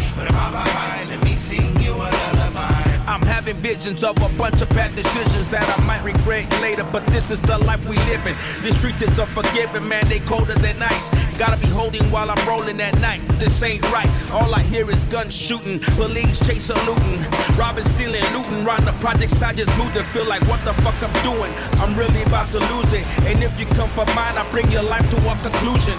[1.09, 2.85] Let me sing you a lullaby.
[3.07, 7.07] I'm having visions of a bunch of bad decisions that I might regret later, but
[7.07, 8.37] this is the life we live in.
[8.63, 11.09] The streets is unforgiving, man, they colder than ice.
[11.39, 13.21] Gotta be holding while I'm rolling at night.
[13.39, 14.09] This ain't right.
[14.31, 17.21] All I hear is guns shooting, police chasing, looting,
[17.57, 18.65] robbing, stealing, looting.
[18.65, 21.53] Round the projects, I just moved and feel like what the fuck I'm doing.
[21.81, 24.83] I'm really about to lose it, and if you come for mine, I bring your
[24.83, 25.99] life to a conclusion.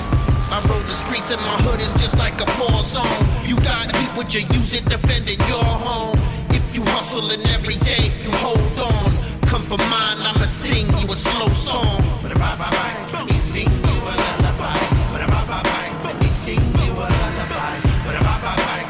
[0.51, 3.25] I roll the streets and my hood is just like a war zone.
[3.45, 6.19] You got heat, would you use it defending your home?
[6.49, 9.11] If you hustling every day, you hold on.
[9.47, 12.01] Come for mine, I'ma sing you a slow song.
[12.23, 14.79] Let me sing you a lullaby.
[16.03, 17.79] Let me sing you a lullaby.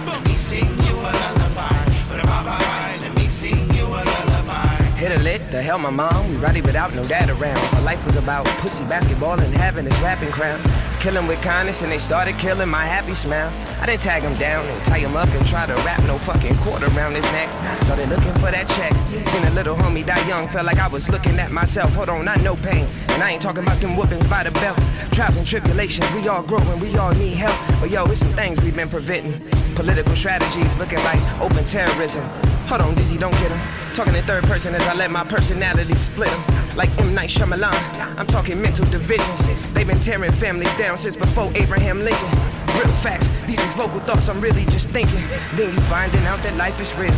[0.05, 2.97] Let me sing you a lullaby.
[3.01, 4.83] Let me sing you a lullaby.
[4.97, 7.61] Hit a lick, the hell my mom, we rowdy without no dad around.
[7.73, 10.59] My life was about pussy, basketball, and having this rapping crown.
[11.05, 13.53] Killing with kindness, and they started killing my happy smile.
[13.79, 16.55] I didn't tag him down and tie him up and try to wrap no fucking
[16.55, 17.47] cord around his neck.
[17.83, 18.91] Started looking for that check.
[19.27, 21.93] Seen a little homie die young, felt like I was looking at myself.
[21.93, 22.87] Hold on, I know pain.
[23.09, 24.79] And I ain't talking about them whoopings by the belt.
[25.11, 27.55] Trials and tribulations, we all grow and we all need help.
[27.79, 29.47] But yo, it's some things we've been preventing.
[29.75, 32.23] Political strategies looking like open terrorism.
[32.65, 33.93] Hold on, Dizzy, don't get him.
[33.93, 36.64] Talking in third person as I let my personality split him.
[36.75, 37.13] Like M.
[37.13, 37.73] Night Shyamalan,
[38.17, 39.47] I'm talking mental divisions.
[39.73, 42.29] They've been tearing families down since before Abraham Lincoln.
[42.75, 45.23] Real facts, these is vocal thoughts I'm really just thinking.
[45.55, 47.13] Then you finding out that life is real.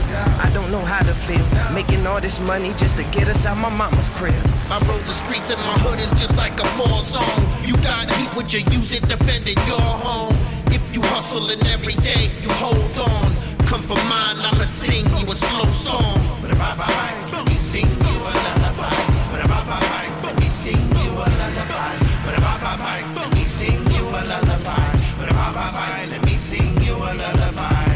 [0.46, 1.44] I don't know how to feel.
[1.74, 4.36] Making all this money just to get us out my mama's crib.
[4.70, 7.42] I roll the streets and my hood is just like a war zone.
[7.66, 10.38] You got heat, would you use it defending your home?
[10.68, 13.34] If you hustling every day, you hold on.
[13.66, 16.38] Come for mine, I'ma sing you a slow song.
[16.44, 18.17] But if I Let me sing you
[22.80, 24.98] Let me sing you a lullaby.
[26.10, 27.88] Let me sing you a lullaby.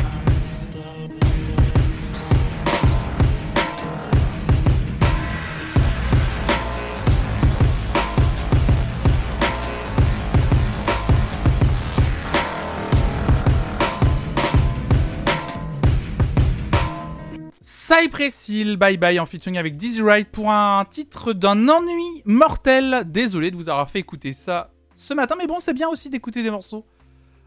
[17.64, 23.03] Cypress Hill, bye bye, en featuring avec Dizzy Wright pour un titre d'un ennui mortel.
[23.06, 26.44] Désolé de vous avoir fait écouter ça ce matin, mais bon, c'est bien aussi d'écouter
[26.44, 26.86] des morceaux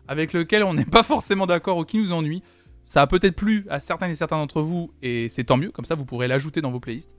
[0.09, 2.43] avec lesquels on n'est pas forcément d'accord ou qui nous ennuient.
[2.85, 5.87] Ça a peut-être plu à certains et certains d'entre vous, et c'est tant mieux, comme
[5.87, 7.15] ça vous pourrez l'ajouter dans vos playlists.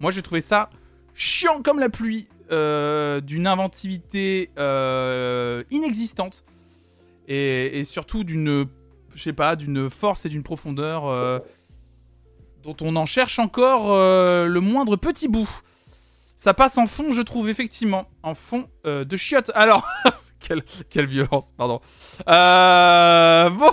[0.00, 0.70] Moi j'ai trouvé ça
[1.14, 6.44] chiant comme la pluie, euh, d'une inventivité euh, inexistante,
[7.26, 8.66] et, surtout d'une,
[9.14, 11.40] je sais pas, d'une force et d'une profondeur euh,
[12.62, 15.50] dont on en cherche encore le moindre petit bout.
[16.40, 19.50] Ça passe en fond, je trouve, effectivement, en fond euh, de chiottes.
[19.56, 19.84] Alors,
[20.38, 21.80] quelle, quelle violence, pardon.
[22.28, 23.72] Euh, bon,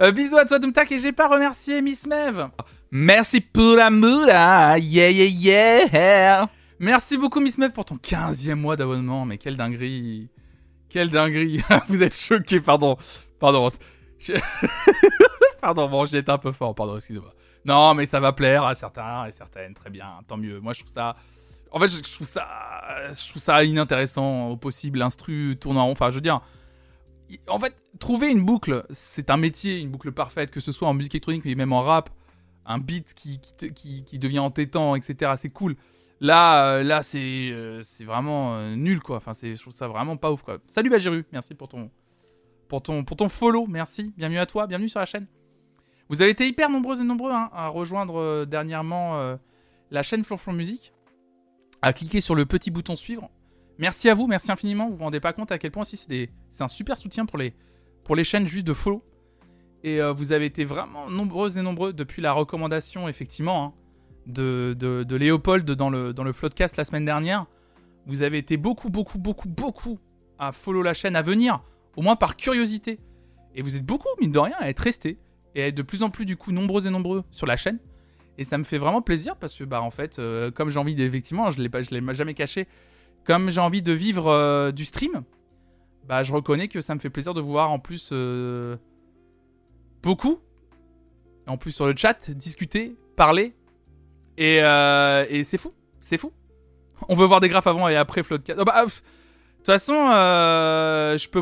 [0.00, 2.48] euh, bisous à toi, Doomtak, et j'ai pas remercié Miss Mev.
[2.90, 6.48] Merci pour la moula, yeah, yeah, yeah.
[6.80, 10.30] Merci beaucoup, Miss Mev, pour ton 15e mois d'abonnement, mais quelle dinguerie.
[10.88, 11.62] Quelle dinguerie.
[11.88, 12.96] Vous êtes choqués, pardon.
[13.38, 13.68] Pardon.
[14.18, 14.32] Je-
[15.60, 17.32] pardon, bon, j'ai été un peu fort, pardon, excusez-moi.
[17.64, 20.58] Non, mais ça va plaire à certains et certaines, très bien, tant mieux.
[20.58, 21.14] Moi, je trouve ça.
[21.72, 22.48] En fait, je trouve ça,
[23.12, 25.92] ça inintéressant au possible, instru tournant rond.
[25.92, 26.40] Enfin, je veux dire,
[27.48, 30.94] en fait, trouver une boucle, c'est un métier, une boucle parfaite, que ce soit en
[30.94, 32.10] musique électronique, mais même en rap,
[32.66, 35.32] un beat qui, devient entêtant, etc.
[35.36, 35.76] C'est cool.
[36.20, 39.16] Là, euh, là, c'est, euh, vraiment euh, nul, quoi.
[39.16, 40.58] Enfin, c'est, je trouve ça vraiment pas ouf, quoi.
[40.66, 41.90] Salut Bajiru, merci pour ton,
[42.68, 44.12] pour ton, pour ton follow, merci.
[44.16, 45.26] Bienvenue à toi, bienvenue sur la chaîne.
[46.08, 49.38] Vous avez été hyper nombreux et nombreux hein, à rejoindre dernièrement
[49.92, 50.92] la chaîne Flonflon Musique,
[51.82, 53.30] à cliquer sur le petit bouton suivre.
[53.78, 54.90] Merci à vous, merci infiniment.
[54.90, 56.28] Vous vous rendez pas compte à quel point aussi c'est
[56.60, 57.54] un super soutien pour les,
[58.04, 59.02] pour les chaînes juste de follow.
[59.82, 63.72] Et euh, vous avez été vraiment nombreux et nombreux depuis la recommandation, effectivement, hein,
[64.26, 67.46] de, de, de Léopold dans le, dans le Floodcast la semaine dernière.
[68.06, 69.98] Vous avez été beaucoup, beaucoup, beaucoup, beaucoup
[70.38, 71.62] à follow la chaîne, à venir,
[71.96, 72.98] au moins par curiosité.
[73.54, 75.18] Et vous êtes beaucoup, mine de rien, à être restés
[75.54, 77.78] et à être de plus en plus du coup nombreux et nombreux sur la chaîne.
[78.38, 80.94] Et ça me fait vraiment plaisir parce que bah en fait, euh, comme j'ai envie
[81.60, 82.66] l'ai pas, je l'ai jamais caché,
[83.24, 85.22] comme j'ai envie de vivre euh, du stream,
[86.08, 88.76] bah je reconnais que ça me fait plaisir de voir en plus euh,
[90.02, 90.40] beaucoup.
[91.46, 93.54] en plus sur le chat, discuter, parler.
[94.38, 96.32] Et, et c'est fou, c'est fou.
[97.08, 98.58] On veut voir des graphes avant et après Floodcast.
[98.58, 101.38] Oh, bah, de toute façon, euh, je, peux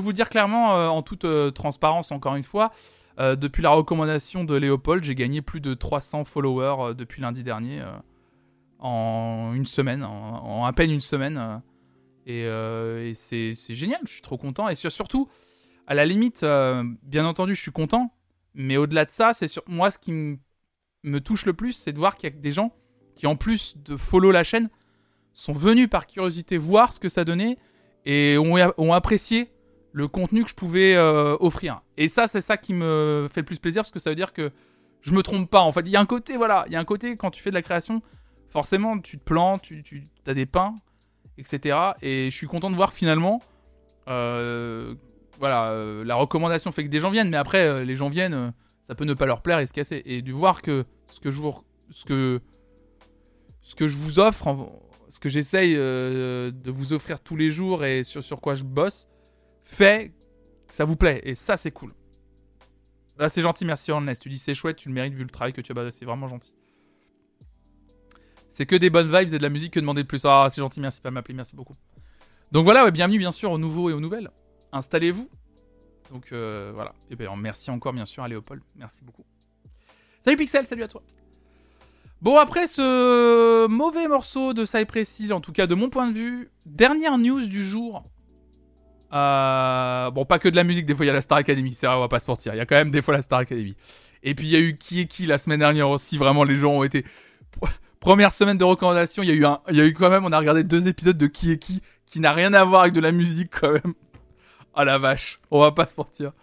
[0.00, 2.72] vous, dire clairement, en toute transparence, encore une fois,
[3.18, 7.42] euh, depuis la recommandation de Léopold, j'ai gagné plus de 300 followers euh, depuis lundi
[7.42, 7.92] dernier, euh,
[8.78, 11.62] en une semaine, en, à peine une semaine.
[12.26, 14.68] et c'est génial, je suis trop content.
[14.68, 15.28] Et sur- surtout,
[15.86, 16.44] à la limite,
[17.02, 18.12] bien entendu, je suis content,
[18.54, 20.38] mais au-delà de ça, c'est sur moi ce qui
[21.04, 22.72] me touche le plus, c'est de voir qu'il y a des gens
[23.14, 24.68] qui, en plus de follow la chaîne,
[25.32, 27.56] sont venus par curiosité voir ce que ça donnait
[28.04, 29.50] et ont apprécié
[29.96, 31.80] le contenu que je pouvais euh, offrir.
[31.96, 34.34] Et ça, c'est ça qui me fait le plus plaisir parce que ça veut dire
[34.34, 34.52] que
[35.00, 35.62] je me trompe pas.
[35.62, 37.40] En fait, il y a un côté, voilà, il y a un côté quand tu
[37.40, 38.02] fais de la création,
[38.50, 40.74] forcément, tu te plantes, tu, tu as des pains,
[41.38, 41.78] etc.
[42.02, 43.40] Et je suis content de voir finalement,
[44.06, 44.94] euh,
[45.38, 48.52] voilà, euh, la recommandation fait que des gens viennent, mais après, les gens viennent,
[48.86, 50.02] ça peut ne pas leur plaire et se casser.
[50.04, 51.54] Et de voir que ce que je vous,
[54.18, 54.68] offre,
[55.08, 59.08] ce que j'essaye de vous offrir tous les jours et sur quoi je bosse,
[59.66, 60.12] fait
[60.68, 61.20] ça vous plaît.
[61.24, 61.94] Et ça, c'est cool.
[63.18, 64.22] Là, c'est gentil, merci Ernest.
[64.22, 65.90] Tu dis c'est chouette, tu le mérites vu le travail que tu as basé.
[65.90, 66.52] C'est vraiment gentil.
[68.48, 70.24] C'est que des bonnes vibes et de la musique que demander de plus.
[70.24, 71.76] Ah, c'est gentil, merci pas m'appeler, merci beaucoup.
[72.52, 74.30] Donc voilà, bienvenue bien sûr aux nouveaux et aux nouvelles.
[74.72, 75.28] Installez-vous.
[76.10, 76.94] Donc euh, voilà.
[77.10, 78.62] Et bien merci encore bien sûr à Léopold.
[78.76, 79.24] Merci beaucoup.
[80.20, 81.02] Salut Pixel, salut à toi.
[82.22, 86.16] Bon, après ce mauvais morceau de Cypress Hill, en tout cas de mon point de
[86.16, 88.04] vue, dernière news du jour.
[89.12, 91.74] Euh, bon, pas que de la musique, des fois il y a la Star Academy,
[91.74, 92.54] c'est vrai, on va pas se mentir.
[92.54, 93.76] Il y a quand même des fois la Star Academy.
[94.22, 96.56] Et puis il y a eu qui est qui la semaine dernière aussi, vraiment les
[96.56, 97.04] gens ont été.
[98.00, 100.32] Première semaine de recommandation, il y a eu un, y a eu quand même, on
[100.32, 103.00] a regardé deux épisodes de qui est qui, qui n'a rien à voir avec de
[103.00, 103.94] la musique quand même.
[104.74, 106.32] Ah la vache, on va pas se mentir.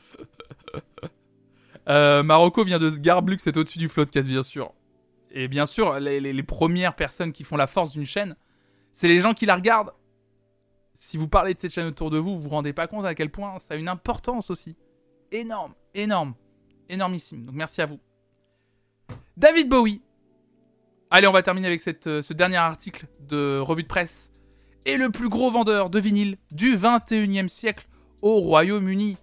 [1.90, 4.72] Euh, Marocco vient de Sgarblux, c'est au-dessus du floodcast bien sûr.
[5.32, 8.38] Et bien sûr, les premières personnes qui font la force d'une chaîne,
[8.94, 9.92] c'est les gens qui la regardent.
[10.94, 13.16] Si vous parlez de cette chaîne autour de vous, vous vous rendez pas compte à
[13.16, 14.76] quel point ça a une importance aussi.
[15.32, 16.36] Énorme, énorme,
[16.90, 17.46] énormissime.
[17.46, 18.00] Donc merci à vous.
[19.36, 20.02] David Bowie.
[21.10, 24.32] Allez, on va terminer avec cette, euh, ce dernier article de revue de presse.
[24.86, 27.88] Et le plus gros vendeur de vinyle du 21e siècle
[28.22, 29.18] au Royaume-Uni.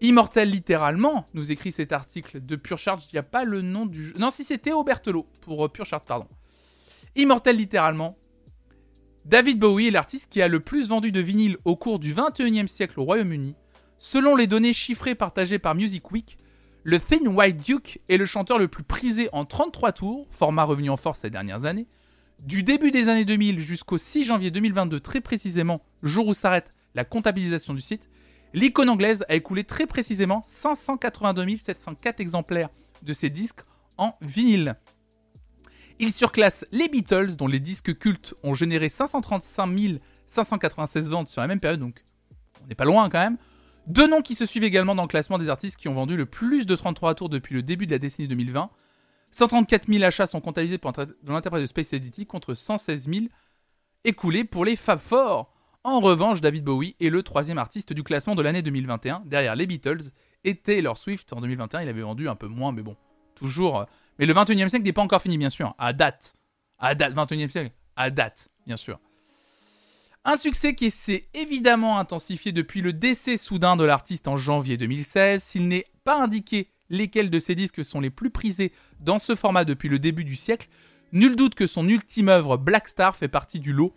[0.00, 3.04] Immortel littéralement, nous écrit cet article de Pure Charge.
[3.12, 4.14] Il n'y a pas le nom du jeu.
[4.16, 6.28] Non, si c'était Obertelo pour euh, Pure Charge, pardon.
[7.16, 8.16] Immortel littéralement.
[9.24, 12.66] David Bowie est l'artiste qui a le plus vendu de vinyle au cours du 21e
[12.66, 13.54] siècle au Royaume-Uni.
[13.98, 16.38] Selon les données chiffrées partagées par Music Week,
[16.84, 20.88] le Thin White Duke est le chanteur le plus prisé en 33 tours, format revenu
[20.88, 21.86] en force ces dernières années.
[22.38, 27.04] Du début des années 2000 jusqu'au 6 janvier 2022, très précisément, jour où s'arrête la
[27.04, 28.08] comptabilisation du site,
[28.54, 32.70] l'icône anglaise a écoulé très précisément 582 704 exemplaires
[33.02, 33.60] de ses disques
[33.96, 34.76] en vinyle.
[35.98, 41.48] Il surclasse les Beatles, dont les disques cultes ont généré 535 596 ventes sur la
[41.48, 42.04] même période, donc
[42.62, 43.38] on n'est pas loin quand même.
[43.86, 46.26] Deux noms qui se suivent également dans le classement des artistes qui ont vendu le
[46.26, 48.70] plus de 33 tours depuis le début de la décennie 2020.
[49.30, 50.92] 134 000 achats sont comptabilisés pour
[51.26, 53.26] l'interprète de Space Oddity contre 116 000
[54.04, 55.52] écoulés pour les Fab Four.
[55.84, 59.66] En revanche, David Bowie est le troisième artiste du classement de l'année 2021, derrière les
[59.66, 60.10] Beatles
[60.44, 61.32] et Taylor Swift.
[61.32, 62.96] En 2021, il avait vendu un peu moins, mais bon,
[63.34, 63.86] toujours.
[64.18, 66.36] Mais le 21e siècle n'est pas encore fini, bien sûr, à date.
[66.78, 68.98] À date, 21e siècle, à date, bien sûr.
[70.24, 75.42] Un succès qui s'est évidemment intensifié depuis le décès soudain de l'artiste en janvier 2016.
[75.42, 79.64] S'il n'est pas indiqué lesquels de ses disques sont les plus prisés dans ce format
[79.64, 80.68] depuis le début du siècle,
[81.12, 83.94] nul doute que son ultime œuvre Black Star fait partie du lot.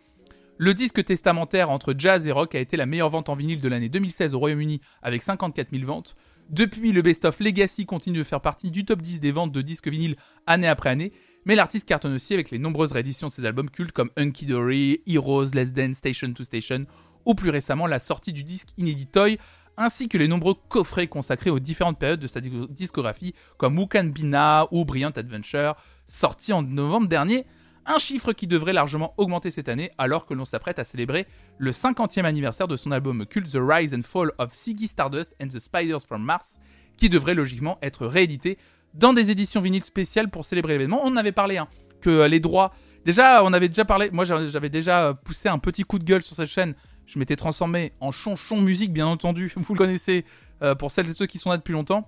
[0.58, 3.68] Le disque testamentaire entre jazz et rock a été la meilleure vente en vinyle de
[3.68, 6.16] l'année 2016 au Royaume-Uni avec 54 000 ventes.
[6.52, 9.62] Depuis, le Best of Legacy continue de faire partie du top 10 des ventes de
[9.62, 11.14] disques vinyles année après année,
[11.46, 15.02] mais l'artiste cartonne aussi avec les nombreuses rééditions de ses albums cultes comme Hunky Dory,
[15.08, 16.86] Heroes, Let's Dance, Station to Station,
[17.26, 19.38] ou plus récemment la sortie du disque inédit Toy,
[19.78, 24.20] ainsi que les nombreux coffrets consacrés aux différentes périodes de sa disco- discographie comme Be
[24.24, 25.76] Now ou Brilliant Adventure,
[26.06, 27.46] sorti en novembre dernier,
[27.86, 31.28] un chiffre qui devrait largement augmenter cette année alors que l'on s'apprête à célébrer
[31.58, 35.48] le 50e anniversaire de son album culte The Rise and Fall of Ziggy Stardust and
[35.48, 36.60] the Spiders from Mars,
[36.98, 38.58] qui devrait logiquement être réédité
[38.94, 41.02] dans des éditions vinyles spéciales pour célébrer l'événement.
[41.04, 41.68] On en avait parlé, hein,
[42.02, 42.72] que les droits...
[43.04, 46.36] Déjà, on avait déjà parlé, moi j'avais déjà poussé un petit coup de gueule sur
[46.36, 46.76] cette chaîne,
[47.08, 50.24] je m'étais transformé en chonchon musique, bien entendu, vous le connaissez,
[50.62, 52.08] euh, pour celles et ceux qui sont là depuis longtemps.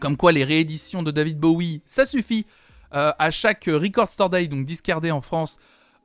[0.00, 2.44] Comme quoi les rééditions de David Bowie, ça suffit.
[2.94, 5.58] Euh, à chaque Record Store Day, donc discardé en France,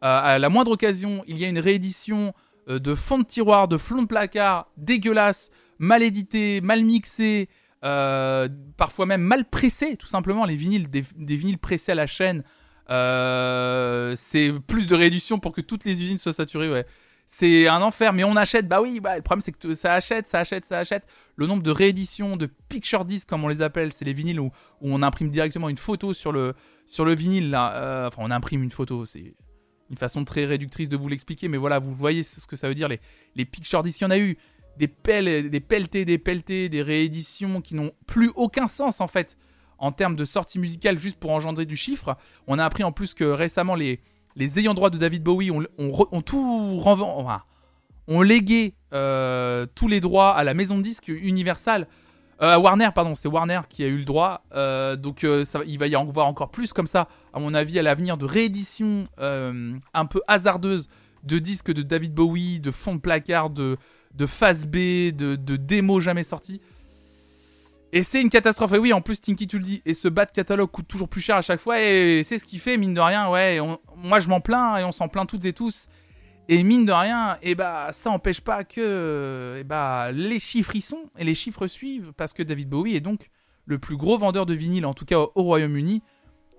[0.04, 2.34] euh, à la moindre occasion, il y a une réédition
[2.70, 5.50] euh, de fond de tiroir, de fond de placard, dégueulasse,
[5.80, 7.50] mal édité, mal mixé,
[7.82, 10.46] parfois même mal pressés, tout simplement.
[10.46, 12.44] Les vinyles, des, des vinyles pressés à la chaîne,
[12.88, 16.86] c'est plus de réédition pour que toutes les usines soient saturées, ouais.
[17.28, 20.28] C'est un enfer, mais on achète, bah oui, bah, le problème c'est que ça achète,
[20.28, 21.06] ça achète, ça achète.
[21.36, 24.52] Le nombre de rééditions, de picture discs comme on les appelle, c'est les vinyles où,
[24.82, 26.54] on imprime directement une photo sur le,
[26.86, 27.74] sur le vinyle, là.
[27.76, 29.34] Euh, enfin, on imprime une photo, c'est
[29.90, 32.76] une façon très réductrice de vous l'expliquer, mais voilà, vous voyez ce que ça veut
[32.76, 33.00] dire, les,
[33.36, 34.38] les picture discs, il y en a eu
[34.78, 39.38] des pelles, des pelletés, des pelletés, des rééditions qui n'ont plus aucun sens en fait
[39.78, 42.18] en termes de sortie musicale juste pour engendrer du chiffre.
[42.48, 44.00] On a appris en plus que récemment les,
[44.36, 45.64] les ayants droit de David Bowie ont,
[46.22, 46.82] tout
[48.08, 51.88] ont légué euh, tous les droits à la maison de disques Universal.
[52.42, 54.44] Euh, Warner, pardon, c'est Warner qui a eu le droit.
[54.54, 57.80] Euh, donc euh, il va y en avoir encore plus comme ça, à mon avis,
[57.80, 60.90] à l'avenir de rééditions un peu hasardeuses
[61.24, 63.78] de disques de David Bowie, de fonds de placard, de,
[64.14, 66.62] de phase B, de, de démos jamais sorties.
[67.96, 68.74] Et c'est une catastrophe.
[68.74, 71.08] Et oui, en plus, Tinky, tu le dis, et ce bas de catalogue coûte toujours
[71.08, 71.82] plus cher à chaque fois.
[71.82, 73.58] Et c'est ce qui fait, mine de rien, ouais.
[73.96, 75.88] moi, je m'en plains et on s'en plaint toutes et tous.
[76.50, 80.82] Et mine de rien, et bah, ça empêche pas que et bah, les chiffres y
[80.82, 83.32] sont et les chiffres suivent parce que David Bowie est donc
[83.66, 86.04] le plus gros vendeur de vinyle, en tout cas au, au Royaume-Uni,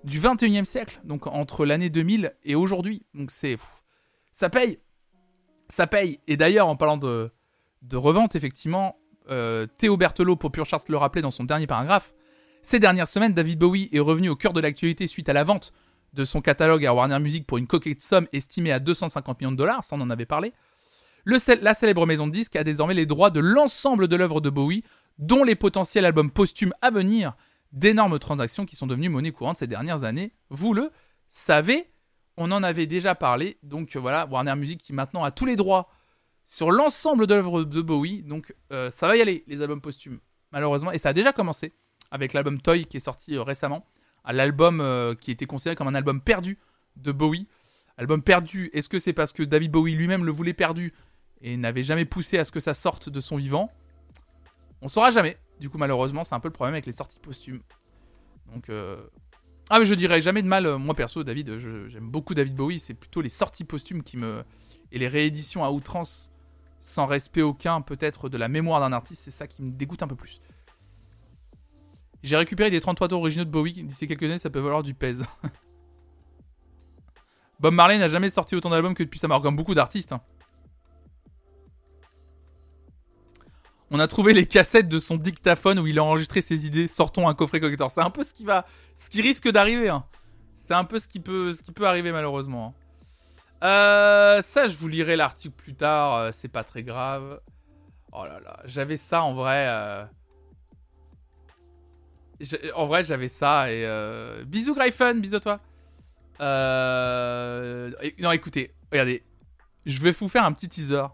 [0.05, 1.01] du 21e siècle.
[1.05, 3.05] Donc entre l'année 2000 et aujourd'hui.
[3.13, 3.59] Donc c'est.
[4.33, 4.79] Ça paye.
[5.69, 6.19] Ça paye.
[6.27, 7.31] Et d'ailleurs, en parlant de
[7.93, 8.97] revente, effectivement,
[9.31, 12.15] euh, Théo Berthelot, pour Pure Charts, le rappelait dans son dernier paragraphe.
[12.63, 15.73] Ces dernières semaines, David Bowie est revenu au cœur de l'actualité suite à la vente
[16.13, 19.57] de son catalogue à Warner Music pour une coquette somme estimée à 250 millions de
[19.57, 20.53] dollars, ça on en avait parlé.
[21.27, 24.85] La célèbre maison de disques a désormais les droits de l'ensemble de l'œuvre de Bowie,
[25.19, 27.35] dont les potentiels albums posthumes à venir,
[27.73, 30.33] d'énormes transactions qui sont devenues monnaie courante ces dernières années.
[30.51, 30.91] Vous le
[31.27, 31.91] savez,
[32.37, 35.89] on en avait déjà parlé, donc voilà, Warner Music qui maintenant a tous les droits
[36.47, 40.21] sur l'ensemble de l'œuvre de Bowie, donc euh, ça va y aller, les albums posthumes,
[40.53, 41.75] malheureusement, et ça a déjà commencé
[42.13, 43.85] avec l'album Toy qui est sorti euh, récemment,
[44.25, 46.59] l'album euh, qui était considéré comme un album perdu
[46.95, 47.49] de Bowie.
[47.97, 50.95] Album perdu, est-ce que c'est parce que David Bowie lui-même le voulait perdu
[51.41, 53.73] et n'avait jamais poussé à ce que ça sorte de son vivant?
[54.83, 55.39] On saura jamais.
[55.59, 57.63] Du coup, malheureusement, c'est un peu le problème avec les sorties posthumes.
[58.53, 58.71] Donc,
[59.71, 62.95] ah, mais je dirais jamais de mal, moi perso, David, j'aime beaucoup David Bowie, c'est
[62.95, 64.45] plutôt les sorties posthumes qui me.
[64.93, 66.31] et les rééditions à outrance,
[66.87, 70.07] sans respect aucun, peut-être, de la mémoire d'un artiste, c'est ça qui me dégoûte un
[70.07, 70.41] peu plus.
[72.23, 74.95] J'ai récupéré des 33 tours originaux de Bowie, d'ici quelques années, ça peut valoir du
[74.95, 75.25] pèse.
[77.61, 80.13] Bob Marley n'a jamais sorti autant d'albums que depuis sa mort, comme beaucoup d'artistes.
[80.13, 80.21] hein.
[83.91, 86.87] On a trouvé les cassettes de son dictaphone où il a enregistré ses idées.
[86.87, 87.91] Sortons un coffret collector.
[87.91, 89.89] C'est un peu ce qui va, ce qui risque d'arriver.
[89.89, 90.05] hein.
[90.55, 92.75] C'est un peu ce qui peut, ce qui peut arriver malheureusement.
[92.79, 92.86] hein.
[93.63, 96.15] Euh, ça, je vous lirai l'article plus tard.
[96.15, 97.41] euh, c'est pas très grave.
[98.13, 99.67] Oh là là, j'avais ça en vrai.
[99.69, 100.05] euh,
[102.75, 105.61] En vrai, j'avais ça et euh, bisous Gryphon, bisous à toi.
[108.19, 109.23] Non, écoutez, regardez,
[109.87, 111.07] je vais vous faire un petit teaser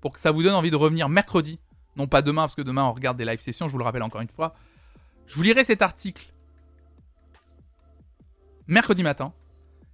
[0.00, 1.58] pour que ça vous donne envie de revenir mercredi,
[1.96, 3.66] non pas demain parce que demain on regarde des live sessions.
[3.66, 4.54] Je vous le rappelle encore une fois.
[5.26, 6.32] Je vous lirai cet article
[8.68, 9.32] mercredi matin.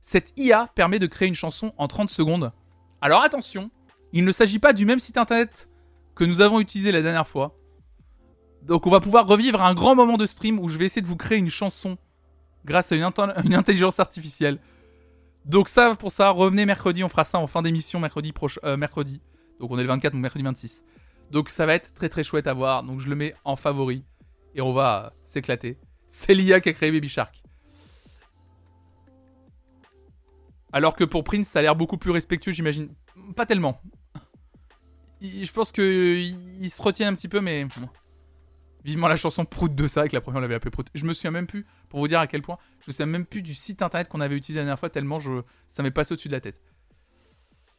[0.06, 2.52] Cette IA permet de créer une chanson en 30 secondes.
[3.00, 3.70] Alors attention,
[4.12, 5.70] il ne s'agit pas du même site internet
[6.14, 7.56] que nous avons utilisé la dernière fois.
[8.60, 11.06] Donc on va pouvoir revivre un grand moment de stream où je vais essayer de
[11.06, 11.96] vous créer une chanson
[12.66, 13.02] grâce à une,
[13.54, 14.58] intelligence artificielle.
[15.46, 18.76] Donc ça, pour ça, revenez mercredi, on fera ça en fin d'émission mercredi prochain.
[18.76, 19.22] mercredi.
[19.58, 20.84] Donc on est le 24, donc mercredi 26.
[21.30, 22.82] Donc ça va être très très chouette à voir.
[22.82, 24.04] Donc je le mets en favori.
[24.54, 25.78] Et on va euh, s'éclater.
[26.08, 27.43] C'est l'IA qui a créé Baby Shark.
[30.74, 32.88] Alors que pour Prince, ça a l'air beaucoup plus respectueux, j'imagine.
[33.36, 33.80] Pas tellement.
[35.22, 37.64] Je pense que il se retient un petit peu, mais
[38.84, 40.88] vivement la chanson Prout de ça, que la première on l'avait appelée Prout.
[40.92, 43.24] Je me souviens même plus, pour vous dire à quel point, je me souviens même
[43.24, 46.14] plus du site internet qu'on avait utilisé la dernière fois, tellement je, ça m'est passé
[46.14, 46.60] au-dessus de la tête.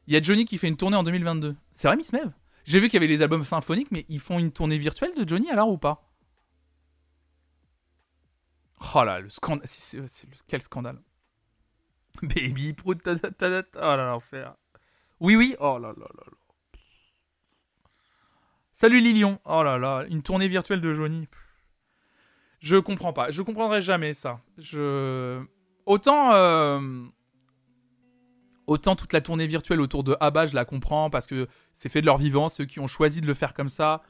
[0.07, 1.53] Il y a Johnny qui fait une tournée en 2022.
[1.73, 2.31] C'est vrai, Miss Mev
[2.63, 5.27] J'ai vu qu'il y avait les albums symphoniques, mais ils font une tournée virtuelle de
[5.27, 6.09] Johnny alors ou pas?
[8.95, 9.67] Oh là, le scandale.
[10.47, 11.01] Quel scandale.
[12.21, 13.79] Baby Prout, ta, ta, ta, ta.
[13.79, 14.55] Oh là l'enfer.
[15.19, 16.37] Oui, oui, oh là là là là.
[18.73, 19.39] Salut Lilion.
[19.45, 21.27] Oh là là, une tournée virtuelle de Johnny.
[22.59, 23.31] Je comprends pas.
[23.31, 24.41] Je comprendrai jamais ça.
[24.57, 25.41] Je
[25.85, 26.79] autant euh,
[28.67, 32.01] autant toute la tournée virtuelle autour de Abba, je la comprends parce que c'est fait
[32.01, 34.01] de leur vivant, ceux qui ont choisi de le faire comme ça.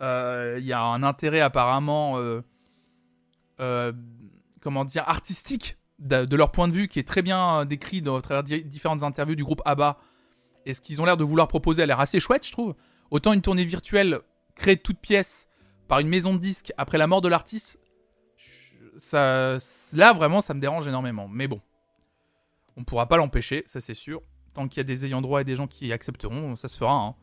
[0.00, 2.18] Euh, Il y a un intérêt apparemment,
[3.60, 3.92] euh,
[4.60, 8.20] comment dire, artistique de, leur point de vue qui est très bien euh, décrit dans,
[8.20, 9.98] travers di- différentes interviews du groupe Abba.
[10.66, 12.74] Et ce qu'ils ont l'air de vouloir proposer a l'air assez chouette, je trouve.
[13.10, 14.20] Autant une tournée virtuelle
[14.54, 15.48] créée de toutes pièces
[15.88, 17.78] par une maison de disques après la mort de l'artiste,
[18.96, 19.56] ça,
[19.92, 21.28] là vraiment ça me dérange énormément.
[21.28, 21.60] Mais bon,
[22.76, 24.22] on pourra pas l'empêcher, ça c'est sûr.
[24.54, 26.94] Tant qu'il y a des ayants droit et des gens qui accepteront, ça se fera.
[26.94, 27.14] hein.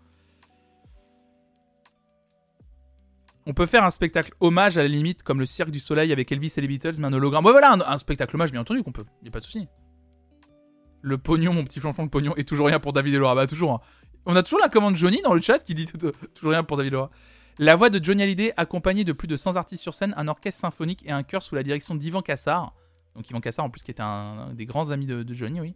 [3.46, 6.32] On peut faire un spectacle hommage à la limite, comme le Cirque du Soleil avec
[6.32, 7.46] Elvis et les Beatles, mais un hologramme.
[7.46, 9.04] Ouais, voilà, un, spectacle hommage, bien entendu, qu'on peut.
[9.24, 9.68] Y a pas de souci.
[11.02, 13.36] Le pognon, mon petit flanfon, le pognon, et toujours rien pour David et Laura.
[13.36, 13.74] Bah, toujours.
[13.74, 13.80] hein.
[14.26, 16.78] On a toujours la commande Johnny dans le chat qui dit tout- toujours rien pour
[16.78, 17.10] David et Laura.
[17.60, 20.62] La voix de Johnny Hallyday, accompagnée de plus de 100 artistes sur scène, un orchestre
[20.62, 22.74] symphonique et un chœur sous la direction d'Ivan Cassar.
[23.16, 25.76] Donc, Ivan Cassar, en plus, qui était un, des grands amis de, de Johnny, oui.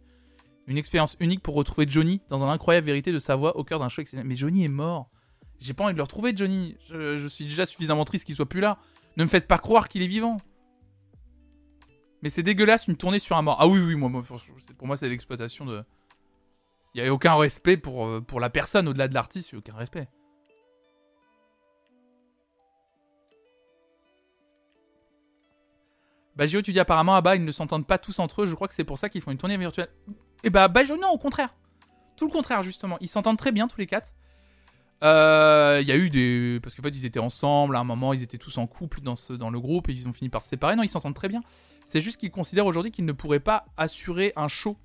[0.66, 3.78] Une expérience unique pour retrouver Johnny dans un incroyable vérité de sa voix au cœur
[3.78, 4.26] d'un show exceptionnel.
[4.26, 5.10] Mais Johnny est mort.
[5.60, 6.76] J'ai pas envie de le retrouver, Johnny.
[6.88, 8.78] Je, suis déjà suffisamment triste qu'il soit plus là.
[9.16, 10.38] Ne me faites pas croire qu'il est vivant.
[12.22, 13.56] Mais c'est dégueulasse une tournée sur un mort.
[13.60, 14.22] Ah oui, oui, moi,
[14.76, 15.84] pour moi, c'est l'exploitation de.
[16.94, 20.08] Il y a aucun respect pour, euh, pour la personne au-delà de l'artiste, aucun respect.
[26.34, 28.54] Bah, Gio, tu dis apparemment, ah bah, ils ne s'entendent pas tous entre eux, je
[28.54, 29.90] crois que c'est pour ça qu'ils font une tournée virtuelle.
[30.44, 31.54] Et bah, bah, non, au contraire.
[32.16, 32.96] Tout le contraire, justement.
[33.00, 34.12] Ils s'entendent très bien, tous les quatre.
[35.02, 36.58] Euh, Il y a eu des.
[36.62, 39.14] Parce qu'en fait, ils étaient ensemble, à un moment, ils étaient tous en couple dans,
[39.50, 40.76] le groupe et ils ont fini par se séparer.
[40.76, 41.40] Non, ils s'entendent très bien.
[41.84, 44.76] C'est juste qu'ils considèrent aujourd'hui qu'ils ne pourraient pas assurer un show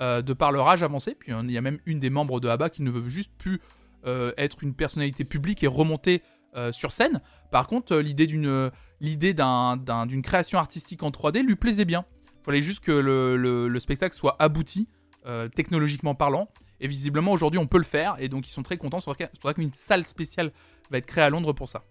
[0.00, 1.14] euh, de par leur âge avancé.
[1.14, 3.60] Puis il y a même une des membres de ABBA qui ne veut juste plus
[4.06, 6.22] euh, être une personnalité publique et remonter
[6.54, 7.20] euh, sur scène.
[7.50, 8.70] Par contre, euh, l'idée d'une
[9.00, 9.78] l'idée d'un-
[10.22, 12.04] création artistique en 3D lui plaisait bien.
[12.42, 14.86] Il fallait juste que le, le- le spectacle soit abouti,
[15.26, 16.48] euh, technologiquement parlant.
[16.82, 18.16] Et visiblement, aujourd'hui, on peut le faire.
[18.18, 18.98] Et donc, ils sont très contents.
[18.98, 20.52] C'est pour ça- qu'une salle spéciale
[20.90, 21.84] va être créée à Londres pour ça.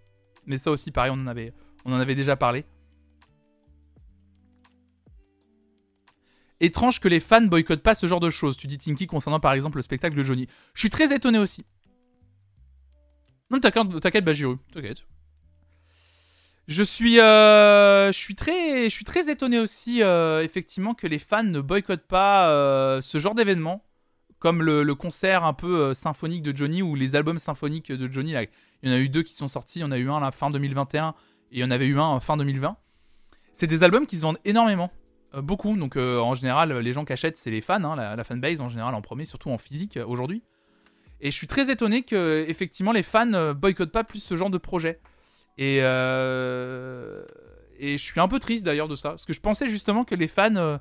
[0.45, 2.65] Mais ça aussi, pareil, on en avait, déjà parlé.
[6.59, 9.53] Étrange que les fans boycottent pas ce genre de choses, tu dis Tinky concernant par
[9.53, 10.47] exemple le spectacle de Johnny.
[10.75, 11.65] Je suis très étonné aussi.
[13.49, 15.03] Non, t'inquiète, t'inquiète, Bajiru, t'inquiète.
[16.67, 21.17] Je suis, euh, je suis très, je suis très étonné aussi, euh, effectivement, que les
[21.17, 23.83] fans ne boycottent pas euh, ce genre d'événement,
[24.41, 28.33] comme le, concert un peu euh, symphonique de Johnny ou les albums symphoniques de Johnny.
[28.83, 30.19] Il y en a eu deux qui sont sortis, il y en a eu un
[30.19, 31.13] la fin 2021 et
[31.51, 32.75] il y en avait eu un en fin 2020.
[33.53, 34.91] C'est des albums qui se vendent énormément.
[35.33, 38.23] Euh, beaucoup, donc euh, en général, les gens qui achètent, c'est les fans, hein, la,
[38.25, 40.43] fanbase en général en premier, surtout en physique euh, aujourd'hui.
[41.21, 44.49] Et je suis très étonné que, effectivement, les fans euh, boycottent pas plus ce genre
[44.49, 44.99] de projet.
[45.57, 47.23] Et, euh,
[47.77, 50.15] et je suis un peu triste d'ailleurs de ça, parce que je pensais justement que
[50.15, 50.77] les fans euh,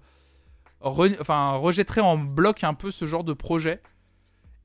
[0.81, 3.81] enfin, rejetteraient en bloc un peu ce genre de projet.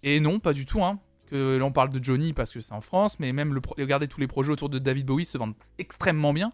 [0.04, 0.84] Et non, pas du tout.
[0.84, 1.00] Hein.
[1.30, 3.62] Que là, on parle de Johnny parce que c'est en France, mais même le
[4.08, 6.52] tous les projets autour de David Bowie se vendent extrêmement bien.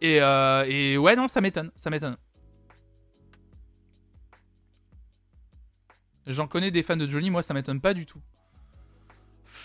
[0.00, 2.16] Et, euh, et ouais, non, ça m'étonne, ça m'étonne.
[6.26, 8.20] J'en connais des fans de Johnny, moi ça m'étonne pas du tout.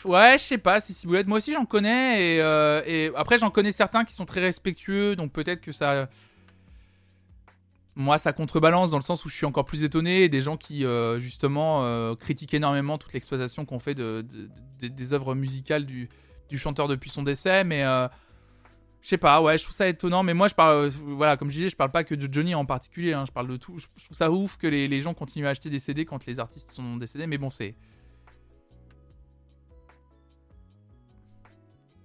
[0.06, 3.72] Ouais, je sais pas, si Ciboulette, moi aussi j'en connais, euh, et après j'en connais
[3.72, 6.10] certains qui sont très respectueux, donc peut-être que ça...
[7.96, 10.84] Moi ça contrebalance dans le sens où je suis encore plus étonné, des gens qui
[10.86, 14.50] euh, justement euh, critiquent énormément toute l'exploitation qu'on fait de, de-
[14.80, 16.10] de- des œuvres musicales du,
[16.50, 17.84] du chanteur depuis son décès, mais...
[17.84, 18.08] euh,
[19.02, 21.56] je sais pas, ouais, je trouve ça étonnant, mais moi je parle, voilà, comme je
[21.56, 23.78] disais, je parle pas que de Johnny en particulier, hein, je parle de tout.
[23.78, 26.40] Je, trouve ça ouf que les, les gens continuent à acheter des CD quand les
[26.40, 27.76] artistes sont décédés, mais bon, c'est.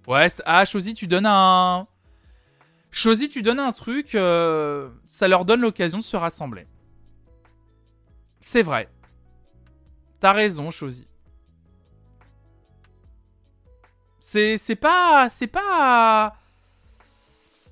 [0.07, 1.87] Ouais, ah, Chosy, tu donnes un.
[2.91, 6.65] Chosy, tu donnes un truc, euh, ça leur donne l'occasion de se rassembler.
[8.41, 8.89] C'est vrai.
[10.19, 11.05] T'as raison, Chosy.
[14.19, 15.27] C'est pas.
[15.29, 16.35] C'est pas.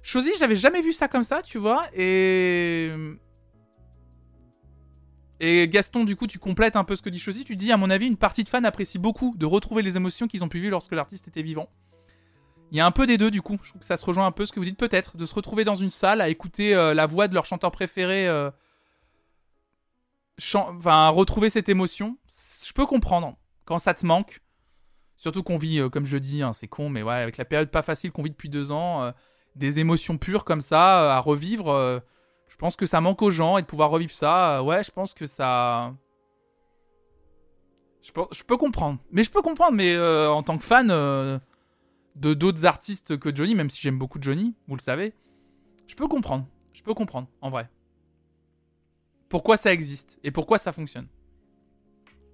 [0.01, 2.91] Chosy, j'avais jamais vu ça comme ça, tu vois, et.
[5.39, 7.43] Et Gaston, du coup, tu complètes un peu ce que dit Chosy.
[7.43, 10.27] Tu dis, à mon avis, une partie de fans apprécie beaucoup de retrouver les émotions
[10.27, 11.69] qu'ils ont pu vivre lorsque l'artiste était vivant.
[12.71, 13.57] Il y a un peu des deux, du coup.
[13.63, 15.33] Je trouve que ça se rejoint un peu ce que vous dites, peut-être, de se
[15.33, 18.27] retrouver dans une salle à écouter euh, la voix de leur chanteur préféré.
[18.27, 18.51] euh,
[20.37, 22.17] chan- Enfin, retrouver cette émotion.
[22.65, 23.37] Je peux comprendre.
[23.65, 24.41] Quand ça te manque.
[25.15, 27.71] Surtout qu'on vit, euh, comme je dis, hein, c'est con, mais ouais, avec la période
[27.71, 29.11] pas facile qu'on vit depuis deux ans, euh,
[29.55, 32.01] des émotions pures comme ça à revivre,
[32.47, 35.15] je pense que ça manque aux gens et de pouvoir revivre ça, ouais, je pense
[35.15, 35.95] que ça.
[38.03, 38.11] Je
[38.43, 38.99] peux, comprendre.
[39.11, 40.91] Mais je peux comprendre, mais en tant que fan
[42.19, 45.13] de d'autres artistes que Johnny, même si j'aime beaucoup Johnny, vous le savez,
[45.87, 46.47] je peux comprendre.
[46.73, 47.69] Je peux comprendre, en vrai.
[49.29, 51.07] Pourquoi ça existe et pourquoi ça fonctionne.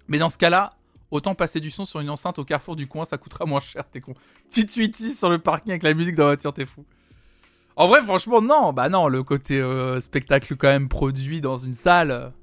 [0.08, 0.78] Mais dans ce cas-là,
[1.12, 3.90] autant passer du son sur une enceinte au carrefour du coin, ça coûtera moins cher,
[3.90, 4.14] t'es con.
[4.50, 6.86] Petite 8 sur le parking avec la musique dans la voiture, t'es fou.
[7.76, 8.74] En vrai, franchement, non.
[8.74, 12.34] Bah non, le côté euh, spectacle quand même produit dans une salle.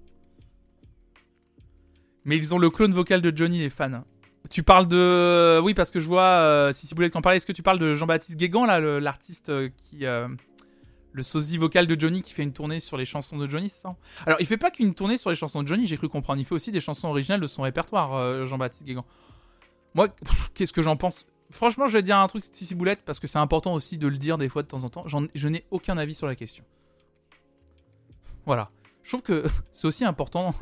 [2.24, 4.04] Mais ils ont le clone vocal de Johnny, les fans.
[4.48, 5.60] Tu parles de.
[5.62, 7.36] Oui, parce que je vois euh, Sissi Boulette qui en parlait.
[7.36, 10.06] Est-ce que tu parles de Jean-Baptiste Guégan, là, l'artiste euh, qui.
[10.06, 10.28] euh,
[11.12, 13.80] le sosie vocal de Johnny qui fait une tournée sur les chansons de Johnny, c'est
[13.80, 13.96] ça?
[14.26, 16.40] Alors, il fait pas qu'une tournée sur les chansons de Johnny, j'ai cru comprendre.
[16.40, 19.04] Il fait aussi des chansons originales de son répertoire, Jean-Baptiste Guégan.
[19.94, 20.06] Moi,
[20.54, 21.26] qu'est-ce que j'en pense?
[21.50, 24.18] Franchement, je vais dire un truc, Sissi Boulette, parce que c'est important aussi de le
[24.18, 25.04] dire des fois de temps en temps.
[25.06, 26.62] Je n'ai aucun avis sur la question.
[28.46, 28.70] Voilà.
[29.02, 30.54] Je trouve que c'est aussi important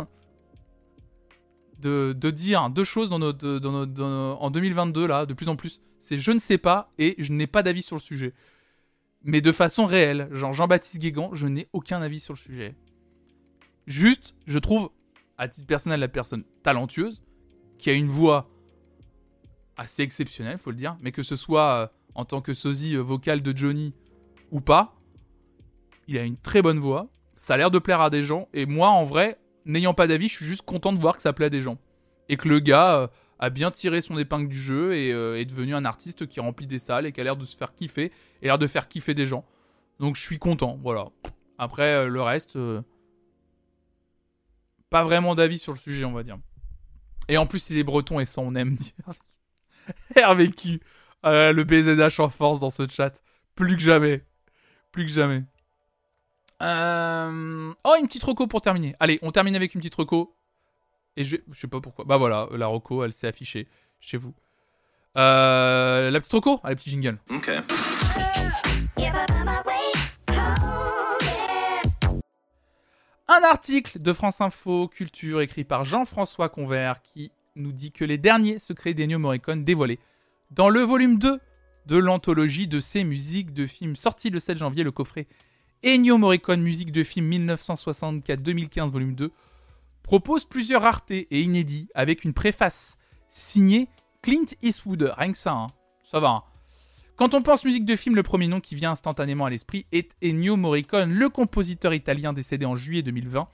[1.79, 5.81] de, dire deux choses dans notre, en 2022, là, de plus en plus.
[6.01, 8.35] C'est je ne sais pas et je n'ai pas d'avis sur le sujet.
[9.23, 10.29] Mais de façon réelle.
[10.33, 12.77] Genre Jean-Baptiste Guégan, je n'ai aucun avis sur le sujet.
[13.87, 14.91] Juste, je trouve,
[15.39, 17.23] à titre personnel, la personne talentueuse,
[17.79, 18.51] qui a une voix
[19.77, 23.01] assez exceptionnelle, faut le dire, mais que ce soit euh, en tant que sosie euh,
[23.01, 23.95] vocal de Johnny
[24.51, 24.97] ou pas,
[26.09, 28.67] il a une très bonne voix, ça a l'air de plaire à des gens, et
[28.67, 29.39] moi, en vrai,
[29.69, 31.79] n'ayant pas d'avis, je suis juste content de voir que ça plaît à des gens.
[32.29, 33.07] Et que le gars euh,
[33.39, 36.67] a bien tiré son épingle du jeu et euh, est devenu un artiste qui remplit
[36.67, 38.11] des salles et qui a l'air de se faire kiffer,
[38.43, 39.45] et l'air de faire kiffer des gens.
[40.01, 41.09] Donc je suis content, voilà.
[41.59, 42.59] Après, euh, le reste,
[44.91, 46.39] pas vraiment d'avis sur le sujet, on va dire.
[47.29, 48.93] Et en plus, il est breton et ça, on aime dire.
[50.17, 50.81] RVQ,
[51.25, 53.23] le BZH en force dans ce chat.
[53.55, 54.25] Plus que jamais.
[54.93, 55.45] Plus que jamais.
[56.63, 58.95] Euh, Oh, une petite reco pour terminer.
[59.01, 60.35] Allez, on termine avec une petite reco.
[61.17, 62.05] Et je, je sais pas pourquoi.
[62.05, 63.69] Bah voilà, la reco, elle s'est affichée
[64.01, 64.35] chez vous.
[65.17, 67.19] Euh, la petite reco Allez, petit jingle.
[67.31, 67.51] Ok.
[73.31, 78.17] Un article de France Info Culture écrit par Jean-François Convert qui nous dit que les
[78.17, 79.99] derniers secrets d'Ennio Morricone dévoilés
[80.51, 81.39] dans le volume 2
[81.87, 85.27] de l'anthologie de ses musiques de films sorti le 7 janvier, le coffret
[85.85, 89.31] Ennio Morricone musique de film 1964-2015 volume 2
[90.03, 92.99] propose plusieurs raretés et inédits avec une préface
[93.31, 93.89] signée
[94.23, 95.15] Clint Eastwood.
[95.17, 95.67] Rien que ça, hein.
[96.03, 96.29] ça va.
[96.29, 96.43] hein.
[97.17, 100.17] Quand on pense musique de film, le premier nom qui vient instantanément à l'esprit est
[100.23, 103.49] Ennio Morricone, le compositeur italien décédé en juillet 2020,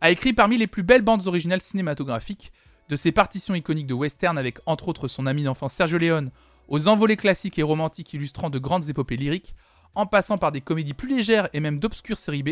[0.00, 2.52] a écrit parmi les plus belles bandes originales cinématographiques,
[2.88, 6.30] de ses partitions iconiques de western avec entre autres son ami d'enfance Sergio Leone,
[6.68, 9.54] aux envolées classiques et romantiques illustrant de grandes épopées lyriques,
[9.94, 12.50] en passant par des comédies plus légères et même d'obscures séries B,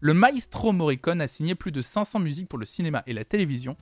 [0.00, 3.76] le maestro Morricone a signé plus de 500 musiques pour le cinéma et la télévision,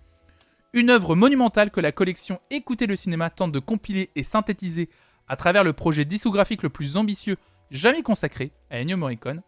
[0.73, 4.89] une œuvre monumentale que la collection Écoutez le cinéma tente de compiler et synthétiser
[5.29, 7.37] à travers le projet discographique le plus ambitieux
[7.71, 9.43] jamais consacré à Ennio Morricone.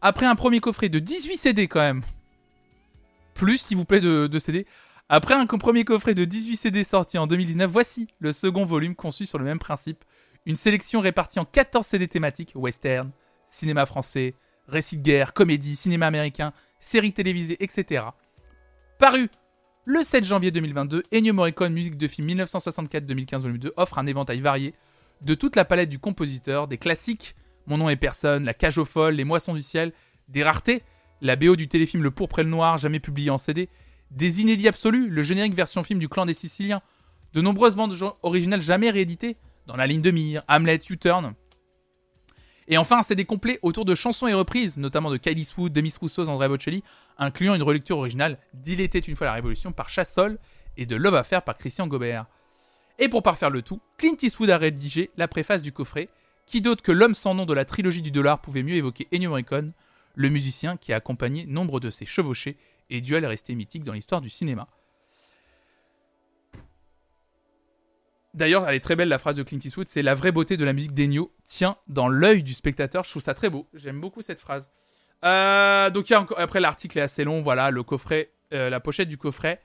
[0.00, 2.02] Après un premier coffret de 18 CD quand même,
[3.34, 4.66] plus s'il vous plaît de, CD,
[5.08, 9.26] après un premier coffret de 18 CD sorti en 2019, voici le second volume conçu
[9.26, 10.04] sur le même principe,
[10.46, 13.10] une sélection répartie en 14 CD thématiques, western,
[13.44, 14.34] cinéma français,
[14.68, 18.06] récits de guerre, comédie, cinéma américain, séries télévisées, etc.
[18.98, 19.28] Paru
[19.88, 24.40] le 7 janvier 2022, Ennio Morricone, musique de film 1964-2015 volume 2, offre un éventail
[24.40, 24.74] varié
[25.20, 27.36] de toute la palette du compositeur, des classiques,
[27.68, 29.92] Mon nom est personne, La cage aux folles, Les moissons du ciel,
[30.28, 30.82] des raretés,
[31.20, 33.68] la BO du téléfilm Le pourpre et le noir, jamais publié en CD,
[34.10, 36.82] des inédits absolus, le générique version film du clan des Siciliens,
[37.32, 39.36] de nombreuses bandes originales jamais rééditées,
[39.66, 41.34] dans La ligne de mire, Hamlet, U-Turn,
[42.68, 45.94] et enfin, un CD complet autour de chansons et reprises, notamment de Kylie Swood, Demis
[46.00, 46.82] Rousseau, Andrea Bocelli,
[47.16, 50.38] incluant une relecture originale d'Il était une fois la Révolution par Chassol
[50.76, 52.26] et de Love Affair par Christian Gobert.
[52.98, 56.08] Et pour parfaire le tout, Clint Eastwood a rédigé la préface du coffret,
[56.44, 59.30] qui d'autre que l'homme sans nom de la trilogie du dollar pouvait mieux évoquer Ennio
[59.30, 59.72] Morricone,
[60.14, 62.56] le musicien qui a accompagné nombre de ses chevauchés
[62.90, 64.66] et duels restés mythiques dans l'histoire du cinéma.
[68.36, 70.64] D'ailleurs, elle est très belle la phrase de Clint Eastwood, c'est la vraie beauté de
[70.64, 73.02] la musique d'Ennio tient dans l'œil du spectateur.
[73.02, 74.70] Je trouve ça très beau, j'aime beaucoup cette phrase.
[75.24, 78.68] Euh, donc il y a encore- après l'article est assez long, voilà le coffret, euh,
[78.68, 79.60] la pochette du coffret.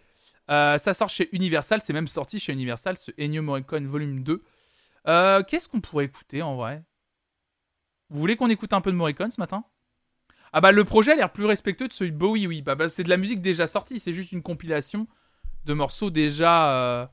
[0.49, 4.41] Euh, ça sort chez Universal, c'est même sorti chez Universal, ce Ennio Morricone volume 2.
[5.07, 6.81] Euh, Qu'est-ce qu'on pourrait écouter en vrai?
[8.09, 9.65] Vous voulez qu'on écoute un peu de Morricone ce matin?
[10.53, 12.61] Ah bah le projet a l'air plus respectueux de celui de Bowie, oui.
[12.61, 15.07] Bah, bah, c'est de la musique déjà sortie, c'est juste une compilation
[15.65, 16.71] de morceaux déjà...
[16.73, 17.05] euh,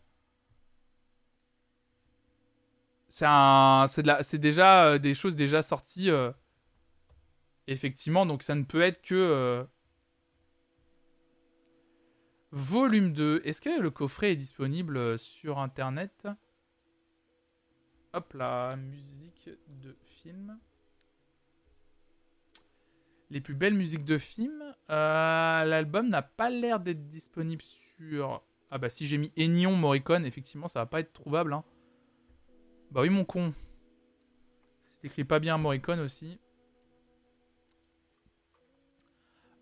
[3.09, 6.11] C'est déjà euh, des choses déjà sorties.
[6.11, 6.33] euh,
[7.67, 9.65] effectivement, donc ça ne peut être que euh,
[12.53, 13.43] volume 2.
[13.45, 16.29] Est-ce que le coffret est disponible sur internet?
[18.15, 19.51] Hop là, musique
[19.83, 20.59] de film.
[23.31, 24.75] Les plus belles musiques de film.
[24.89, 28.43] L'album n'a pas l'air d'être disponible sur.
[28.71, 31.53] Ah bah si j'ai mis Enion Morricone, effectivement ça va pas être trouvable.
[31.55, 31.65] hein.
[32.91, 33.53] Bah oui mon con.
[34.87, 36.39] C'est écrit pas bien Morricone aussi.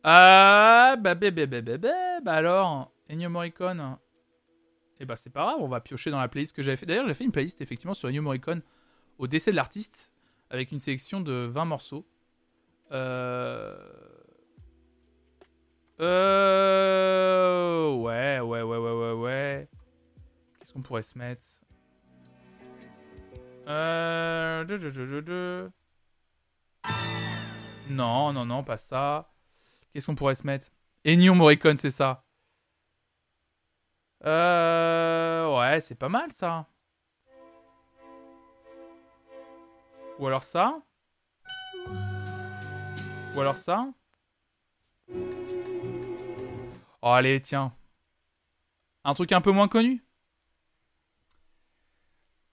[0.04, 3.98] Ah bah bah bah bah bah bah, bah alors Ennio Morricone.
[5.00, 6.86] Et bah c'est pas grave, on va piocher dans la playlist que j'avais fait.
[6.86, 8.62] D'ailleurs, j'ai fait une playlist effectivement sur Ennio Morricone
[9.18, 10.12] au décès de l'artiste
[10.50, 12.06] avec une sélection de 20 morceaux.
[12.92, 13.76] Euh...
[16.00, 17.94] Euh...
[17.96, 19.68] Ouais, ouais, ouais, ouais, ouais, ouais.
[20.60, 21.44] Qu'est-ce qu'on pourrait se mettre?
[23.66, 24.64] Euh...
[27.88, 29.32] Non, non, non, pas ça.
[29.93, 30.68] Qu'est-ce qu'on pourrait se mettre?
[31.05, 32.24] Ennio Morricone, c'est ça.
[34.24, 35.59] Euh...
[35.59, 36.66] Ouais, c'est pas mal ça.
[40.18, 40.80] Ou alors ça.
[43.34, 43.88] Ou alors ça.
[47.02, 47.72] Oh, allez, tiens.
[49.05, 50.05] Un truc un peu moins connu?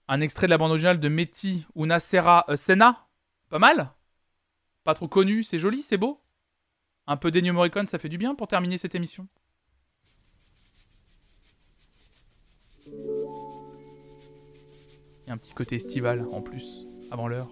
[0.06, 3.06] Un extrait de la bande originale de Meti Una Serra euh, Senna.
[3.48, 3.90] Pas mal
[4.84, 6.20] Pas trop connu, c'est joli, c'est beau
[7.06, 9.26] Un peu d'Ennio Morricone, ça fait du bien pour terminer cette émission.
[12.86, 12.92] Il
[15.28, 17.48] y a un petit côté estival en plus, avant l'heure.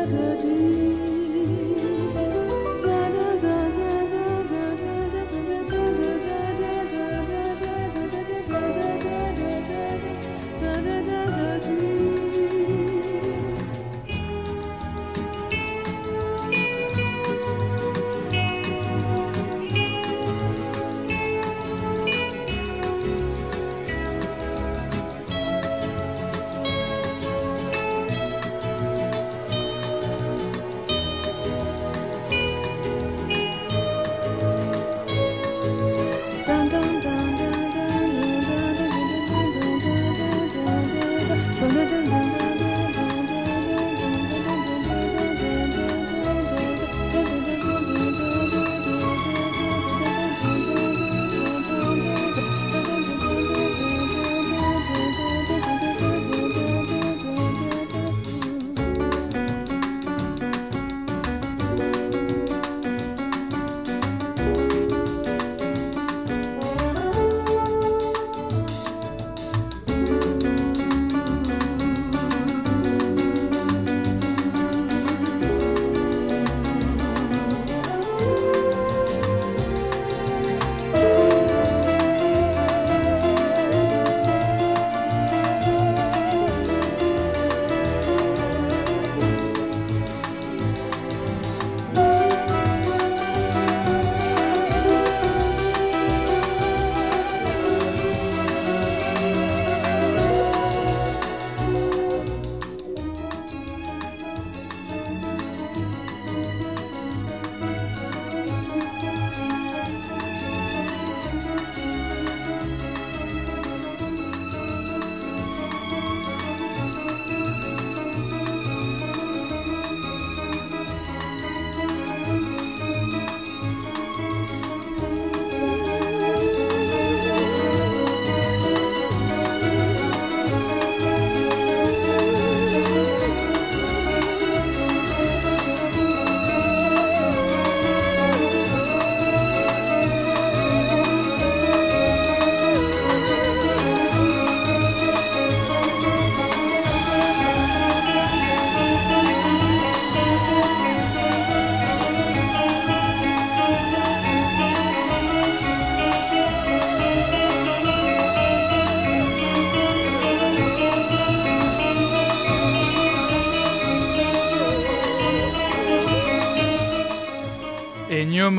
[0.00, 0.77] Ennio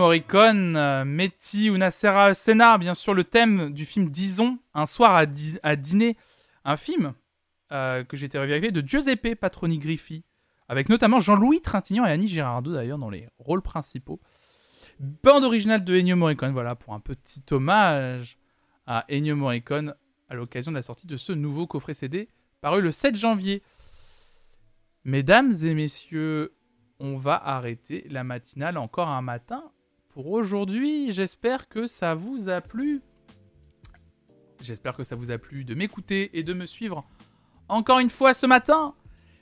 [0.09, 5.75] Morricone, euh, Metti Sera Senna, bien sûr le thème du film Disons, un soir à
[5.75, 6.17] dîner,
[6.65, 7.13] un film
[7.71, 10.23] euh, que j'ai été revérifié de Giuseppe Patroni Griffi,
[10.67, 14.19] avec notamment Jean-Louis Trintignant et Annie Girardot d'ailleurs dans les rôles principaux.
[14.99, 18.39] Bande originale de Ennio Morricone, voilà, pour un petit hommage
[18.87, 19.93] à Ennio Morricone
[20.27, 22.29] à l'occasion de la sortie de ce nouveau coffret CD
[22.61, 23.61] paru le 7 janvier.
[25.03, 26.55] Mesdames et messieurs,
[26.99, 29.71] on va arrêter la matinale encore un matin
[30.09, 31.11] pour aujourd'hui.
[31.11, 33.01] J'espère que ça vous a plu.
[34.61, 37.05] J'espère que ça vous a plu de m'écouter et de me suivre
[37.69, 38.93] encore une fois ce matin.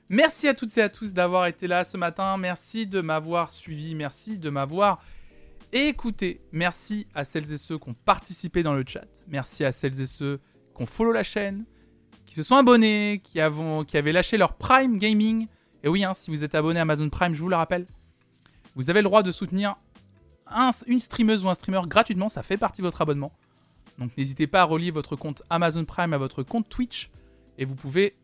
[0.10, 2.38] Merci à toutes et à tous d'avoir été là ce matin.
[2.38, 3.96] Merci de m'avoir suivi.
[3.96, 5.02] Merci de m'avoir
[5.74, 6.42] écouté.
[6.52, 9.08] Merci à celles et ceux qui ont participé dans le chat.
[9.28, 10.40] Merci à celles et ceux
[10.76, 11.66] qui ont follow la chaîne,
[12.26, 15.48] qui se sont abonnés, qui, avaient lâché leur Prime Gaming.
[15.84, 17.86] Et oui, hein, si vous êtes abonné à Amazon Prime, je vous le rappelle,
[18.76, 19.76] vous avez le droit de soutenir
[20.52, 22.30] un- une streameuse ou un streamer gratuitement.
[22.30, 23.32] Ça fait partie de votre abonnement.
[23.98, 27.10] Donc n'hésitez pas à relier votre compte Amazon Prime à votre compte Twitch.
[27.58, 28.16] Et vous pouvez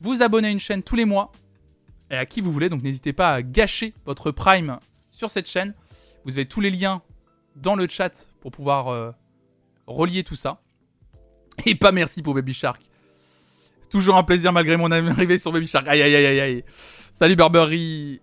[0.00, 1.32] vous abonner à une chaîne tous les mois.
[2.10, 2.68] Et à qui vous voulez.
[2.68, 4.78] Donc n'hésitez pas à gâcher votre Prime
[5.10, 5.74] sur cette chaîne.
[6.24, 7.02] Vous avez tous les liens
[7.56, 9.10] dans le chat pour pouvoir euh,
[9.86, 10.60] relier tout ça.
[11.66, 12.82] Et pas merci pour Baby Shark.
[13.90, 15.86] Toujours un plaisir malgré mon arrivée sur Baby Shark.
[15.88, 16.64] Aïe aïe aïe aïe aïe.
[17.12, 18.20] Salut Burberry.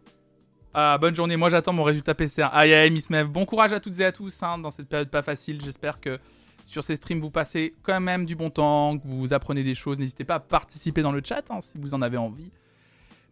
[0.74, 1.36] Ah, bonne journée.
[1.36, 2.48] Moi j'attends mon résultat PCR.
[2.52, 3.28] Aïe aïe Miss Mev.
[3.28, 5.60] Bon courage à toutes et à tous hein, dans cette période pas facile.
[5.64, 6.20] J'espère que
[6.66, 9.98] sur ces streams vous passez quand même du bon temps, que vous apprenez des choses.
[9.98, 12.52] N'hésitez pas à participer dans le chat hein, si vous en avez envie.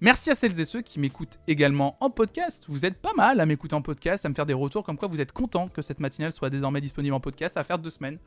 [0.01, 2.65] Merci à celles et ceux qui m'écoutent également en podcast.
[2.69, 5.07] Vous êtes pas mal à m'écouter en podcast, à me faire des retours comme quoi
[5.07, 7.57] vous êtes content que cette matinale soit désormais disponible en podcast.
[7.57, 8.17] à faire deux semaines.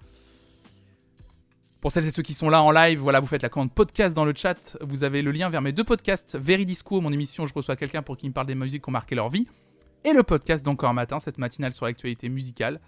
[1.81, 4.15] Pour celles et ceux qui sont là en live, voilà, vous faites la commande podcast
[4.15, 4.77] dans le chat.
[4.82, 8.19] Vous avez le lien vers mes deux podcasts, Veridisco, mon émission, je reçois quelqu'un pour
[8.19, 9.47] qui me parle des musiques qui ont marqué leur vie,
[10.05, 12.81] et le podcast d'Encore matin, cette matinale sur l'actualité musicale.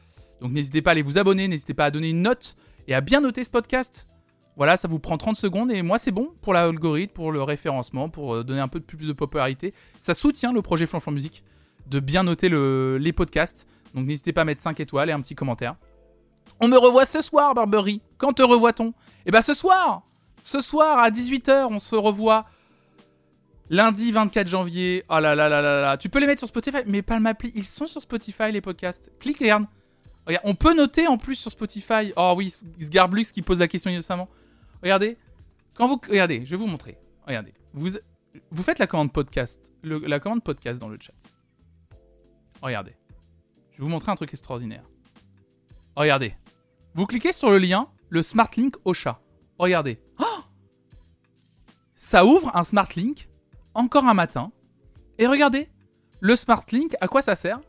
[0.43, 2.55] Donc n'hésitez pas à aller vous abonner, n'hésitez pas à donner une note
[2.87, 4.07] et à bien noter ce podcast.
[4.57, 8.11] Voilà, ça vous prend 30 secondes et moi c'est bon pour l'algorithme, pour le référencement,
[8.11, 9.73] pour euh, donner un peu plus de popularité.
[10.01, 11.45] Ça soutient le projet Flanflan Musique
[11.87, 13.67] de bien noter le- les podcasts.
[13.95, 15.77] Donc n'hésitez pas à mettre 5 étoiles et un petit commentaire.
[16.61, 18.01] On me revoit ce soir, Barbery.
[18.19, 18.93] Quand te revoit-on?
[19.27, 20.03] Eh ben ce soir
[20.41, 22.47] Ce soir à 18h, on se revoit
[23.71, 25.05] lundi 24 janvier.
[25.09, 25.97] Oh là là là là là.
[25.97, 27.53] Tu peux les mettre sur Spotify, mais pas m'appli.
[27.55, 29.11] Ils sont sur Spotify, les podcasts.
[29.19, 29.67] Clique, regarde.
[30.27, 32.13] Regarde, on peut noter en plus sur Spotify.
[32.17, 34.29] Oh oui, Sgarblux qui pose la question innocemment.
[34.83, 35.17] Regardez.
[35.75, 36.01] Quand vous.
[36.09, 36.97] Regardez, je vais vous montrer.
[37.27, 37.55] Regardez.
[37.73, 39.73] Vous, faites la commande podcast.
[39.83, 41.13] le- la commande podcast dans le chat.
[42.61, 42.95] Regardez.
[43.73, 44.85] Je vais vous montrer un truc extraordinaire.
[45.97, 46.35] Regardez.
[46.95, 49.21] Vous cliquez sur le lien, le Smart Link au chat.
[49.59, 49.99] Regardez.
[50.19, 50.41] Oh
[51.95, 53.29] Ça ouvre un Smart Link,
[53.75, 54.53] encore un matin.
[55.19, 55.69] Et regardez,
[56.21, 57.61] le Smart Link, à quoi ça sert?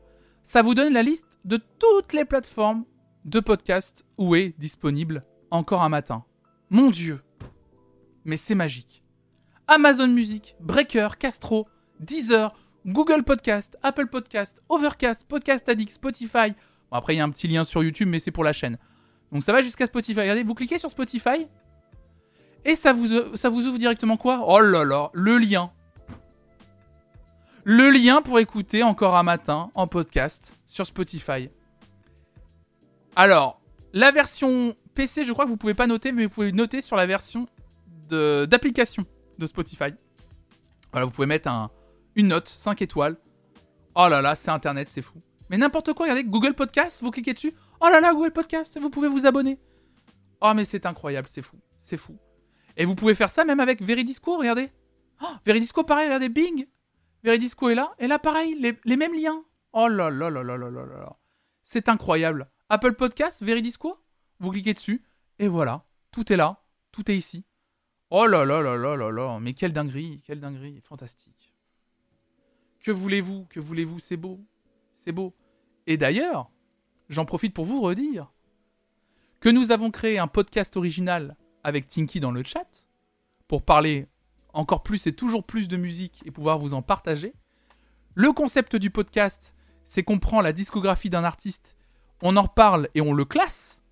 [0.44, 2.86] Ça vous donne la liste de toutes les plateformes
[3.26, 5.22] de podcast où est disponible
[5.52, 6.26] encore un matin.
[6.70, 7.22] Mon Dieu
[8.26, 9.04] Mais c'est magique.
[9.68, 11.68] Amazon Music, Breaker, Castro,
[12.00, 12.54] Deezer,
[12.86, 16.54] Google Podcast, Apple Podcast, Overcast, Podcast Addict, Spotify.
[16.94, 18.78] Après, il y a un petit lien sur YouTube, mais c'est pour la chaîne.
[19.32, 20.22] Donc ça va jusqu'à Spotify.
[20.22, 21.48] Regardez, vous cliquez sur Spotify
[22.66, 24.44] et ça vous, ça vous ouvre directement quoi?
[24.48, 25.72] Oh là là, le lien.
[27.66, 31.50] Le lien pour écouter encore un matin en podcast sur Spotify.
[33.16, 33.62] Alors,
[33.94, 36.96] la version PC, je crois que vous pouvez pas noter, mais vous pouvez noter sur
[36.96, 37.48] la version
[38.08, 39.06] d'application
[39.40, 39.94] de, Spotify.
[40.92, 41.72] Voilà, vous pouvez mettre un,
[42.16, 43.18] une note, 5 étoiles.
[43.96, 45.22] Oh là là, c'est Internet, c'est fou.
[45.54, 47.54] Mais n'importe quoi, regardez, Google Podcast, vous cliquez dessus.
[47.80, 49.60] Oh là là, Google Podcast, vous pouvez vous abonner.
[50.42, 52.18] Oh mais c'est incroyable, c'est fou, c'est fou.
[52.76, 54.72] Et vous pouvez faire ça même avec Veridisco, regardez.
[55.22, 56.66] Oh, Veridisco pareil, regardez, bing.
[57.24, 59.44] Veridisco est là, et là pareil, les, les mêmes liens.
[59.74, 61.20] Oh là là là là là là là.
[61.62, 62.50] C'est incroyable.
[62.70, 63.96] Apple Podcast, Veridisco,
[64.40, 65.04] vous cliquez dessus,
[65.38, 67.46] et voilà, tout est là, tout est ici.
[68.10, 71.54] Oh là là là là là là, mais quelle dinguerie, quelle dinguerie, fantastique.
[72.80, 74.40] Que voulez-vous, que voulez-vous, c'est beau,
[74.92, 75.36] c'est beau.
[75.88, 76.52] Et d'ailleurs,
[77.10, 78.32] j'en profite pour vous redire
[79.40, 82.90] que nous avons créé un podcast original avec Tinky dans le chat
[83.48, 84.08] pour parler
[84.54, 87.34] encore plus et toujours plus de musique et pouvoir vous en partager.
[88.16, 91.76] Le concept du podcast, c'est qu'on prend la discographie d'un artiste,
[92.22, 93.84] on en reparle et on le classe.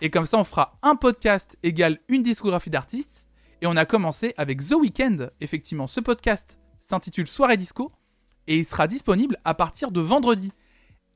[0.00, 3.28] Et comme ça, on fera un podcast égal une discographie d'artistes.
[3.60, 5.30] Et on a commencé avec The Weeknd.
[5.40, 7.92] Effectivement, ce podcast s'intitule Soirée Disco
[8.46, 10.52] et il sera disponible à partir de vendredi.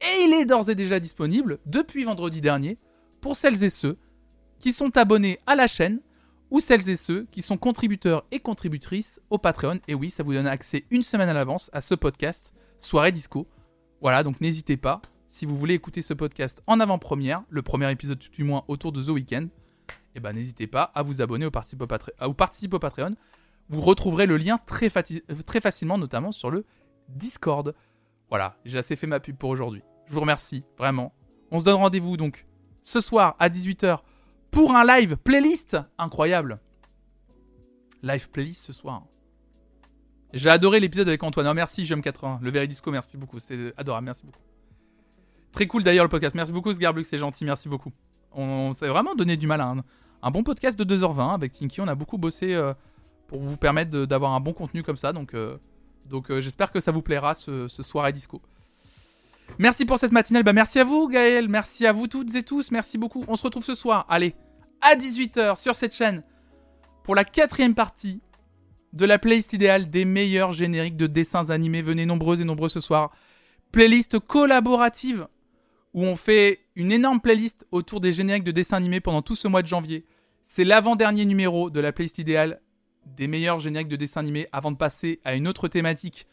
[0.00, 2.78] Et il est d'ores et déjà disponible depuis vendredi dernier
[3.20, 3.96] pour celles et ceux
[4.58, 6.00] qui sont abonnés à la chaîne
[6.50, 9.80] ou celles et ceux qui sont contributeurs et contributrices au Patreon.
[9.88, 13.48] Et oui, ça vous donne accès une semaine à l'avance à ce podcast Soirée Disco.
[14.00, 18.18] Voilà, donc n'hésitez pas, si vous voulez écouter ce podcast en avant-première, le premier épisode
[18.18, 19.48] tout du moins autour de The Weeknd,
[20.14, 23.16] eh ben n'hésitez pas à vous abonner au participer au Patreon.
[23.68, 26.64] Vous retrouverez le lien très facilement, notamment sur le
[27.08, 27.74] Discord.
[28.28, 29.82] Voilà, j'ai assez fait ma pub pour aujourd'hui.
[30.06, 31.12] Je vous remercie, vraiment.
[31.50, 32.46] On se donne rendez-vous donc
[32.82, 34.00] ce soir à 18h
[34.50, 36.60] pour un live playlist incroyable.
[38.02, 39.04] Live playlist ce soir.
[40.32, 41.46] J'ai adoré l'épisode avec Antoine.
[41.48, 42.40] Oh, merci, JM80.
[42.42, 43.38] Le Veridisco, merci beaucoup.
[43.38, 44.40] C'est adorable, merci beaucoup.
[45.52, 46.34] Très cool d'ailleurs le podcast.
[46.34, 47.90] Merci beaucoup, Sgarbux, c'est gentil, merci beaucoup.
[48.32, 49.74] On s'est vraiment donné du mal à
[50.22, 51.80] un, bon podcast de 2h20 avec Tinky.
[51.80, 52.74] On a beaucoup bossé euh,
[53.28, 55.14] pour vous permettre d'avoir un bon contenu comme ça.
[55.14, 55.56] Donc, euh,
[56.08, 58.40] donc euh, j'espère que ça vous plaira ce, soir à disco.
[59.58, 60.42] Merci pour cette matinale.
[60.42, 61.48] Bah, merci à vous, Gaël.
[61.48, 62.70] Merci à vous toutes et tous.
[62.70, 63.24] Merci beaucoup.
[63.28, 64.06] On se retrouve ce soir.
[64.08, 64.34] Allez,
[64.80, 66.24] à 18h sur cette chaîne
[67.04, 68.20] pour la quatrième partie
[68.92, 71.82] de la playlist idéale des meilleurs génériques de dessins animés.
[71.82, 73.12] Venez nombreux et nombreux ce soir.
[73.72, 75.28] Playlist collaborative
[75.94, 79.48] où on fait une énorme playlist autour des génériques de dessins animés pendant tout ce
[79.48, 80.04] mois de janvier.
[80.44, 82.60] C'est l'avant-dernier numéro de la playlist idéale
[83.06, 86.26] des meilleurs génériques de dessins animés avant de passer à une autre thématique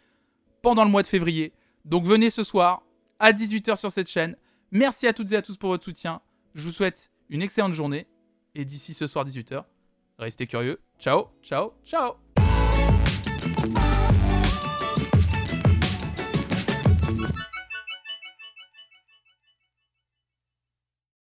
[0.61, 1.53] pendant le mois de février.
[1.85, 2.83] Donc venez ce soir
[3.19, 4.35] à 18h sur cette chaîne.
[4.71, 6.21] Merci à toutes et à tous pour votre soutien.
[6.55, 8.07] Je vous souhaite une excellente journée.
[8.55, 9.63] Et d'ici ce soir 18h,
[10.19, 10.79] restez curieux.
[10.99, 12.13] Ciao, ciao, ciao.